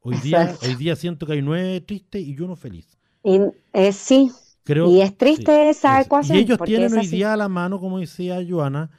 Hoy 0.06 0.18
día, 0.18 0.54
hoy 0.62 0.76
día 0.76 0.98
siento 0.98 1.26
que 1.26 1.34
hay 1.34 1.42
nueve 1.42 1.80
tristes 1.80 2.22
y 2.22 2.38
uno 2.40 2.58
feliz. 2.58 2.98
Y, 3.24 3.40
eh, 3.72 3.94
sí. 3.94 4.32
Creo, 4.66 4.92
y 4.92 5.02
es 5.02 5.18
triste 5.18 5.70
esa 5.70 6.02
ecuación. 6.02 6.38
Y 6.38 6.42
ellos 6.42 6.58
tienen 6.66 6.94
hoy 6.94 7.08
día 7.08 7.34
a 7.34 7.38
la 7.38 7.48
mano, 7.48 7.80
como 7.80 8.00
decía 8.00 8.40
Joana, 8.48 8.92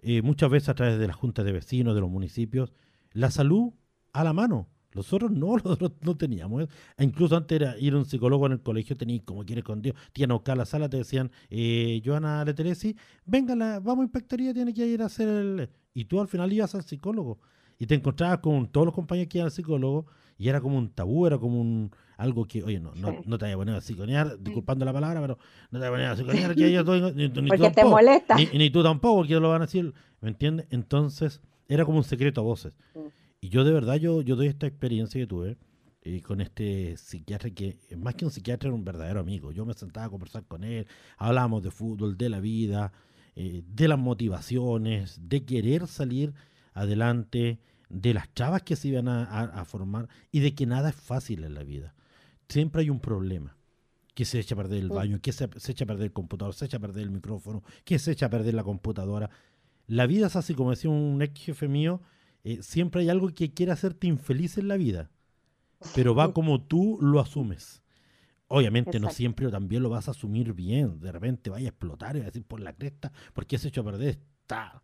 eh, 0.00 0.22
muchas 0.22 0.50
veces 0.50 0.70
a 0.70 0.74
través 0.74 0.98
de 0.98 1.06
las 1.06 1.16
juntas 1.16 1.44
de 1.44 1.52
vecinos, 1.52 1.94
de 1.94 2.00
los 2.00 2.10
municipios, 2.10 2.72
la 3.12 3.30
salud 3.30 3.72
a 4.14 4.24
la 4.24 4.32
mano. 4.32 4.68
Nosotros 4.94 5.30
no, 5.30 5.56
nosotros 5.64 5.92
no 6.00 6.16
teníamos. 6.16 6.68
E 6.96 7.04
incluso 7.04 7.36
antes 7.36 7.60
era 7.60 7.78
ir 7.78 7.92
a 7.92 7.98
un 7.98 8.06
psicólogo 8.06 8.46
en 8.46 8.52
el 8.52 8.62
colegio, 8.62 8.96
tenías 8.96 9.24
como 9.24 9.44
quieres 9.44 9.64
con 9.64 9.82
Dios, 9.82 9.94
te 10.12 10.22
iban 10.22 10.30
a 10.30 10.34
buscar 10.34 10.56
la 10.56 10.64
sala, 10.64 10.88
te 10.88 10.96
decían, 10.96 11.30
eh, 11.50 12.00
Joana 12.02 12.44
Leteresi, 12.46 12.96
venga, 13.26 13.54
vamos 13.80 14.00
a 14.00 14.04
inspectoría, 14.04 14.54
tiene 14.54 14.72
que 14.72 14.86
ir 14.86 15.02
a 15.02 15.06
hacer 15.06 15.28
el... 15.28 15.70
Y 15.92 16.06
tú 16.06 16.18
al 16.18 16.28
final 16.28 16.50
ibas 16.50 16.74
al 16.74 16.84
psicólogo 16.84 17.40
y 17.78 17.86
te 17.86 17.94
encontrabas 17.94 18.38
con 18.38 18.68
todos 18.68 18.86
los 18.86 18.94
compañeros 18.94 19.28
que 19.30 19.38
iban 19.38 19.46
al 19.46 19.52
psicólogo 19.52 20.06
y 20.40 20.48
era 20.48 20.62
como 20.62 20.78
un 20.78 20.88
tabú, 20.88 21.26
era 21.26 21.36
como 21.36 21.60
un 21.60 21.90
algo 22.16 22.46
que, 22.46 22.64
oye, 22.64 22.80
no, 22.80 22.94
no, 22.94 23.18
no 23.26 23.36
te 23.36 23.44
vayas 23.44 23.56
a 23.56 23.58
poner 23.58 23.74
a 23.74 23.80
psiconear, 23.82 24.38
disculpando 24.38 24.86
la 24.86 24.92
palabra, 24.94 25.20
pero 25.20 25.38
no 25.70 25.78
te 25.78 25.86
vayas 25.86 25.90
a 25.90 25.90
poner 25.90 26.06
a 26.06 26.16
psiconear, 26.16 26.54
que 26.54 26.66
ella 26.66 26.82
ni, 26.82 27.28
ni, 27.28 27.48
Porque 27.48 27.68
tú 27.68 27.74
te 27.74 27.84
molesta. 27.84 28.36
Ni, 28.36 28.70
tú 28.70 28.82
tampoco, 28.82 29.16
porque 29.16 29.34
lo 29.34 29.50
van 29.50 29.60
a 29.60 29.66
decir, 29.66 29.92
¿me 30.22 30.30
entiendes? 30.30 30.66
Entonces, 30.70 31.42
era 31.68 31.84
como 31.84 31.98
un 31.98 32.04
secreto 32.04 32.40
a 32.40 32.44
voces. 32.44 32.72
Y 33.42 33.50
yo 33.50 33.64
de 33.64 33.72
verdad, 33.72 33.96
yo, 33.96 34.22
yo 34.22 34.34
doy 34.34 34.46
esta 34.46 34.66
experiencia 34.66 35.20
que 35.20 35.26
tuve 35.26 35.58
eh, 36.00 36.22
con 36.22 36.40
este 36.40 36.96
psiquiatra 36.96 37.50
que, 37.50 37.76
más 37.98 38.14
que 38.14 38.24
un 38.24 38.30
psiquiatra, 38.30 38.68
era 38.68 38.74
un 38.74 38.84
verdadero 38.84 39.20
amigo. 39.20 39.52
Yo 39.52 39.66
me 39.66 39.74
sentaba 39.74 40.06
a 40.06 40.08
conversar 40.08 40.46
con 40.46 40.64
él, 40.64 40.86
hablábamos 41.18 41.62
de 41.62 41.70
fútbol, 41.70 42.16
de 42.16 42.30
la 42.30 42.40
vida, 42.40 42.94
eh, 43.36 43.62
de 43.66 43.88
las 43.88 43.98
motivaciones, 43.98 45.20
de 45.22 45.44
querer 45.44 45.86
salir 45.86 46.32
adelante, 46.72 47.58
de 47.90 48.14
las 48.14 48.32
chavas 48.34 48.62
que 48.62 48.76
se 48.76 48.88
iban 48.88 49.08
a, 49.08 49.64
formar 49.66 50.08
y 50.30 50.40
de 50.40 50.54
que 50.54 50.64
nada 50.64 50.90
es 50.90 50.96
fácil 50.96 51.44
en 51.44 51.54
la 51.54 51.64
vida. 51.64 51.94
Siempre 52.48 52.82
hay 52.82 52.90
un 52.90 53.00
problema. 53.00 53.56
Que 54.14 54.24
se 54.24 54.38
echa 54.38 54.54
a 54.54 54.58
perder 54.58 54.80
el 54.80 54.88
baño, 54.90 55.20
que 55.20 55.32
se, 55.32 55.44
echa 55.44 55.84
a 55.84 55.86
perder 55.86 56.06
el 56.06 56.12
computador, 56.12 56.52
se 56.52 56.66
echa 56.66 56.76
a 56.76 56.80
perder 56.80 57.04
el 57.04 57.10
micrófono, 57.10 57.62
que 57.84 57.98
se 57.98 58.12
echa 58.12 58.26
a 58.26 58.30
perder 58.30 58.54
la 58.54 58.64
computadora. 58.64 59.30
la 59.86 60.06
vida 60.06 60.26
es 60.26 60.36
así, 60.36 60.54
como 60.54 60.70
decía 60.70 60.90
un 60.90 61.22
ex 61.22 61.40
jefe 61.40 61.68
mío, 61.68 62.02
eh, 62.44 62.62
siempre 62.62 63.02
hay 63.02 63.08
algo 63.08 63.28
que 63.28 63.54
quiere 63.54 63.72
hacerte 63.72 64.08
infeliz 64.08 64.58
en 64.58 64.68
la 64.68 64.76
vida, 64.76 65.10
pero 65.94 66.14
va 66.14 66.32
como 66.34 66.60
tú 66.60 66.98
lo 67.00 67.20
asumes. 67.20 67.82
Obviamente 68.48 68.98
no 68.98 69.10
siempre 69.10 69.48
también 69.48 69.82
lo 69.82 69.90
vas 69.90 70.08
a 70.08 70.10
asumir 70.10 70.52
bien. 70.52 71.00
De 71.00 71.12
repente 71.12 71.50
vaya 71.50 71.68
a 71.68 71.70
explotar 71.70 72.16
y 72.16 72.18
vas 72.18 72.26
a 72.26 72.30
decir 72.30 72.44
por 72.44 72.60
la 72.60 72.72
cresta, 72.74 73.12
porque 73.32 73.56
has 73.56 73.64
hecho 73.64 73.82
a 73.82 73.84
perder 73.84 74.08
esta 74.08 74.82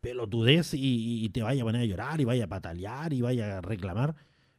pelotudez 0.00 0.74
y, 0.74 1.24
y 1.24 1.28
te 1.30 1.42
vaya 1.42 1.62
a 1.62 1.64
poner 1.64 1.82
a 1.82 1.84
llorar 1.84 2.20
y 2.20 2.24
vaya 2.24 2.44
a 2.44 2.48
patalear 2.48 3.12
y 3.12 3.20
vaya 3.20 3.58
a 3.58 3.60
reclamar. 3.60 4.14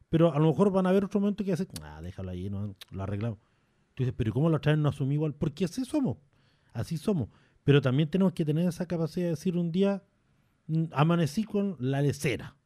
Pero 0.08 0.32
a 0.32 0.38
lo 0.38 0.46
mejor 0.46 0.70
van 0.70 0.86
a 0.86 0.90
haber 0.90 1.04
otro 1.04 1.20
momento 1.20 1.44
que 1.44 1.52
haces, 1.52 1.68
ah, 1.82 2.00
déjalo 2.02 2.30
ahí, 2.30 2.48
no, 2.48 2.74
lo 2.90 3.02
arreglamos. 3.02 3.38
Tú 3.94 4.04
dices, 4.04 4.14
pero 4.16 4.32
¿cómo 4.32 4.48
la 4.48 4.56
otra 4.58 4.72
vez 4.72 4.80
no 4.80 4.88
asumí 4.88 5.14
igual? 5.14 5.34
Porque 5.34 5.64
así 5.64 5.84
somos, 5.84 6.18
así 6.72 6.96
somos. 6.96 7.28
Pero 7.64 7.82
también 7.82 8.08
tenemos 8.08 8.32
que 8.32 8.44
tener 8.44 8.66
esa 8.66 8.86
capacidad 8.86 9.26
de 9.26 9.30
decir 9.30 9.56
un 9.56 9.70
día, 9.70 10.02
mm, 10.68 10.84
amanecí 10.92 11.44
con 11.44 11.76
la 11.78 12.00
lecera. 12.00 12.56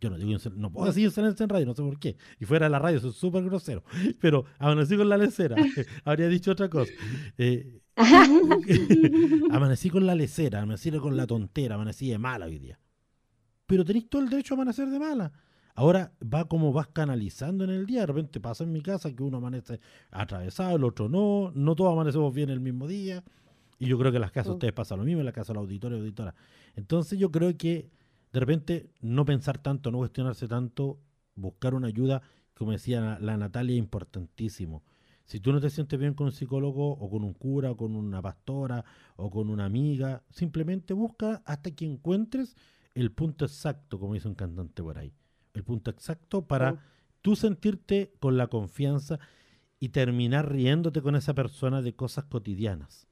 Yo 0.00 0.10
no 0.10 0.16
digo, 0.16 0.38
no 0.56 0.72
puedo 0.72 0.86
decir 0.86 1.04
insolencia 1.04 1.44
en 1.44 1.50
radio, 1.50 1.66
no 1.66 1.74
sé 1.74 1.82
por 1.82 1.98
qué. 1.98 2.16
Y 2.40 2.44
fuera 2.44 2.66
de 2.66 2.70
la 2.70 2.78
radio, 2.78 3.00
soy 3.00 3.12
súper 3.12 3.44
grosero. 3.44 3.84
Pero 4.20 4.44
amanecí 4.58 4.96
con 4.96 5.08
la 5.08 5.16
lecera. 5.16 5.56
Habría 6.04 6.28
dicho 6.28 6.52
otra 6.52 6.68
cosa. 6.68 6.92
Eh, 7.36 7.80
amanecí 9.50 9.90
con 9.90 10.06
la 10.06 10.14
lecera, 10.14 10.62
amanecí 10.62 10.90
con 10.92 11.16
la 11.16 11.26
tontera, 11.26 11.74
amanecí 11.74 12.08
de 12.10 12.18
mala 12.18 12.46
hoy 12.46 12.58
día. 12.58 12.78
Pero 13.66 13.84
tenéis 13.84 14.08
todo 14.08 14.22
el 14.22 14.28
derecho 14.30 14.54
a 14.54 14.56
amanecer 14.56 14.88
de 14.88 14.98
mala. 14.98 15.32
Ahora 15.74 16.12
va 16.22 16.48
como 16.48 16.72
vas 16.72 16.88
canalizando 16.88 17.64
en 17.64 17.70
el 17.70 17.86
día. 17.86 18.00
De 18.00 18.06
repente 18.06 18.40
pasa 18.40 18.64
en 18.64 18.72
mi 18.72 18.80
casa 18.82 19.14
que 19.14 19.22
uno 19.22 19.36
amanece 19.36 19.78
atravesado, 20.10 20.76
el 20.76 20.84
otro 20.84 21.08
no. 21.08 21.52
No 21.54 21.76
todos 21.76 21.92
amanecemos 21.92 22.32
bien 22.34 22.50
el 22.50 22.60
mismo 22.60 22.86
día. 22.88 23.22
Y 23.78 23.86
yo 23.86 23.98
creo 23.98 24.10
que 24.10 24.16
en 24.16 24.22
las 24.22 24.32
casas 24.32 24.46
de 24.46 24.52
ustedes 24.54 24.72
pasa 24.72 24.96
lo 24.96 25.04
mismo, 25.04 25.20
en 25.20 25.26
la 25.26 25.32
casa 25.32 25.52
de 25.52 25.58
los 25.58 25.62
auditores 25.64 25.98
y 25.98 26.00
auditoras. 26.00 26.34
Entonces 26.74 27.18
yo 27.18 27.30
creo 27.30 27.56
que 27.56 27.90
de 28.32 28.40
repente 28.40 28.90
no 29.00 29.24
pensar 29.24 29.58
tanto, 29.58 29.90
no 29.92 29.98
cuestionarse 29.98 30.48
tanto, 30.48 30.98
buscar 31.36 31.74
una 31.74 31.86
ayuda, 31.86 32.22
como 32.54 32.72
decía 32.72 33.00
la- 33.00 33.18
la 33.20 33.36
Natalia, 33.36 33.74
es 33.74 33.78
importantísimo. 33.78 34.82
Si 35.28 35.38
tú 35.40 35.52
no 35.52 35.60
te 35.60 35.70
sientes 35.70 35.98
bien 36.00 36.14
con 36.14 36.26
un 36.26 36.32
psicólogo 36.32 36.90
o 36.90 37.10
con 37.10 37.22
un 37.22 37.34
cura 37.34 37.70
o 37.70 37.76
con 37.76 37.94
una 37.94 38.20
pastora 38.20 38.84
o 39.16 39.30
con 39.30 39.50
una 39.50 39.66
amiga, 39.66 40.24
simplemente 40.30 40.94
busca 40.94 41.42
hasta 41.44 41.70
que 41.70 41.84
encuentres 41.84 42.56
el 42.94 43.12
punto 43.12 43.44
exacto, 43.44 44.00
como 44.00 44.14
dice 44.14 44.26
un 44.26 44.34
cantante 44.34 44.82
por 44.82 44.98
ahí. 44.98 45.12
El 45.54 45.62
punto 45.64 45.90
exacto 45.90 46.46
para 46.46 46.72
tú 47.22 47.36
sentirte 47.36 48.14
con 48.20 48.36
la 48.38 48.46
confianza 48.48 49.20
y 49.78 49.90
terminar 49.90 50.50
riéndote 50.50 51.02
con 51.02 51.14
esa 51.14 51.34
persona 51.34 51.82
de 51.82 51.94
cosas 51.94 52.24
cotidianas. 52.24 53.06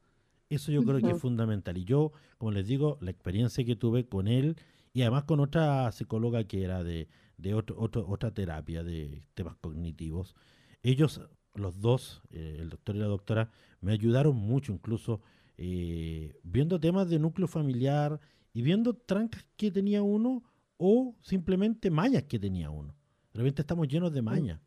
Eso 0.49 0.73
yo 0.73 0.81
creo 0.85 1.01
que 1.01 1.11
es 1.17 1.21
fundamental. 1.21 1.77
Y 1.77 1.85
yo, 1.85 2.13
como 2.39 2.51
les 2.53 2.67
digo, 2.67 2.99
la 3.03 3.11
experiencia 3.11 3.65
que 3.65 3.77
tuve 3.77 4.09
con 4.09 4.27
él 4.27 4.57
y 4.95 5.03
además 5.03 5.25
con 5.25 5.41
otra 5.41 5.93
psicóloga 5.93 6.45
que 6.45 6.63
era 6.65 6.83
de, 6.83 7.09
de 7.37 7.53
otro, 7.55 7.77
otro- 7.79 8.09
otra 8.09 8.33
terapia 8.33 8.83
de 8.83 9.23
temas 9.35 9.57
cognitivos, 9.61 10.35
ellos, 10.83 11.21
los 11.59 11.81
dos, 11.81 12.23
eh, 12.31 12.57
el 12.61 12.69
doctor 12.71 12.97
y 12.97 12.99
la 13.01 13.07
doctora, 13.07 13.51
me 13.81 13.93
ayudaron 13.93 14.37
mucho, 14.37 14.73
incluso 14.73 15.21
eh, 15.59 16.39
viendo 16.43 16.79
temas 16.81 17.09
de 17.09 17.19
núcleo 17.19 17.49
familiar 17.49 18.21
y 18.53 18.63
viendo 18.63 18.95
trancas 18.95 19.45
que 19.57 19.71
tenía 19.71 20.03
uno 20.03 20.43
o 20.77 21.17
simplemente 21.23 21.91
mañas 21.91 22.25
que 22.25 22.39
tenía 22.39 22.71
uno. 22.71 22.95
De 23.33 23.39
repente 23.41 23.63
estamos 23.63 23.89
llenos 23.89 24.13
de 24.13 24.23
mañas, 24.23 24.61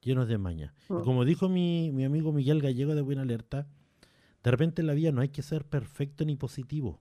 llenos 0.00 0.28
de 0.28 0.38
mañas. 0.38 0.72
Y 0.88 0.92
Mm. 0.92 1.02
como 1.04 1.24
dijo 1.24 1.48
mi, 1.48 1.90
mi 1.92 2.04
amigo 2.04 2.32
Miguel 2.32 2.60
Gallego 2.60 2.94
de 2.94 3.02
Buena 3.02 3.22
Alerta, 3.22 3.66
de 4.42 4.50
repente 4.50 4.80
en 4.82 4.86
la 4.88 4.94
vida 4.94 5.12
no 5.12 5.20
hay 5.20 5.28
que 5.28 5.42
ser 5.42 5.64
perfecto 5.64 6.24
ni 6.24 6.34
positivo. 6.36 7.00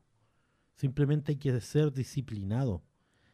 Simplemente 0.75 1.31
hay 1.33 1.37
que 1.37 1.59
ser 1.61 1.91
disciplinado. 1.91 2.83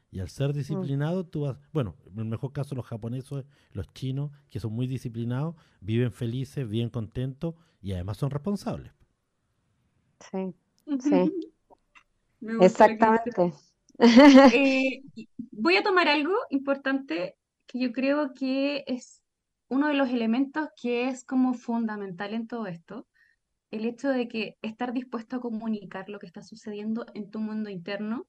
Y 0.09 0.19
al 0.19 0.29
ser 0.29 0.53
disciplinado, 0.53 1.25
tú 1.25 1.41
vas. 1.41 1.57
Bueno, 1.73 1.95
en 2.05 2.19
el 2.19 2.25
mejor 2.25 2.53
caso, 2.53 2.75
los 2.75 2.85
japoneses, 2.85 3.45
los 3.71 3.93
chinos, 3.93 4.31
que 4.49 4.59
son 4.59 4.73
muy 4.73 4.87
disciplinados, 4.87 5.55
viven 5.81 6.11
felices, 6.11 6.67
bien 6.67 6.89
contentos 6.89 7.55
y 7.81 7.93
además 7.93 8.17
son 8.17 8.29
responsables. 8.29 8.93
Sí. 10.19 10.55
Sí. 10.99 11.33
Exactamente. 12.61 13.53
Eh, 13.99 15.01
voy 15.51 15.75
a 15.75 15.83
tomar 15.83 16.07
algo 16.07 16.33
importante 16.51 17.35
que 17.65 17.79
yo 17.79 17.91
creo 17.91 18.33
que 18.33 18.83
es 18.87 19.23
uno 19.69 19.87
de 19.87 19.95
los 19.95 20.09
elementos 20.09 20.69
que 20.81 21.07
es 21.09 21.25
como 21.25 21.53
fundamental 21.53 22.33
en 22.33 22.47
todo 22.47 22.67
esto, 22.67 23.07
el 23.71 23.85
hecho 23.85 24.09
de 24.09 24.27
que 24.27 24.57
estar 24.61 24.93
dispuesto 24.93 25.37
a 25.37 25.41
comunicar 25.41 26.09
lo 26.09 26.19
que 26.19 26.27
está 26.27 26.41
sucediendo 26.41 27.05
en 27.13 27.29
tu 27.29 27.39
mundo 27.39 27.69
interno, 27.69 28.27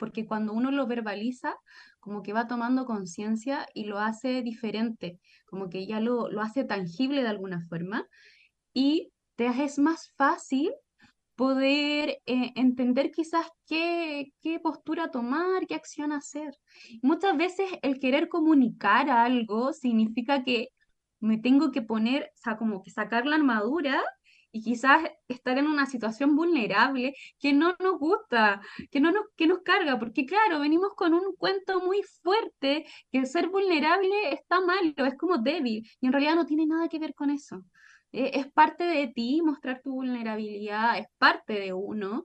porque 0.00 0.26
cuando 0.26 0.54
uno 0.54 0.72
lo 0.72 0.86
verbaliza, 0.86 1.54
como 2.00 2.22
que 2.22 2.32
va 2.32 2.48
tomando 2.48 2.86
conciencia 2.86 3.68
y 3.74 3.84
lo 3.84 3.98
hace 3.98 4.42
diferente, 4.42 5.20
como 5.44 5.68
que 5.68 5.86
ya 5.86 6.00
lo, 6.00 6.30
lo 6.30 6.40
hace 6.40 6.64
tangible 6.64 7.22
de 7.22 7.28
alguna 7.28 7.60
forma, 7.68 8.08
y 8.72 9.12
te 9.36 9.46
es 9.46 9.78
más 9.78 10.12
fácil 10.16 10.72
poder 11.36 12.20
eh, 12.26 12.52
entender 12.56 13.10
quizás 13.10 13.46
qué, 13.66 14.32
qué 14.42 14.58
postura 14.58 15.10
tomar, 15.10 15.66
qué 15.66 15.74
acción 15.74 16.12
hacer. 16.12 16.54
Muchas 17.02 17.36
veces 17.36 17.66
el 17.82 17.98
querer 17.98 18.28
comunicar 18.28 19.08
algo 19.08 19.72
significa 19.72 20.44
que 20.44 20.68
me 21.20 21.38
tengo 21.38 21.70
que 21.70 21.82
poner, 21.82 22.30
o 22.34 22.40
sea, 22.42 22.56
como 22.56 22.82
que 22.82 22.90
sacar 22.90 23.26
la 23.26 23.36
armadura 23.36 24.02
y 24.52 24.62
quizás 24.62 25.02
estar 25.28 25.58
en 25.58 25.66
una 25.66 25.86
situación 25.86 26.36
vulnerable 26.36 27.14
que 27.38 27.52
no 27.52 27.74
nos 27.80 27.98
gusta, 27.98 28.60
que 28.90 29.00
no 29.00 29.12
nos, 29.12 29.24
que 29.36 29.46
nos 29.46 29.60
carga, 29.60 29.98
porque 29.98 30.26
claro, 30.26 30.60
venimos 30.60 30.94
con 30.94 31.14
un 31.14 31.34
cuento 31.36 31.80
muy 31.80 32.02
fuerte 32.22 32.86
que 33.12 33.26
ser 33.26 33.48
vulnerable 33.48 34.32
está 34.32 34.60
malo, 34.60 35.06
es 35.06 35.16
como 35.16 35.38
débil, 35.38 35.88
y 36.00 36.06
en 36.06 36.12
realidad 36.12 36.34
no 36.34 36.46
tiene 36.46 36.66
nada 36.66 36.88
que 36.88 36.98
ver 36.98 37.14
con 37.14 37.30
eso. 37.30 37.64
Eh, 38.12 38.30
Es 38.34 38.52
parte 38.52 38.84
de 38.84 39.08
ti 39.08 39.40
mostrar 39.42 39.82
tu 39.82 39.92
vulnerabilidad, 39.92 40.98
es 40.98 41.06
parte 41.18 41.54
de 41.54 41.72
uno. 41.72 42.24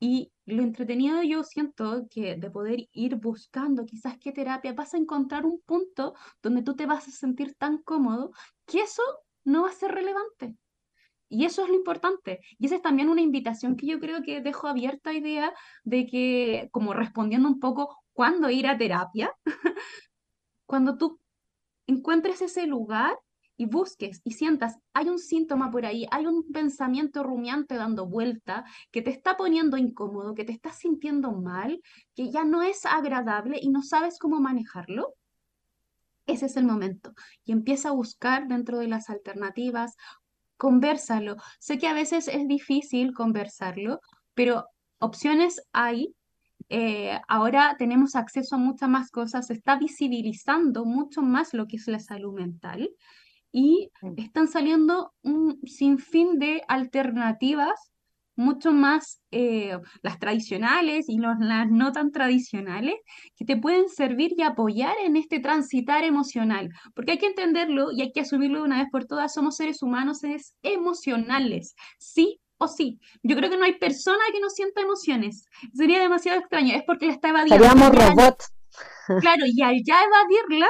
Y 0.00 0.32
lo 0.46 0.62
entretenido 0.62 1.22
yo 1.22 1.42
siento 1.44 2.06
que 2.10 2.36
de 2.36 2.50
poder 2.50 2.88
ir 2.92 3.16
buscando 3.16 3.84
quizás 3.86 4.18
qué 4.18 4.32
terapia, 4.32 4.72
vas 4.74 4.94
a 4.94 4.98
encontrar 4.98 5.46
un 5.46 5.60
punto 5.64 6.14
donde 6.42 6.62
tú 6.62 6.74
te 6.76 6.86
vas 6.86 7.08
a 7.08 7.10
sentir 7.10 7.54
tan 7.54 7.78
cómodo 7.78 8.32
que 8.66 8.80
eso 8.82 9.02
no 9.44 9.62
va 9.62 9.70
a 9.70 9.72
ser 9.72 9.92
relevante. 9.92 10.56
Y 11.32 11.46
eso 11.46 11.62
es 11.62 11.70
lo 11.70 11.74
importante. 11.74 12.40
Y 12.58 12.66
esa 12.66 12.76
es 12.76 12.82
también 12.82 13.08
una 13.08 13.22
invitación 13.22 13.74
que 13.74 13.86
yo 13.86 13.98
creo 13.98 14.22
que 14.22 14.42
dejo 14.42 14.68
abierta 14.68 15.14
idea 15.14 15.54
de 15.82 16.06
que, 16.06 16.68
como 16.72 16.92
respondiendo 16.92 17.48
un 17.48 17.58
poco, 17.58 17.96
¿cuándo 18.12 18.50
ir 18.50 18.66
a 18.66 18.76
terapia? 18.76 19.32
Cuando 20.66 20.98
tú 20.98 21.18
encuentres 21.86 22.42
ese 22.42 22.66
lugar 22.66 23.18
y 23.56 23.64
busques 23.64 24.20
y 24.24 24.32
sientas, 24.32 24.78
hay 24.92 25.08
un 25.08 25.18
síntoma 25.18 25.70
por 25.70 25.86
ahí, 25.86 26.06
hay 26.10 26.26
un 26.26 26.52
pensamiento 26.52 27.22
rumiante 27.22 27.76
dando 27.76 28.06
vuelta 28.06 28.66
que 28.90 29.00
te 29.00 29.08
está 29.08 29.38
poniendo 29.38 29.78
incómodo, 29.78 30.34
que 30.34 30.44
te 30.44 30.52
estás 30.52 30.76
sintiendo 30.76 31.32
mal, 31.32 31.80
que 32.14 32.30
ya 32.30 32.44
no 32.44 32.60
es 32.60 32.84
agradable 32.84 33.58
y 33.58 33.70
no 33.70 33.82
sabes 33.82 34.18
cómo 34.18 34.38
manejarlo. 34.38 35.14
Ese 36.26 36.46
es 36.46 36.56
el 36.56 36.66
momento. 36.66 37.14
Y 37.44 37.52
empieza 37.52 37.88
a 37.88 37.92
buscar 37.92 38.46
dentro 38.48 38.78
de 38.78 38.86
las 38.86 39.10
alternativas, 39.10 39.96
conversalo. 40.62 41.34
Sé 41.58 41.76
que 41.76 41.88
a 41.88 41.92
veces 41.92 42.28
es 42.28 42.46
difícil 42.46 43.14
conversarlo, 43.14 43.98
pero 44.32 44.68
opciones 45.00 45.60
hay 45.72 46.14
eh, 46.68 47.18
ahora 47.26 47.74
tenemos 47.76 48.14
acceso 48.14 48.54
a 48.54 48.58
muchas 48.58 48.88
más 48.88 49.10
cosas, 49.10 49.48
se 49.48 49.54
está 49.54 49.76
visibilizando 49.76 50.84
mucho 50.84 51.20
más 51.20 51.52
lo 51.52 51.66
que 51.66 51.76
es 51.78 51.88
la 51.88 51.98
salud 51.98 52.32
mental 52.32 52.88
y 53.50 53.90
están 54.16 54.46
saliendo 54.46 55.12
un 55.22 55.60
sinfín 55.64 56.38
de 56.38 56.62
alternativas, 56.68 57.91
mucho 58.36 58.72
más 58.72 59.20
eh, 59.30 59.78
las 60.02 60.18
tradicionales 60.18 61.06
y 61.08 61.18
los- 61.18 61.36
las 61.40 61.70
no 61.70 61.92
tan 61.92 62.10
tradicionales, 62.12 62.94
que 63.36 63.44
te 63.44 63.56
pueden 63.56 63.88
servir 63.88 64.32
y 64.36 64.42
apoyar 64.42 64.94
en 65.04 65.16
este 65.16 65.40
transitar 65.40 66.04
emocional, 66.04 66.68
porque 66.94 67.12
hay 67.12 67.18
que 67.18 67.26
entenderlo 67.26 67.92
y 67.92 68.02
hay 68.02 68.12
que 68.12 68.20
asumirlo 68.20 68.58
de 68.58 68.64
una 68.64 68.78
vez 68.78 68.88
por 68.90 69.04
todas, 69.06 69.32
somos 69.34 69.56
seres 69.56 69.82
humanos, 69.82 70.18
seres 70.20 70.54
emocionales, 70.62 71.74
sí 71.98 72.40
o 72.58 72.68
sí. 72.68 72.98
Yo 73.22 73.36
creo 73.36 73.50
que 73.50 73.56
no 73.56 73.64
hay 73.64 73.78
persona 73.78 74.22
que 74.32 74.40
no 74.40 74.48
sienta 74.48 74.80
emociones. 74.82 75.44
Sería 75.74 76.00
demasiado 76.00 76.38
extraño, 76.38 76.74
es 76.76 76.84
porque 76.86 77.06
la 77.06 77.12
está 77.12 77.30
evadiendo. 77.30 77.64
Seríamos 77.64 77.94
robots. 77.94 78.52
Claro, 79.20 79.44
y 79.46 79.62
al 79.62 79.82
ya 79.84 80.00
evadirla, 80.04 80.68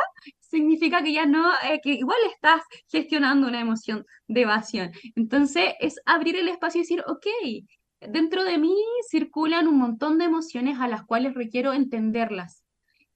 significa 0.53 1.03
que 1.03 1.15
ya 1.15 1.25
no, 1.25 1.51
eh, 1.65 1.81
que 1.83 1.95
igual 1.95 2.19
estás 2.31 2.61
gestionando 2.87 3.49
una 3.49 3.61
emoción 3.61 4.05
de 4.29 4.43
evasión. 4.43 4.93
Entonces, 5.17 5.73
es 5.81 5.97
abrir 6.05 6.37
el 6.37 6.49
espacio 6.49 6.81
y 6.81 6.83
decir, 6.83 7.03
ok, 7.07 7.27
dentro 8.01 8.45
de 8.45 8.59
mí 8.59 8.77
circulan 9.11 9.67
un 9.67 9.79
montón 9.79 10.19
de 10.19 10.27
emociones 10.27 10.79
a 10.79 10.89
las 10.89 11.05
cuales 11.05 11.33
requiero 11.35 11.73
entenderlas 11.73 12.65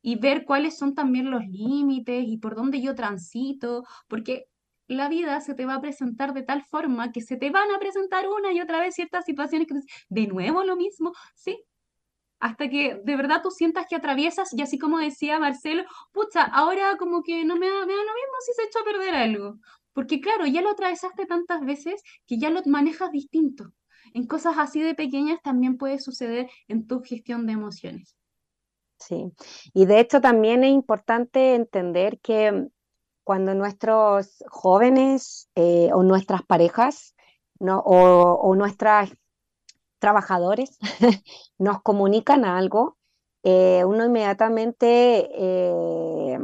y 0.00 0.16
ver 0.16 0.46
cuáles 0.46 0.78
son 0.78 0.94
también 0.94 1.30
los 1.30 1.44
límites 1.46 2.24
y 2.26 2.38
por 2.38 2.54
dónde 2.54 2.80
yo 2.80 2.94
transito, 2.94 3.84
porque 4.08 4.46
la 4.88 5.10
vida 5.10 5.38
se 5.42 5.54
te 5.54 5.66
va 5.66 5.74
a 5.74 5.80
presentar 5.82 6.32
de 6.32 6.42
tal 6.42 6.62
forma 6.62 7.12
que 7.12 7.20
se 7.20 7.36
te 7.36 7.50
van 7.50 7.70
a 7.70 7.78
presentar 7.78 8.26
una 8.28 8.52
y 8.52 8.60
otra 8.62 8.80
vez 8.80 8.94
ciertas 8.94 9.26
situaciones 9.26 9.68
que 9.68 9.74
de 10.08 10.26
nuevo 10.26 10.64
lo 10.64 10.76
mismo, 10.76 11.12
sí, 11.34 11.62
hasta 12.38 12.68
que 12.68 13.00
de 13.04 13.16
verdad 13.16 13.40
tú 13.42 13.50
sientas 13.50 13.86
que 13.88 13.96
atraviesas 13.96 14.52
y 14.52 14.62
así 14.62 14.78
como 14.78 14.98
decía 14.98 15.38
Marcelo, 15.38 15.84
pucha, 16.12 16.42
ahora 16.42 16.96
como 16.98 17.22
que 17.22 17.44
no 17.44 17.56
me 17.56 17.66
da, 17.66 17.86
me 17.86 17.92
da 17.92 18.02
lo 18.02 18.14
mismo 18.14 18.36
si 18.44 18.52
se 18.52 18.62
echó 18.64 18.80
a 18.80 18.84
perder 18.84 19.14
algo. 19.14 19.58
Porque 19.92 20.20
claro, 20.20 20.46
ya 20.46 20.60
lo 20.60 20.70
atravesaste 20.70 21.24
tantas 21.26 21.64
veces 21.64 22.02
que 22.26 22.38
ya 22.38 22.50
lo 22.50 22.60
manejas 22.66 23.10
distinto. 23.10 23.72
En 24.12 24.26
cosas 24.26 24.56
así 24.58 24.82
de 24.82 24.94
pequeñas 24.94 25.40
también 25.42 25.78
puede 25.78 25.98
suceder 25.98 26.50
en 26.68 26.86
tu 26.86 27.02
gestión 27.02 27.46
de 27.46 27.54
emociones. 27.54 28.16
Sí, 28.98 29.32
y 29.74 29.86
de 29.86 30.00
hecho 30.00 30.20
también 30.20 30.64
es 30.64 30.72
importante 30.72 31.54
entender 31.54 32.18
que 32.20 32.68
cuando 33.24 33.54
nuestros 33.54 34.42
jóvenes 34.48 35.48
eh, 35.54 35.90
o 35.92 36.02
nuestras 36.02 36.42
parejas 36.42 37.14
no, 37.58 37.80
o, 37.84 38.54
nuestros 38.54 39.10
trabajadores 40.06 40.78
nos 41.58 41.82
comunican 41.82 42.44
algo, 42.44 42.96
eh, 43.42 43.82
uno 43.84 44.04
inmediatamente, 44.04 45.28
eh, 45.34 46.38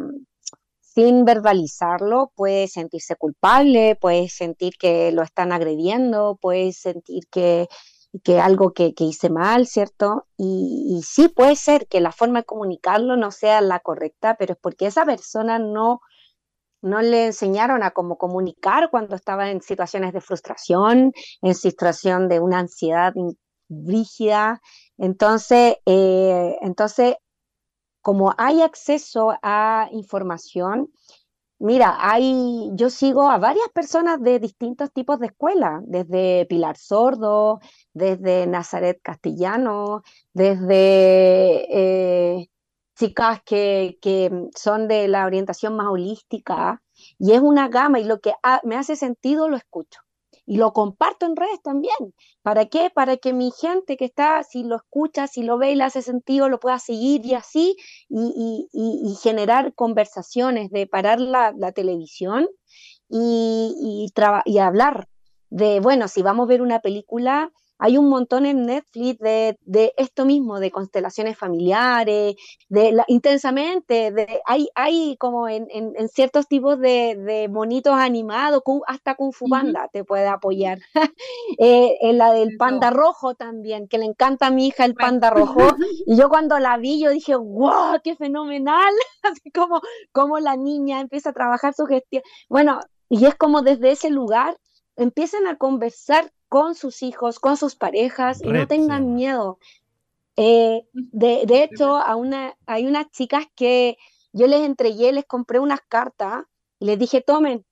sin 0.80 1.24
verbalizarlo, 1.24 2.32
puede 2.34 2.66
sentirse 2.66 3.14
culpable, 3.14 3.96
puede 4.00 4.28
sentir 4.28 4.72
que 4.80 5.12
lo 5.12 5.22
están 5.22 5.52
agrediendo, 5.52 6.38
puede 6.40 6.72
sentir 6.72 7.28
que 7.30 7.68
que 8.24 8.40
algo 8.40 8.74
que, 8.74 8.92
hice 8.98 9.30
mal, 9.30 9.66
¿cierto? 9.66 10.26
Y, 10.36 10.98
y, 10.98 11.02
sí 11.02 11.28
puede 11.28 11.56
ser 11.56 11.86
que 11.88 12.00
la 12.00 12.12
forma 12.12 12.40
de 12.40 12.44
comunicarlo 12.44 13.16
no 13.16 13.30
sea 13.30 13.62
la 13.62 13.80
correcta, 13.80 14.36
pero 14.38 14.52
es 14.52 14.58
porque 14.60 14.86
esa 14.86 15.06
persona 15.06 15.58
no, 15.58 16.02
no 16.82 17.00
le 17.00 17.26
enseñaron 17.26 17.82
a 17.82 17.92
cómo 17.92 18.18
comunicar 18.18 18.90
cuando 18.90 19.14
estaba 19.14 19.50
en 19.50 19.62
situaciones 19.62 20.12
de 20.12 20.20
frustración, 20.20 21.12
en 21.40 21.54
situación 21.54 22.28
de 22.28 22.40
una 22.40 22.58
ansiedad 22.58 23.14
rígida. 23.86 24.60
Entonces, 24.98 25.76
eh, 25.86 26.56
entonces, 26.62 27.16
como 28.02 28.34
hay 28.38 28.62
acceso 28.62 29.34
a 29.42 29.88
información, 29.92 30.90
Mira, 31.64 31.96
hay, 32.00 32.70
yo 32.74 32.90
sigo 32.90 33.30
a 33.30 33.38
varias 33.38 33.68
personas 33.68 34.20
de 34.20 34.40
distintos 34.40 34.92
tipos 34.92 35.20
de 35.20 35.26
escuelas, 35.26 35.80
desde 35.86 36.44
Pilar 36.46 36.76
Sordo, 36.76 37.60
desde 37.94 38.48
Nazaret 38.48 38.98
Castellano, 39.00 40.02
desde 40.32 41.68
eh, 42.40 42.48
chicas 42.96 43.42
que, 43.44 43.96
que, 44.02 44.48
son 44.56 44.88
de 44.88 45.06
la 45.06 45.24
orientación 45.24 45.76
más 45.76 45.86
holística, 45.86 46.82
y 47.16 47.30
es 47.32 47.40
una 47.40 47.68
gama, 47.68 48.00
y 48.00 48.04
lo 48.06 48.18
que 48.18 48.32
me 48.64 48.76
hace 48.76 48.96
sentido 48.96 49.48
lo 49.48 49.56
escucho 49.56 50.00
y 50.52 50.56
lo 50.56 50.74
comparto 50.74 51.24
en 51.24 51.34
redes 51.34 51.62
también. 51.62 52.14
¿Para 52.42 52.66
qué? 52.66 52.90
Para 52.90 53.16
que 53.16 53.32
mi 53.32 53.52
gente 53.52 53.96
que 53.96 54.04
está, 54.04 54.42
si 54.42 54.64
lo 54.64 54.76
escucha, 54.76 55.26
si 55.26 55.42
lo 55.42 55.56
ve 55.56 55.72
y 55.72 55.76
le 55.76 55.84
hace 55.84 56.02
sentido, 56.02 56.50
lo 56.50 56.60
pueda 56.60 56.78
seguir 56.78 57.24
y 57.24 57.32
así, 57.32 57.74
y, 58.10 58.68
y, 58.70 59.14
generar 59.22 59.72
conversaciones 59.74 60.70
de 60.70 60.86
parar 60.86 61.20
la, 61.20 61.54
la 61.56 61.72
televisión 61.72 62.48
y, 63.08 64.12
y 64.44 64.58
hablar 64.58 65.08
de, 65.48 65.80
bueno, 65.80 66.06
si 66.06 66.20
vamos 66.20 66.44
a 66.44 66.48
ver 66.48 66.60
una 66.60 66.80
película, 66.80 67.50
hay 67.82 67.98
un 67.98 68.08
montón 68.08 68.46
en 68.46 68.62
Netflix 68.62 69.18
de, 69.18 69.58
de 69.62 69.92
esto 69.96 70.24
mismo, 70.24 70.60
de 70.60 70.70
constelaciones 70.70 71.36
familiares, 71.36 72.36
de 72.68 72.92
la, 72.92 73.04
intensamente, 73.08 74.12
de, 74.12 74.40
hay, 74.46 74.68
hay 74.76 75.16
como 75.16 75.48
en, 75.48 75.66
en, 75.68 76.08
ciertos 76.08 76.46
tipos 76.46 76.78
de, 76.78 77.16
de, 77.16 77.48
monitos 77.48 77.94
animados, 77.94 78.62
hasta 78.86 79.16
Kung 79.16 79.32
Fu 79.32 79.48
Panda 79.48 79.88
te 79.92 80.04
puede 80.04 80.28
apoyar. 80.28 80.78
eh, 81.58 81.98
en 82.02 82.18
la 82.18 82.32
del 82.32 82.56
panda 82.56 82.90
rojo 82.90 83.34
también, 83.34 83.88
que 83.88 83.98
le 83.98 84.04
encanta 84.04 84.46
a 84.46 84.50
mi 84.52 84.68
hija 84.68 84.84
el 84.84 84.94
panda 84.94 85.30
rojo. 85.30 85.58
y 86.06 86.16
yo 86.16 86.28
cuando 86.28 86.60
la 86.60 86.76
vi, 86.76 87.02
yo 87.02 87.10
dije, 87.10 87.34
wow, 87.34 87.98
qué 88.04 88.14
fenomenal. 88.14 88.94
Así 89.24 89.50
como, 89.50 89.80
como 90.12 90.38
la 90.38 90.56
niña 90.56 91.00
empieza 91.00 91.30
a 91.30 91.32
trabajar 91.32 91.74
su 91.74 91.86
gestión. 91.86 92.22
Bueno, 92.48 92.78
y 93.08 93.26
es 93.26 93.34
como 93.34 93.62
desde 93.62 93.90
ese 93.90 94.08
lugar 94.08 94.56
empiezan 94.94 95.48
a 95.48 95.56
conversar 95.56 96.30
con 96.52 96.74
sus 96.74 97.02
hijos, 97.02 97.40
con 97.40 97.56
sus 97.56 97.76
parejas 97.76 98.42
y 98.42 98.48
no 98.48 98.66
tengan 98.66 99.14
miedo. 99.14 99.58
Eh, 100.36 100.82
de, 100.92 101.46
de, 101.46 101.62
hecho, 101.62 101.96
a 101.96 102.14
una, 102.14 102.58
hay 102.66 102.86
unas 102.86 103.10
chicas 103.10 103.46
que 103.56 103.96
yo 104.34 104.46
les 104.46 104.60
entregué, 104.60 105.12
les 105.12 105.24
compré 105.24 105.60
unas 105.60 105.80
cartas 105.80 106.44
y 106.78 106.84
les 106.84 106.98
dije, 106.98 107.22
tomen, 107.22 107.64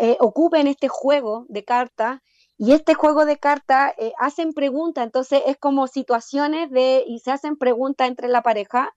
eh, 0.00 0.16
ocupen 0.20 0.68
este 0.68 0.86
juego 0.86 1.44
de 1.48 1.64
cartas 1.64 2.20
y 2.56 2.70
este 2.70 2.94
juego 2.94 3.24
de 3.24 3.36
cartas 3.36 3.94
eh, 3.98 4.12
hacen 4.16 4.52
preguntas, 4.52 5.04
entonces 5.04 5.42
es 5.46 5.56
como 5.56 5.88
situaciones 5.88 6.70
de, 6.70 7.02
y 7.08 7.18
se 7.18 7.32
hacen 7.32 7.56
preguntas 7.56 8.06
entre 8.06 8.28
la 8.28 8.44
pareja 8.44 8.94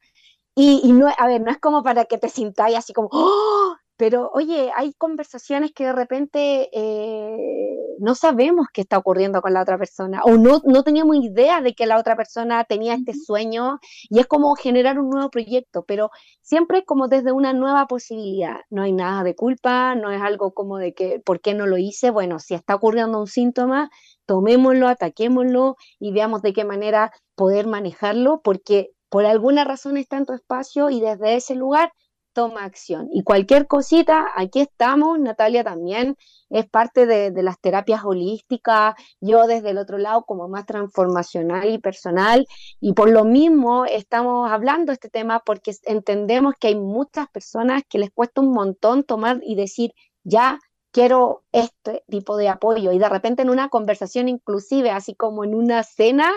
y, 0.54 0.80
y, 0.84 0.92
no, 0.92 1.12
a 1.18 1.26
ver, 1.26 1.42
no 1.42 1.50
es 1.50 1.58
como 1.58 1.82
para 1.82 2.06
que 2.06 2.20
te 2.20 2.30
sintáis 2.30 2.78
así 2.78 2.94
como, 2.94 3.10
¡Oh! 3.12 3.78
Pero 3.98 4.32
oye, 4.34 4.72
hay 4.76 4.94
conversaciones 4.94 5.72
que 5.72 5.86
de 5.86 5.94
repente 5.94 6.70
eh, 6.74 7.73
no 8.00 8.16
sabemos 8.16 8.68
qué 8.74 8.82
está 8.82 8.98
ocurriendo 8.98 9.42
con 9.42 9.54
la 9.54 9.62
otra 9.62 9.78
persona 9.78 10.22
o 10.24 10.38
no, 10.38 10.62
no 10.66 10.84
teníamos 10.84 11.18
idea 11.18 11.62
de 11.62 11.74
que 11.74 11.86
la 11.86 12.00
otra 12.00 12.16
persona 12.16 12.64
tenía 12.64 12.94
este 12.94 13.14
sueño 13.14 13.80
y 14.10 14.20
es 14.20 14.28
como 14.28 14.56
generar 14.56 15.00
un 15.00 15.10
nuevo 15.10 15.30
proyecto, 15.30 15.84
pero 15.86 16.10
siempre 16.42 16.84
como 16.86 17.08
desde 17.08 17.32
una 17.32 17.54
nueva 17.54 17.88
posibilidad. 17.88 18.58
No 18.70 18.84
hay 18.84 18.94
nada 18.94 19.24
de 19.24 19.36
culpa, 19.36 19.96
no 19.96 20.12
es 20.12 20.22
algo 20.22 20.54
como 20.54 20.78
de 20.78 20.94
que, 20.94 21.20
¿por 21.20 21.42
qué 21.42 21.54
no 21.54 21.68
lo 21.68 21.78
hice? 21.78 22.12
Bueno, 22.12 22.40
si 22.40 22.54
está 22.54 22.76
ocurriendo 22.76 23.20
un 23.20 23.28
síntoma, 23.28 23.90
tomémoslo, 24.26 24.88
ataquémoslo 24.88 25.76
y 26.00 26.12
veamos 26.12 26.42
de 26.42 26.54
qué 26.54 26.66
manera 26.66 27.12
poder 27.36 27.68
manejarlo, 27.68 28.42
porque 28.44 28.92
por 29.10 29.26
alguna 29.26 29.64
razón 29.64 29.98
está 29.98 30.18
en 30.18 30.26
tu 30.26 30.34
espacio 30.34 30.90
y 30.90 31.00
desde 31.00 31.36
ese 31.36 31.56
lugar 31.56 31.92
toma 32.34 32.66
acción. 32.66 33.08
Y 33.12 33.24
cualquier 33.24 33.68
cosita, 33.68 34.28
aquí 34.36 34.60
estamos, 34.60 35.20
Natalia 35.20 35.64
también 35.64 36.18
es 36.50 36.68
parte 36.68 37.06
de, 37.06 37.32
las 37.44 37.60
terapias 37.60 38.04
holísticas, 38.04 38.96
yo 39.22 39.48
desde 39.48 39.72
el 39.72 39.78
otro 39.78 39.98
lado 39.98 40.24
como 40.24 40.48
más 40.48 40.66
transformacional 40.66 41.70
y 41.70 41.80
personal, 41.80 42.46
y 42.80 42.94
por 42.94 43.10
lo 43.10 43.24
mismo 43.26 43.86
estamos 43.86 44.52
hablando 44.52 44.92
de 44.92 44.94
este 44.94 45.10
tema 45.10 45.42
porque 45.46 45.74
entendemos 45.84 46.54
que 46.60 46.70
hay 46.70 46.76
muchas 46.76 47.30
personas 47.30 47.84
que 47.88 48.00
les 48.00 48.12
cuesta 48.12 48.42
un 48.42 48.52
montón 48.52 49.04
tomar 49.04 49.40
y 49.44 49.56
decir, 49.56 49.94
ya 50.24 50.60
quiero 50.94 51.44
este 51.52 52.04
tipo 52.08 52.38
de 52.38 52.48
apoyo. 52.48 52.94
Y 52.94 53.00
de 53.00 53.10
repente 53.10 53.42
en 53.42 53.50
una 53.50 53.68
conversación 53.70 54.30
inclusive, 54.30 54.92
así 54.92 55.16
como 55.16 55.44
en 55.44 55.56
una 55.56 55.84
cena 55.84 56.32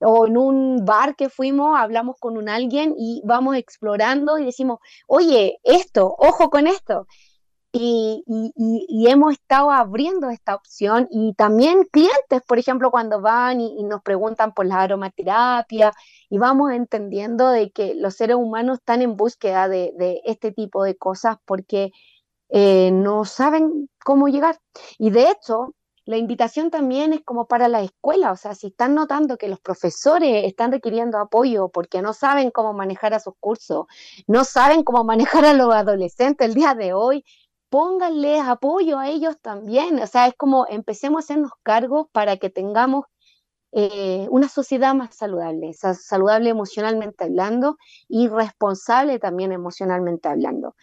o 0.00 0.26
en 0.26 0.36
un 0.36 0.84
bar 0.84 1.16
que 1.16 1.30
fuimos, 1.30 1.76
hablamos 1.76 2.16
con 2.20 2.36
un 2.36 2.48
alguien 2.48 2.94
y 2.96 3.22
vamos 3.24 3.56
explorando 3.56 4.38
y 4.38 4.44
decimos, 4.44 4.78
oye, 5.08 5.58
esto, 5.64 6.14
ojo 6.18 6.50
con 6.50 6.66
esto. 6.68 7.06
Y, 7.74 8.22
hemos 9.08 9.32
estado 9.32 9.70
abriendo 9.70 10.28
esta 10.28 10.54
opción 10.54 11.08
y 11.10 11.32
también 11.34 11.84
clientes, 11.90 12.42
por 12.46 12.58
ejemplo, 12.58 12.90
cuando 12.90 13.22
van 13.22 13.62
y, 13.62 13.82
nos 13.84 14.02
preguntan 14.02 14.52
por 14.52 14.66
la 14.66 14.82
aromaterapia 14.82 15.92
y 16.28 16.36
vamos 16.36 16.70
entendiendo 16.72 17.48
de 17.48 17.70
que 17.70 17.94
los 17.94 18.14
seres 18.14 18.36
humanos 18.36 18.78
están 18.78 19.00
en 19.00 19.16
búsqueda 19.16 19.68
de 19.68 20.20
este 20.26 20.52
tipo 20.52 20.84
de 20.84 20.96
cosas 20.96 21.38
porque 21.46 21.92
eh, 22.52 22.90
no 22.92 23.24
saben 23.24 23.88
cómo 24.04 24.28
llegar. 24.28 24.58
Y 24.98 25.10
de 25.10 25.30
hecho, 25.30 25.74
la 26.04 26.18
invitación 26.18 26.70
también 26.70 27.14
es 27.14 27.22
como 27.24 27.46
para 27.46 27.68
la 27.68 27.80
escuela, 27.82 28.32
o 28.32 28.36
sea, 28.36 28.54
si 28.54 28.68
están 28.68 28.94
notando 28.94 29.38
que 29.38 29.48
los 29.48 29.60
profesores 29.60 30.44
están 30.44 30.70
requiriendo 30.70 31.18
apoyo 31.18 31.70
porque 31.70 32.02
no 32.02 32.12
saben 32.12 32.50
cómo 32.50 32.74
manejar 32.74 33.14
a 33.14 33.20
sus 33.20 33.34
cursos, 33.40 33.86
no 34.26 34.44
saben 34.44 34.82
cómo 34.84 35.04
manejar 35.44 35.44
a 35.46 35.54
los 35.54 35.72
adolescentes 35.74 36.46
el 36.46 36.54
día 36.54 36.74
de 36.74 36.92
hoy, 36.92 37.24
pónganles 37.70 38.42
apoyo 38.42 38.98
a 38.98 39.08
ellos 39.08 39.36
también, 39.40 39.98
o 40.00 40.06
sea, 40.06 40.26
es 40.26 40.34
como 40.36 40.66
empecemos 40.68 41.22
a 41.22 41.24
hacernos 41.24 41.52
cargos 41.62 42.06
para 42.12 42.36
que 42.36 42.50
tengamos 42.50 43.06
eh, 43.72 44.26
una 44.30 44.48
sociedad 44.48 44.94
más 44.94 45.14
saludable, 45.16 45.72
saludable 45.72 46.50
emocionalmente 46.50 47.24
hablando 47.24 47.78
y 48.08 48.28
responsable 48.28 49.18
también 49.18 49.52
emocionalmente 49.52 50.28
hablando 50.28 50.74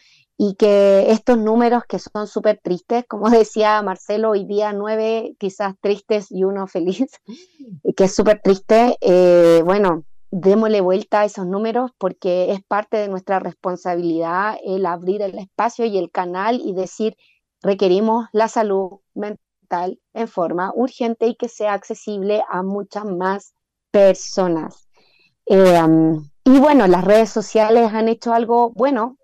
y 0.41 0.55
que 0.55 1.11
estos 1.11 1.37
números 1.37 1.83
que 1.83 1.99
son 1.99 2.25
súper 2.25 2.61
tristes, 2.63 3.03
como 3.09 3.29
decía 3.29 3.81
Marcelo, 3.81 4.29
hoy 4.29 4.45
día 4.45 4.71
nueve 4.71 5.35
quizás 5.37 5.75
tristes 5.81 6.31
y 6.31 6.45
uno 6.45 6.65
feliz, 6.65 7.11
que 7.97 8.05
es 8.05 8.15
súper 8.15 8.41
triste, 8.41 8.97
eh, 9.01 9.61
bueno, 9.65 10.05
démosle 10.31 10.79
vuelta 10.79 11.21
a 11.21 11.25
esos 11.25 11.45
números 11.45 11.91
porque 11.97 12.53
es 12.53 12.63
parte 12.63 12.95
de 12.95 13.09
nuestra 13.09 13.39
responsabilidad 13.39 14.57
el 14.63 14.85
abrir 14.85 15.21
el 15.23 15.37
espacio 15.37 15.83
y 15.83 15.97
el 15.97 16.09
canal 16.09 16.61
y 16.63 16.73
decir, 16.73 17.17
requerimos 17.61 18.27
la 18.31 18.47
salud 18.47 19.01
mental 19.13 19.99
en 20.13 20.27
forma 20.29 20.71
urgente 20.73 21.27
y 21.27 21.35
que 21.35 21.49
sea 21.49 21.73
accesible 21.73 22.43
a 22.49 22.63
muchas 22.63 23.03
más 23.03 23.53
personas. 23.91 24.87
Eh, 25.47 25.81
y 26.45 26.59
bueno, 26.59 26.87
las 26.87 27.03
redes 27.03 27.29
sociales 27.29 27.91
han 27.93 28.07
hecho 28.07 28.33
algo 28.33 28.71
bueno, 28.71 29.18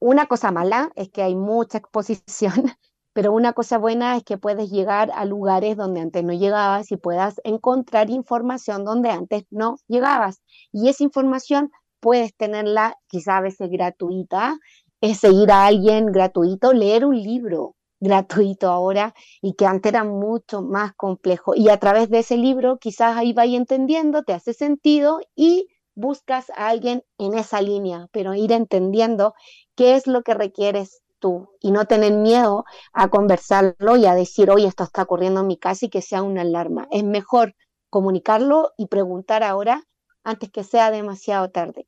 una 0.00 0.26
cosa 0.26 0.50
mala 0.50 0.90
es 0.96 1.10
que 1.10 1.22
hay 1.22 1.36
mucha 1.36 1.78
exposición 1.78 2.52
pero 3.12 3.32
una 3.32 3.52
cosa 3.52 3.78
buena 3.78 4.16
es 4.16 4.24
que 4.24 4.38
puedes 4.38 4.70
llegar 4.70 5.10
a 5.14 5.24
lugares 5.24 5.76
donde 5.76 6.00
antes 6.00 6.24
no 6.24 6.32
llegabas 6.32 6.90
y 6.92 6.96
puedas 6.96 7.40
encontrar 7.44 8.08
información 8.10 8.84
donde 8.84 9.10
antes 9.10 9.44
no 9.50 9.76
llegabas. 9.88 10.42
Y 10.72 10.88
esa 10.88 11.02
información 11.02 11.70
puedes 12.00 12.34
tenerla 12.36 12.96
quizá 13.08 13.38
a 13.38 13.40
veces 13.40 13.68
gratuita, 13.70 14.58
es 15.00 15.18
seguir 15.18 15.50
a 15.50 15.66
alguien 15.66 16.06
gratuito, 16.06 16.72
leer 16.72 17.04
un 17.04 17.20
libro 17.20 17.74
gratuito 18.00 18.68
ahora 18.68 19.12
y 19.42 19.54
que 19.54 19.66
antes 19.66 19.92
era 19.92 20.04
mucho 20.04 20.62
más 20.62 20.94
complejo. 20.94 21.54
Y 21.54 21.68
a 21.68 21.78
través 21.78 22.10
de 22.10 22.20
ese 22.20 22.36
libro 22.36 22.78
quizás 22.78 23.16
ahí 23.16 23.32
vaya 23.32 23.56
entendiendo, 23.56 24.22
te 24.22 24.32
hace 24.32 24.54
sentido 24.54 25.20
y 25.34 25.68
buscas 26.00 26.50
a 26.50 26.68
alguien 26.68 27.04
en 27.18 27.34
esa 27.34 27.60
línea, 27.60 28.08
pero 28.12 28.34
ir 28.34 28.52
entendiendo 28.52 29.34
qué 29.76 29.94
es 29.94 30.06
lo 30.06 30.22
que 30.22 30.34
requieres 30.34 31.02
tú 31.18 31.50
y 31.60 31.70
no 31.70 31.84
tener 31.84 32.12
miedo 32.12 32.64
a 32.92 33.08
conversarlo 33.08 33.96
y 33.96 34.06
a 34.06 34.14
decir, 34.14 34.50
oye, 34.50 34.66
esto 34.66 34.84
está 34.84 35.02
ocurriendo 35.02 35.40
en 35.40 35.46
mi 35.46 35.58
casa 35.58 35.86
y 35.86 35.90
que 35.90 36.02
sea 36.02 36.22
una 36.22 36.40
alarma. 36.40 36.88
Es 36.90 37.04
mejor 37.04 37.54
comunicarlo 37.90 38.72
y 38.76 38.86
preguntar 38.86 39.42
ahora 39.42 39.84
antes 40.24 40.50
que 40.50 40.64
sea 40.64 40.90
demasiado 40.90 41.50
tarde. 41.50 41.86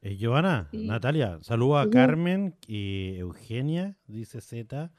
Eh, 0.00 0.16
Giovanna, 0.16 0.68
Natalia, 0.72 1.38
saluda 1.42 1.82
a 1.82 1.90
Carmen 1.90 2.56
y 2.66 3.16
Eugenia, 3.18 3.96
dice 4.06 4.40
Z. 4.40 4.90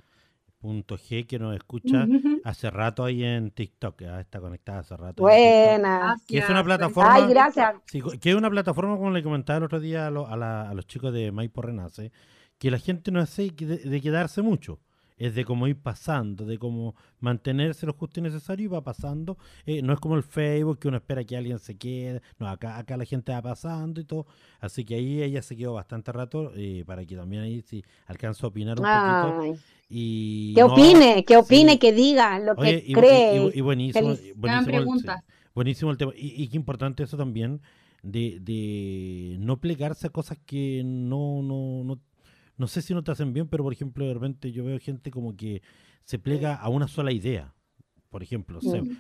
Punto 0.64 0.97
G 0.97 1.28
que 1.28 1.38
nos 1.38 1.53
escucha 1.57 2.07
hace 2.45 2.72
rato 2.72 3.03
ahí 3.03 3.22
en 3.22 3.51
TikTok, 3.51 4.01
está 4.01 4.39
conectada 4.39 4.80
hace 4.80 4.95
rato. 4.95 5.22
Buena. 5.22 6.16
Que 6.26 6.38
es 6.38 6.49
una 6.49 6.64
plataforma. 6.64 7.16
Ay, 7.16 7.28
gracias. 7.28 7.76
que 8.22 8.30
es 8.30 8.36
una 8.36 8.49
plataforma, 8.49 8.95
como 8.95 9.11
le 9.11 9.22
comentaba 9.22 9.57
el 9.57 9.66
otro 9.66 9.82
día 9.82 10.07
a, 10.07 10.70
a 10.70 10.74
los 10.74 10.88
chicos 10.88 11.11
de 11.11 11.34
Maipo 11.34 11.61
Renace, 11.61 12.14
que 12.59 12.72
la 12.72 12.80
gente 12.80 13.11
no 13.11 13.20
hace 13.20 13.51
de, 13.51 14.01
quedarse 14.01 14.41
mucho 14.41 14.80
es 15.18 15.36
de 15.36 15.45
cómo 15.45 15.68
ir 15.68 15.78
pasando, 15.78 16.45
de 16.45 16.57
cómo 16.57 16.95
mantenerse 17.20 17.86
lo 17.86 17.93
justo 17.93 18.20
y 18.20 18.24
necesario 18.24 18.66
y 18.66 18.68
va 18.68 18.84
pasando. 18.84 19.38
Eh, 19.66 19.82
no 19.82 19.93
es 19.93 19.99
como 19.99 20.16
el 20.16 20.24
Facebook 20.24 20.80
que 20.80 20.88
uno 20.88 20.97
espera 20.97 21.24
que 21.24 21.38
alguien 21.38 21.59
se 21.59 21.78
quede, 21.78 22.22
no, 22.39 22.47
acá, 22.47 22.78
acá 22.78 22.97
la 22.97 23.05
gente 23.05 23.32
va 23.32 23.41
pasando 23.41 24.01
y 24.01 24.05
todo. 24.05 24.26
Así 24.59 24.86
que 24.86 24.95
ahí 24.95 25.22
ella 25.22 25.41
se 25.41 25.55
quedó 25.55 25.74
bastante 25.74 26.11
rato 26.11 26.51
eh, 26.55 26.84
para 26.86 27.05
que 27.05 27.16
también 27.16 27.43
ahí 27.43 27.61
si 27.61 27.84
alcanza 28.07 28.45
a 28.45 28.49
opinar 28.49 28.80
un 28.80 28.86
poquito. 28.86 29.64
Y, 29.89 30.53
que 30.55 30.64
opine, 30.64 31.24
que 31.24 31.38
opine, 31.38 31.78
que 31.78 31.93
diga 31.93 32.39
lo 32.39 32.55
que 32.55 32.84
cree. 32.93 33.51
Y, 33.53 33.61
buenísimo, 33.61 34.16
buenísimo, 35.53 35.91
el 35.91 35.97
tema. 35.97 36.14
Y, 36.16 36.47
qué 36.47 36.57
importante 36.57 37.03
eso 37.03 37.16
también 37.16 37.61
de, 38.01 38.39
de 38.41 39.38
no 39.39 39.59
plegarse 39.59 40.07
a 40.07 40.09
cosas 40.09 40.39
que 40.45 40.82
no, 40.84 41.43
no, 41.43 41.84
no 41.84 41.99
no 42.58 42.68
sé 42.68 42.82
si 42.82 42.93
no 42.93 43.04
te 43.04 43.12
hacen 43.12 43.34
bien, 43.34 43.47
pero 43.47 43.64
por 43.64 43.74
ejemplo, 43.74 44.06
de 44.06 44.14
repente 44.14 44.51
yo 44.51 44.64
veo 44.64 44.80
gente 44.80 45.12
como 45.12 45.36
que 45.36 45.62
se 46.06 46.20
plega 46.20 46.56
a 46.56 46.70
una 46.70 46.88
sola 46.88 47.12
idea. 47.12 47.54
Por 48.14 48.22
ejemplo, 48.22 48.59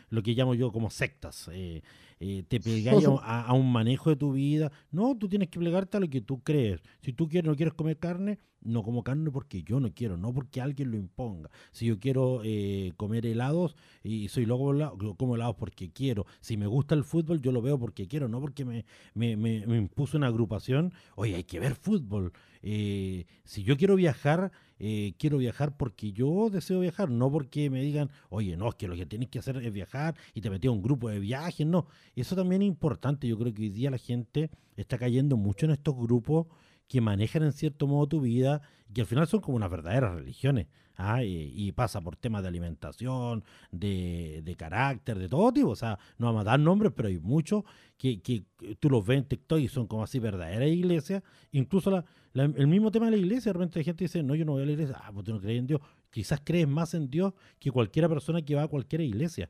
lo 0.09 0.23
que 0.23 0.33
llamo 0.33 0.55
yo 0.55 0.71
como 0.71 0.89
sectas. 0.89 1.47
Eh, 1.53 1.83
eh, 2.19 2.43
te 2.47 2.59
pegáis 2.59 3.05
a, 3.21 3.53
un 3.53 3.71
manejo 3.71 4.09
de 4.09 4.15
tu 4.15 4.31
vida. 4.31 4.71
No, 4.89 5.15
tú 5.15 5.29
tienes 5.29 5.49
que 5.49 5.59
plegarte 5.59 5.97
a 5.97 5.99
lo 5.99 6.09
que 6.09 6.19
tú 6.19 6.41
crees. 6.41 6.81
Si 7.01 7.13
tú 7.13 7.29
quieres, 7.29 7.47
no 7.47 7.55
quieres 7.55 7.75
comer 7.75 7.99
carne, 7.99 8.39
no 8.61 8.81
como 8.81 9.03
carne 9.03 9.29
porque 9.29 9.61
yo 9.61 9.79
no 9.79 9.93
quiero, 9.93 10.17
no 10.17 10.33
porque 10.33 10.61
alguien 10.61 10.89
lo 10.89 10.97
imponga. 10.97 11.51
Si 11.71 11.85
yo 11.85 11.99
quiero 11.99 12.41
eh, 12.43 12.93
comer 12.97 13.27
helados 13.27 13.75
y 14.01 14.29
soy 14.29 14.47
loco, 14.47 14.97
como 15.15 15.35
helados 15.35 15.57
porque 15.57 15.91
quiero. 15.91 16.25
Si 16.41 16.57
me 16.57 16.65
gusta 16.65 16.95
el 16.95 17.03
fútbol, 17.03 17.39
yo 17.39 17.51
lo 17.51 17.61
veo 17.61 17.77
porque 17.77 18.07
quiero, 18.07 18.27
no 18.27 18.41
porque 18.41 18.65
me, 18.65 18.83
me, 19.13 19.37
me, 19.37 19.67
me 19.67 19.77
impuso 19.77 20.17
una 20.17 20.25
agrupación. 20.25 20.91
Oye, 21.15 21.35
hay 21.35 21.43
que 21.43 21.59
ver 21.59 21.75
fútbol. 21.75 22.33
Si 22.63 23.63
yo 23.63 23.77
quiero 23.77 23.95
viajar, 23.95 24.51
eh, 24.85 25.13
quiero 25.17 25.37
viajar 25.37 25.77
porque 25.77 26.11
yo 26.11 26.49
deseo 26.49 26.81
viajar, 26.81 27.09
no 27.09 27.31
porque 27.31 27.69
me 27.69 27.81
digan, 27.81 28.09
oye, 28.27 28.57
no, 28.57 28.67
es 28.67 28.75
que 28.75 28.89
lo 28.89 28.97
que 28.97 29.05
tienes 29.05 29.29
que 29.29 29.39
hacer 29.39 29.55
es 29.55 29.71
viajar 29.71 30.13
y 30.33 30.41
te 30.41 30.49
metí 30.49 30.67
a 30.67 30.71
un 30.71 30.81
grupo 30.81 31.07
de 31.07 31.19
viajes, 31.19 31.65
no. 31.65 31.87
Eso 32.17 32.35
también 32.35 32.63
es 32.63 32.67
importante. 32.67 33.25
Yo 33.25 33.37
creo 33.37 33.53
que 33.53 33.61
hoy 33.61 33.69
día 33.69 33.89
la 33.89 33.97
gente 33.97 34.49
está 34.75 34.97
cayendo 34.97 35.37
mucho 35.37 35.67
en 35.67 35.71
estos 35.71 35.95
grupos 35.95 36.47
que 36.93 37.01
manejan 37.01 37.41
en 37.41 37.53
cierto 37.53 37.87
modo 37.87 38.05
tu 38.05 38.21
vida 38.21 38.61
y 38.87 38.93
que 38.93 39.01
al 39.01 39.07
final 39.07 39.25
son 39.25 39.41
como 39.41 39.57
unas 39.57 39.71
verdaderas 39.71 40.13
religiones. 40.13 40.67
¿ah? 40.95 41.23
Y, 41.23 41.71
pasa 41.71 42.01
por 42.01 42.15
temas 42.15 42.43
de 42.43 42.49
alimentación, 42.49 43.43
de, 43.71 44.41
de, 44.43 44.55
carácter, 44.55 45.17
de 45.17 45.27
todo 45.27 45.51
tipo. 45.51 45.69
O 45.69 45.75
sea, 45.75 45.97
no 46.19 46.27
vamos 46.27 46.41
a 46.41 46.51
dar 46.51 46.59
nombres, 46.59 46.93
pero 46.95 47.07
hay 47.07 47.17
muchos 47.17 47.63
que, 47.97 48.21
que 48.21 48.45
tú 48.79 48.91
los 48.91 49.03
ves 49.03 49.17
en 49.17 49.25
TikTok 49.25 49.57
y 49.57 49.69
son 49.69 49.87
como 49.87 50.03
así 50.03 50.19
verdaderas 50.19 50.69
iglesias. 50.69 51.23
Incluso 51.51 52.03
el 52.35 52.67
mismo 52.67 52.91
tema 52.91 53.05
de 53.05 53.13
la 53.13 53.17
iglesia, 53.17 53.49
de 53.49 53.53
repente 53.53 53.79
la 53.79 53.85
gente 53.85 54.03
dice, 54.03 54.21
no, 54.21 54.35
yo 54.35 54.45
no 54.45 54.51
voy 54.51 54.61
a 54.61 54.65
la 54.67 54.73
iglesia, 54.73 55.01
ah, 55.03 55.11
pues 55.11 55.25
tú 55.25 55.33
no 55.33 55.41
crees 55.41 55.57
en 55.61 55.65
Dios. 55.65 55.81
Quizás 56.11 56.41
crees 56.43 56.67
más 56.67 56.93
en 56.93 57.09
Dios 57.09 57.33
que 57.57 57.71
cualquier 57.71 58.07
persona 58.07 58.43
que 58.43 58.53
va 58.53 58.61
a 58.61 58.67
cualquier 58.67 59.01
iglesia. 59.01 59.49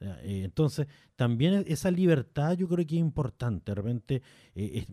Eh, 0.00 0.44
entonces, 0.46 0.86
también 1.14 1.62
esa 1.68 1.90
libertad 1.90 2.56
yo 2.56 2.66
creo 2.68 2.86
que 2.86 2.94
es 2.94 3.00
importante. 3.02 3.72
De 3.72 3.74
repente, 3.74 4.22
eh, 4.54 4.86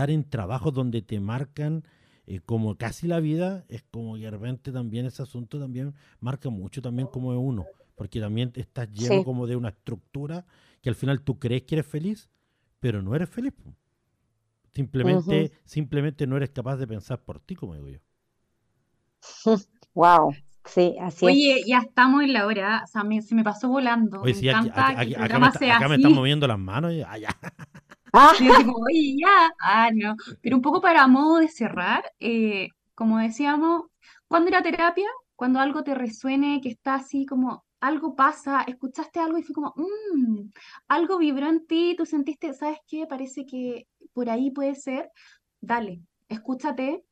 estar 0.00 0.10
en 0.10 0.24
trabajos 0.24 0.72
donde 0.72 1.02
te 1.02 1.20
marcan 1.20 1.84
eh, 2.26 2.40
como 2.40 2.76
casi 2.76 3.06
la 3.06 3.20
vida, 3.20 3.66
es 3.68 3.82
como 3.90 4.14
que 4.14 4.22
de 4.22 4.30
repente 4.30 4.72
también 4.72 5.04
ese 5.04 5.22
asunto 5.22 5.60
también 5.60 5.94
marca 6.20 6.48
mucho 6.48 6.80
también 6.80 7.06
como 7.08 7.32
es 7.32 7.38
uno. 7.38 7.66
Porque 7.96 8.18
también 8.18 8.50
estás 8.54 8.90
lleno 8.90 9.24
como 9.24 9.46
de 9.46 9.56
una 9.56 9.68
estructura 9.68 10.46
que 10.80 10.88
al 10.88 10.94
final 10.94 11.20
tú 11.20 11.38
crees 11.38 11.64
que 11.64 11.74
eres 11.74 11.86
feliz, 11.86 12.30
pero 12.78 13.02
no 13.02 13.14
eres 13.14 13.28
feliz. 13.28 13.52
Simplemente, 14.72 15.52
simplemente 15.66 16.26
no 16.26 16.38
eres 16.38 16.48
capaz 16.48 16.78
de 16.78 16.86
pensar 16.86 17.22
por 17.22 17.40
ti, 17.40 17.54
como 17.54 17.74
digo 17.74 17.88
yo. 17.88 17.98
Wow, 19.92 20.32
sí, 20.64 20.94
así 21.00 21.26
Oye, 21.26 21.64
ya 21.66 21.78
estamos 21.78 22.22
en 22.22 22.32
la 22.32 22.46
hora, 22.46 22.82
o 22.84 22.86
sea, 22.86 23.02
se 23.22 23.34
me 23.34 23.42
pasó 23.42 23.68
volando. 23.68 24.20
Oye, 24.22 24.34
sí, 24.34 24.48
acá, 24.48 24.70
me, 25.88 25.96
están 25.96 26.12
moviendo 26.12 26.46
las 26.46 26.60
manos. 26.60 26.92
Y, 26.92 27.02
ah, 28.12 28.32
oye, 28.88 29.16
ya. 29.18 29.50
Ah, 29.60 29.90
no. 29.94 30.16
Pero 30.42 30.56
un 30.56 30.62
poco 30.62 30.80
para 30.80 31.06
modo 31.06 31.38
de 31.38 31.48
cerrar, 31.48 32.04
eh, 32.20 32.68
como 32.94 33.18
decíamos, 33.18 33.84
cuando 34.28 34.48
ir 34.50 34.56
a 34.56 34.62
terapia, 34.62 35.08
cuando 35.36 35.60
algo 35.60 35.82
te 35.84 35.94
resuene, 35.94 36.60
que 36.62 36.70
está 36.70 36.94
así 36.94 37.26
como 37.26 37.64
algo 37.80 38.14
pasa, 38.14 38.62
escuchaste 38.62 39.20
algo 39.20 39.38
y 39.38 39.42
fue 39.42 39.54
como, 39.54 39.72
mmm, 39.76 40.50
algo 40.88 41.18
vibró 41.18 41.48
en 41.48 41.66
ti, 41.66 41.94
tú 41.96 42.04
sentiste, 42.06 42.52
¿sabes 42.54 42.78
qué? 42.86 43.06
Parece 43.06 43.46
que 43.46 43.86
por 44.12 44.28
ahí 44.30 44.50
puede 44.50 44.74
ser. 44.74 45.10
Dale, 45.60 46.02
escúchate, 46.28 47.04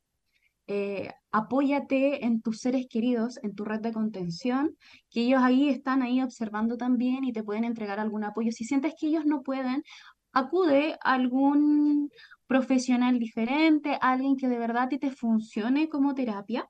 eh, 0.66 1.10
apóyate 1.32 2.24
en 2.26 2.42
tus 2.42 2.60
seres 2.60 2.86
queridos, 2.90 3.38
en 3.42 3.54
tu 3.54 3.64
red 3.64 3.80
de 3.80 3.92
contención, 3.92 4.76
que 5.10 5.22
ellos 5.22 5.42
ahí 5.42 5.68
están 5.70 6.02
ahí 6.02 6.20
observando 6.22 6.76
también 6.76 7.24
y 7.24 7.32
te 7.32 7.42
pueden 7.42 7.64
entregar 7.64 7.98
algún 8.00 8.24
apoyo. 8.24 8.52
Si 8.52 8.64
sientes 8.64 8.94
que 9.00 9.08
ellos 9.08 9.24
no 9.24 9.42
pueden, 9.42 9.82
acude 10.32 10.98
a 11.02 11.14
algún 11.14 12.10
profesional 12.46 13.18
diferente, 13.18 13.98
alguien 14.00 14.36
que 14.36 14.48
de 14.48 14.58
verdad 14.58 14.88
te 14.88 15.10
funcione 15.10 15.88
como 15.88 16.14
terapia, 16.14 16.68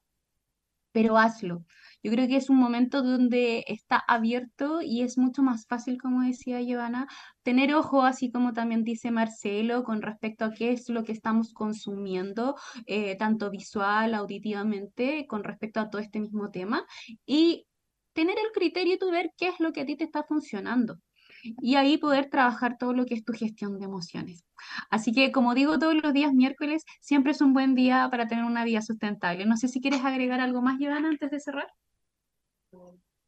pero 0.93 1.17
hazlo. 1.17 1.65
Yo 2.03 2.11
creo 2.13 2.27
que 2.29 2.37
es 2.37 2.51
un 2.51 2.57
momento 2.57 3.03
donde 3.03 3.65
está 3.69 3.99
abierto 3.99 4.83
y 4.83 5.03
es 5.03 5.19
mucho 5.19 5.43
más 5.43 5.67
fácil, 5.67 6.01
como 6.01 6.23
decía 6.23 6.61
Giovanna, 6.61 7.07
tener 7.43 7.75
ojo, 7.75 8.03
así 8.03 8.31
como 8.31 8.53
también 8.53 8.85
dice 8.85 9.11
Marcelo, 9.11 9.85
con 9.85 10.03
respecto 10.03 10.45
a 10.45 10.53
qué 10.53 10.73
es 10.73 10.89
lo 10.89 11.05
que 11.05 11.13
estamos 11.13 11.53
consumiendo, 11.53 12.57
eh, 12.87 13.17
tanto 13.17 13.51
visual, 13.51 14.15
auditivamente, 14.15 15.27
con 15.29 15.45
respecto 15.45 15.81
a 15.81 15.91
todo 15.91 16.01
este 16.01 16.21
mismo 16.21 16.51
tema, 16.51 16.85
y 17.27 17.67
tener 18.13 18.37
el 18.39 18.53
criterio 18.53 18.97
y 19.01 19.11
ver 19.11 19.33
qué 19.37 19.49
es 19.49 19.61
lo 19.61 19.73
que 19.73 19.83
a 19.83 19.87
ti 19.87 19.97
te 19.97 20.05
está 20.05 20.25
funcionando 20.25 20.99
y 21.43 21.77
ahí 21.77 21.99
poder 21.99 22.29
trabajar 22.31 22.77
todo 22.79 22.93
lo 22.93 23.07
que 23.07 23.15
es 23.15 23.25
tu 23.25 23.33
gestión 23.33 23.79
de 23.79 23.85
emociones. 23.85 24.45
Así 24.91 25.13
que, 25.13 25.33
como 25.33 25.55
digo 25.55 25.79
todos 25.79 25.95
los 25.95 26.13
días 26.13 26.33
miércoles, 26.33 26.85
siempre 27.01 27.33
es 27.33 27.41
un 27.41 27.53
buen 27.53 27.75
día 27.75 28.09
para 28.11 28.29
tener 28.29 28.45
una 28.45 28.65
vida 28.65 28.83
sustentable. 28.83 29.47
No 29.47 29.57
sé 29.57 29.69
si 29.69 29.81
quieres 29.81 30.05
agregar 30.05 30.41
algo 30.41 30.63
más, 30.63 30.79
Giovanna, 30.79 31.09
antes 31.09 31.31
de 31.31 31.41
cerrar. 31.41 31.69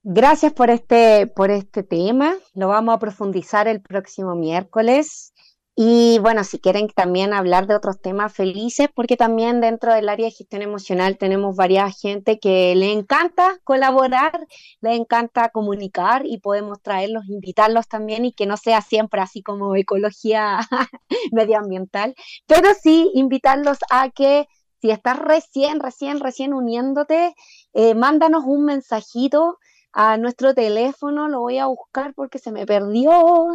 Gracias 0.03 0.53
por 0.53 0.71
este, 0.71 1.27
por 1.27 1.51
este 1.51 1.83
tema. 1.83 2.35
Lo 2.55 2.69
vamos 2.69 2.95
a 2.95 2.99
profundizar 2.99 3.69
el 3.69 3.83
próximo 3.83 4.35
miércoles. 4.35 5.35
Y 5.77 6.18
bueno, 6.18 6.45
si 6.45 6.59
quieren 6.59 6.89
también 6.89 7.33
hablar 7.33 7.66
de 7.66 7.75
otros 7.75 8.01
temas 8.01 8.35
felices, 8.35 8.89
porque 8.95 9.16
también 9.16 9.61
dentro 9.61 9.95
del 9.95 10.09
área 10.09 10.27
de 10.27 10.33
gestión 10.33 10.62
emocional 10.62 11.16
tenemos 11.16 11.57
varias 11.57 11.99
gente 11.99 12.39
que 12.39 12.75
le 12.75 12.93
encanta 12.93 13.59
colaborar, 13.64 14.47
le 14.81 14.95
encanta 14.95 15.49
comunicar 15.51 16.27
y 16.27 16.39
podemos 16.39 16.83
traerlos, 16.83 17.25
invitarlos 17.29 17.89
también 17.89 18.25
y 18.25 18.33
que 18.33 18.47
no 18.47 18.57
sea 18.57 18.83
siempre 18.83 19.21
así 19.21 19.43
como 19.43 19.75
ecología 19.77 20.59
medioambiental, 21.33 22.14
pero 22.47 22.68
sí 22.83 23.11
invitarlos 23.14 23.79
a 23.91 24.11
que 24.11 24.47
si 24.83 24.91
estás 24.91 25.18
recién, 25.18 25.81
recién, 25.81 26.21
recién 26.21 26.53
uniéndote, 26.55 27.35
eh, 27.75 27.95
mándanos 27.95 28.45
un 28.47 28.64
mensajito 28.64 29.59
a 29.93 30.16
nuestro 30.16 30.55
teléfono, 30.55 31.28
lo 31.28 31.41
voy 31.41 31.59
a 31.59 31.66
buscar 31.66 32.14
porque 32.14 32.38
se 32.38 32.53
me 32.53 32.64
perdió, 32.66 33.49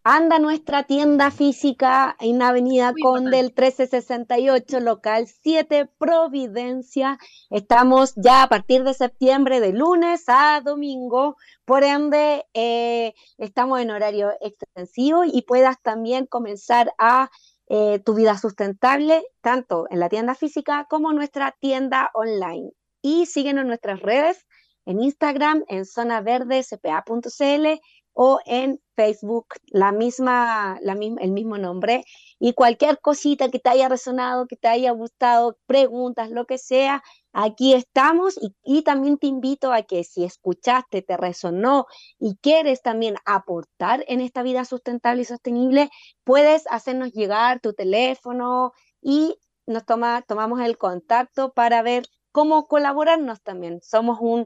anda 0.03 0.37
nuestra 0.37 0.83
tienda 0.83 1.31
física 1.31 2.17
en 2.19 2.41
Avenida 2.41 2.93
Conde, 3.01 3.39
el 3.39 3.47
1368, 3.47 4.81
local 4.81 5.27
7, 5.27 5.89
Providencia. 5.97 7.17
Estamos 7.49 8.13
ya 8.17 8.43
a 8.43 8.49
partir 8.49 8.83
de 8.83 8.93
septiembre, 8.93 9.61
de 9.61 9.71
lunes 9.71 10.25
a 10.27 10.61
domingo, 10.61 11.37
por 11.63 11.85
ende, 11.85 12.45
eh, 12.53 13.13
estamos 13.37 13.79
en 13.79 13.91
horario 13.91 14.33
extensivo 14.41 15.23
y 15.23 15.43
puedas 15.43 15.81
también 15.81 16.25
comenzar 16.25 16.93
a 16.97 17.29
eh, 17.67 17.99
tu 17.99 18.13
vida 18.13 18.37
sustentable, 18.37 19.23
tanto 19.39 19.87
en 19.89 20.01
la 20.01 20.09
tienda 20.09 20.35
física 20.35 20.85
como 20.89 21.11
en 21.11 21.15
nuestra 21.15 21.55
tienda 21.61 22.11
online. 22.13 22.71
Y 23.01 23.25
síguenos 23.25 23.61
en 23.61 23.67
nuestras 23.69 24.01
redes, 24.01 24.45
en 24.85 25.01
Instagram, 25.01 25.63
en 25.69 25.85
zona 25.85 26.19
verde 26.19 26.61
cpa.cl 26.61 27.79
o 28.13 28.39
en 28.45 28.79
Facebook, 28.95 29.47
la 29.67 29.91
misma, 29.91 30.77
la 30.81 30.95
misma, 30.95 31.21
el 31.21 31.31
mismo 31.31 31.57
nombre. 31.57 32.03
Y 32.39 32.53
cualquier 32.53 32.99
cosita 32.99 33.49
que 33.49 33.59
te 33.59 33.69
haya 33.69 33.89
resonado, 33.89 34.47
que 34.47 34.55
te 34.55 34.67
haya 34.67 34.91
gustado, 34.91 35.57
preguntas, 35.65 36.29
lo 36.29 36.45
que 36.45 36.57
sea, 36.57 37.03
aquí 37.31 37.73
estamos. 37.73 38.37
Y, 38.41 38.55
y 38.63 38.83
también 38.83 39.17
te 39.17 39.27
invito 39.27 39.73
a 39.73 39.83
que 39.83 40.03
si 40.03 40.23
escuchaste, 40.23 41.01
te 41.01 41.17
resonó 41.17 41.87
y 42.19 42.37
quieres 42.37 42.81
también 42.81 43.15
aportar 43.25 44.05
en 44.07 44.21
esta 44.21 44.43
vida 44.43 44.65
sustentable 44.65 45.23
y 45.23 45.25
sostenible, 45.25 45.89
puedes 46.23 46.65
hacernos 46.69 47.11
llegar 47.13 47.59
tu 47.61 47.73
teléfono 47.73 48.73
y 49.01 49.37
nos 49.65 49.85
toma, 49.85 50.21
tomamos 50.27 50.61
el 50.61 50.77
contacto 50.77 51.53
para 51.53 51.81
ver 51.81 52.05
cómo 52.31 52.67
colaborarnos 52.67 53.41
también. 53.41 53.79
Somos 53.81 54.17
un, 54.21 54.45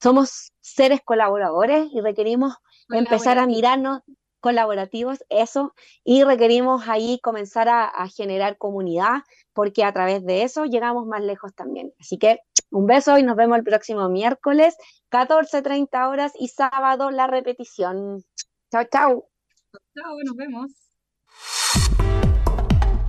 somos 0.00 0.52
seres 0.60 1.00
colaboradores 1.04 1.88
y 1.92 2.00
requerimos 2.00 2.54
empezar 2.90 3.38
a 3.38 3.46
mirarnos 3.46 4.02
colaborativos, 4.40 5.24
eso, 5.28 5.74
y 6.04 6.22
requerimos 6.22 6.88
ahí 6.88 7.18
comenzar 7.20 7.68
a, 7.68 7.90
generar 8.08 8.58
comunidad, 8.58 9.22
porque 9.52 9.82
a 9.82 9.92
través 9.92 10.24
de 10.24 10.44
eso 10.44 10.66
llegamos 10.66 11.06
más 11.06 11.20
lejos 11.20 11.52
también. 11.54 11.92
Así 11.98 12.16
que 12.16 12.38
un 12.70 12.86
beso 12.86 13.18
y 13.18 13.24
nos 13.24 13.36
vemos 13.36 13.58
el 13.58 13.64
próximo 13.64 14.08
miércoles, 14.08 14.76
14.30 15.10 16.08
horas 16.08 16.32
y 16.38 16.48
sábado 16.48 17.10
la 17.10 17.26
repetición. 17.26 18.22
Chao, 18.70 18.84
chao. 18.84 19.28
Chao, 19.94 20.16
nos 20.24 20.36
vemos. 20.36 20.72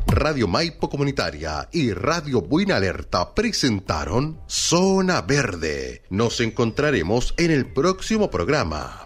Radio 0.08 0.48
Maipo 0.48 0.90
Comunitaria 0.90 1.70
y 1.72 1.92
Radio 1.92 2.42
Buena 2.42 2.78
Alerta 2.78 3.36
presentaron 3.36 4.42
Zona 4.48 5.22
Verde. 5.22 6.02
Nos 6.10 6.42
encontraremos 6.42 7.36
en 7.38 7.52
el 7.52 7.72
próximo 7.72 8.32
programa. 8.32 9.06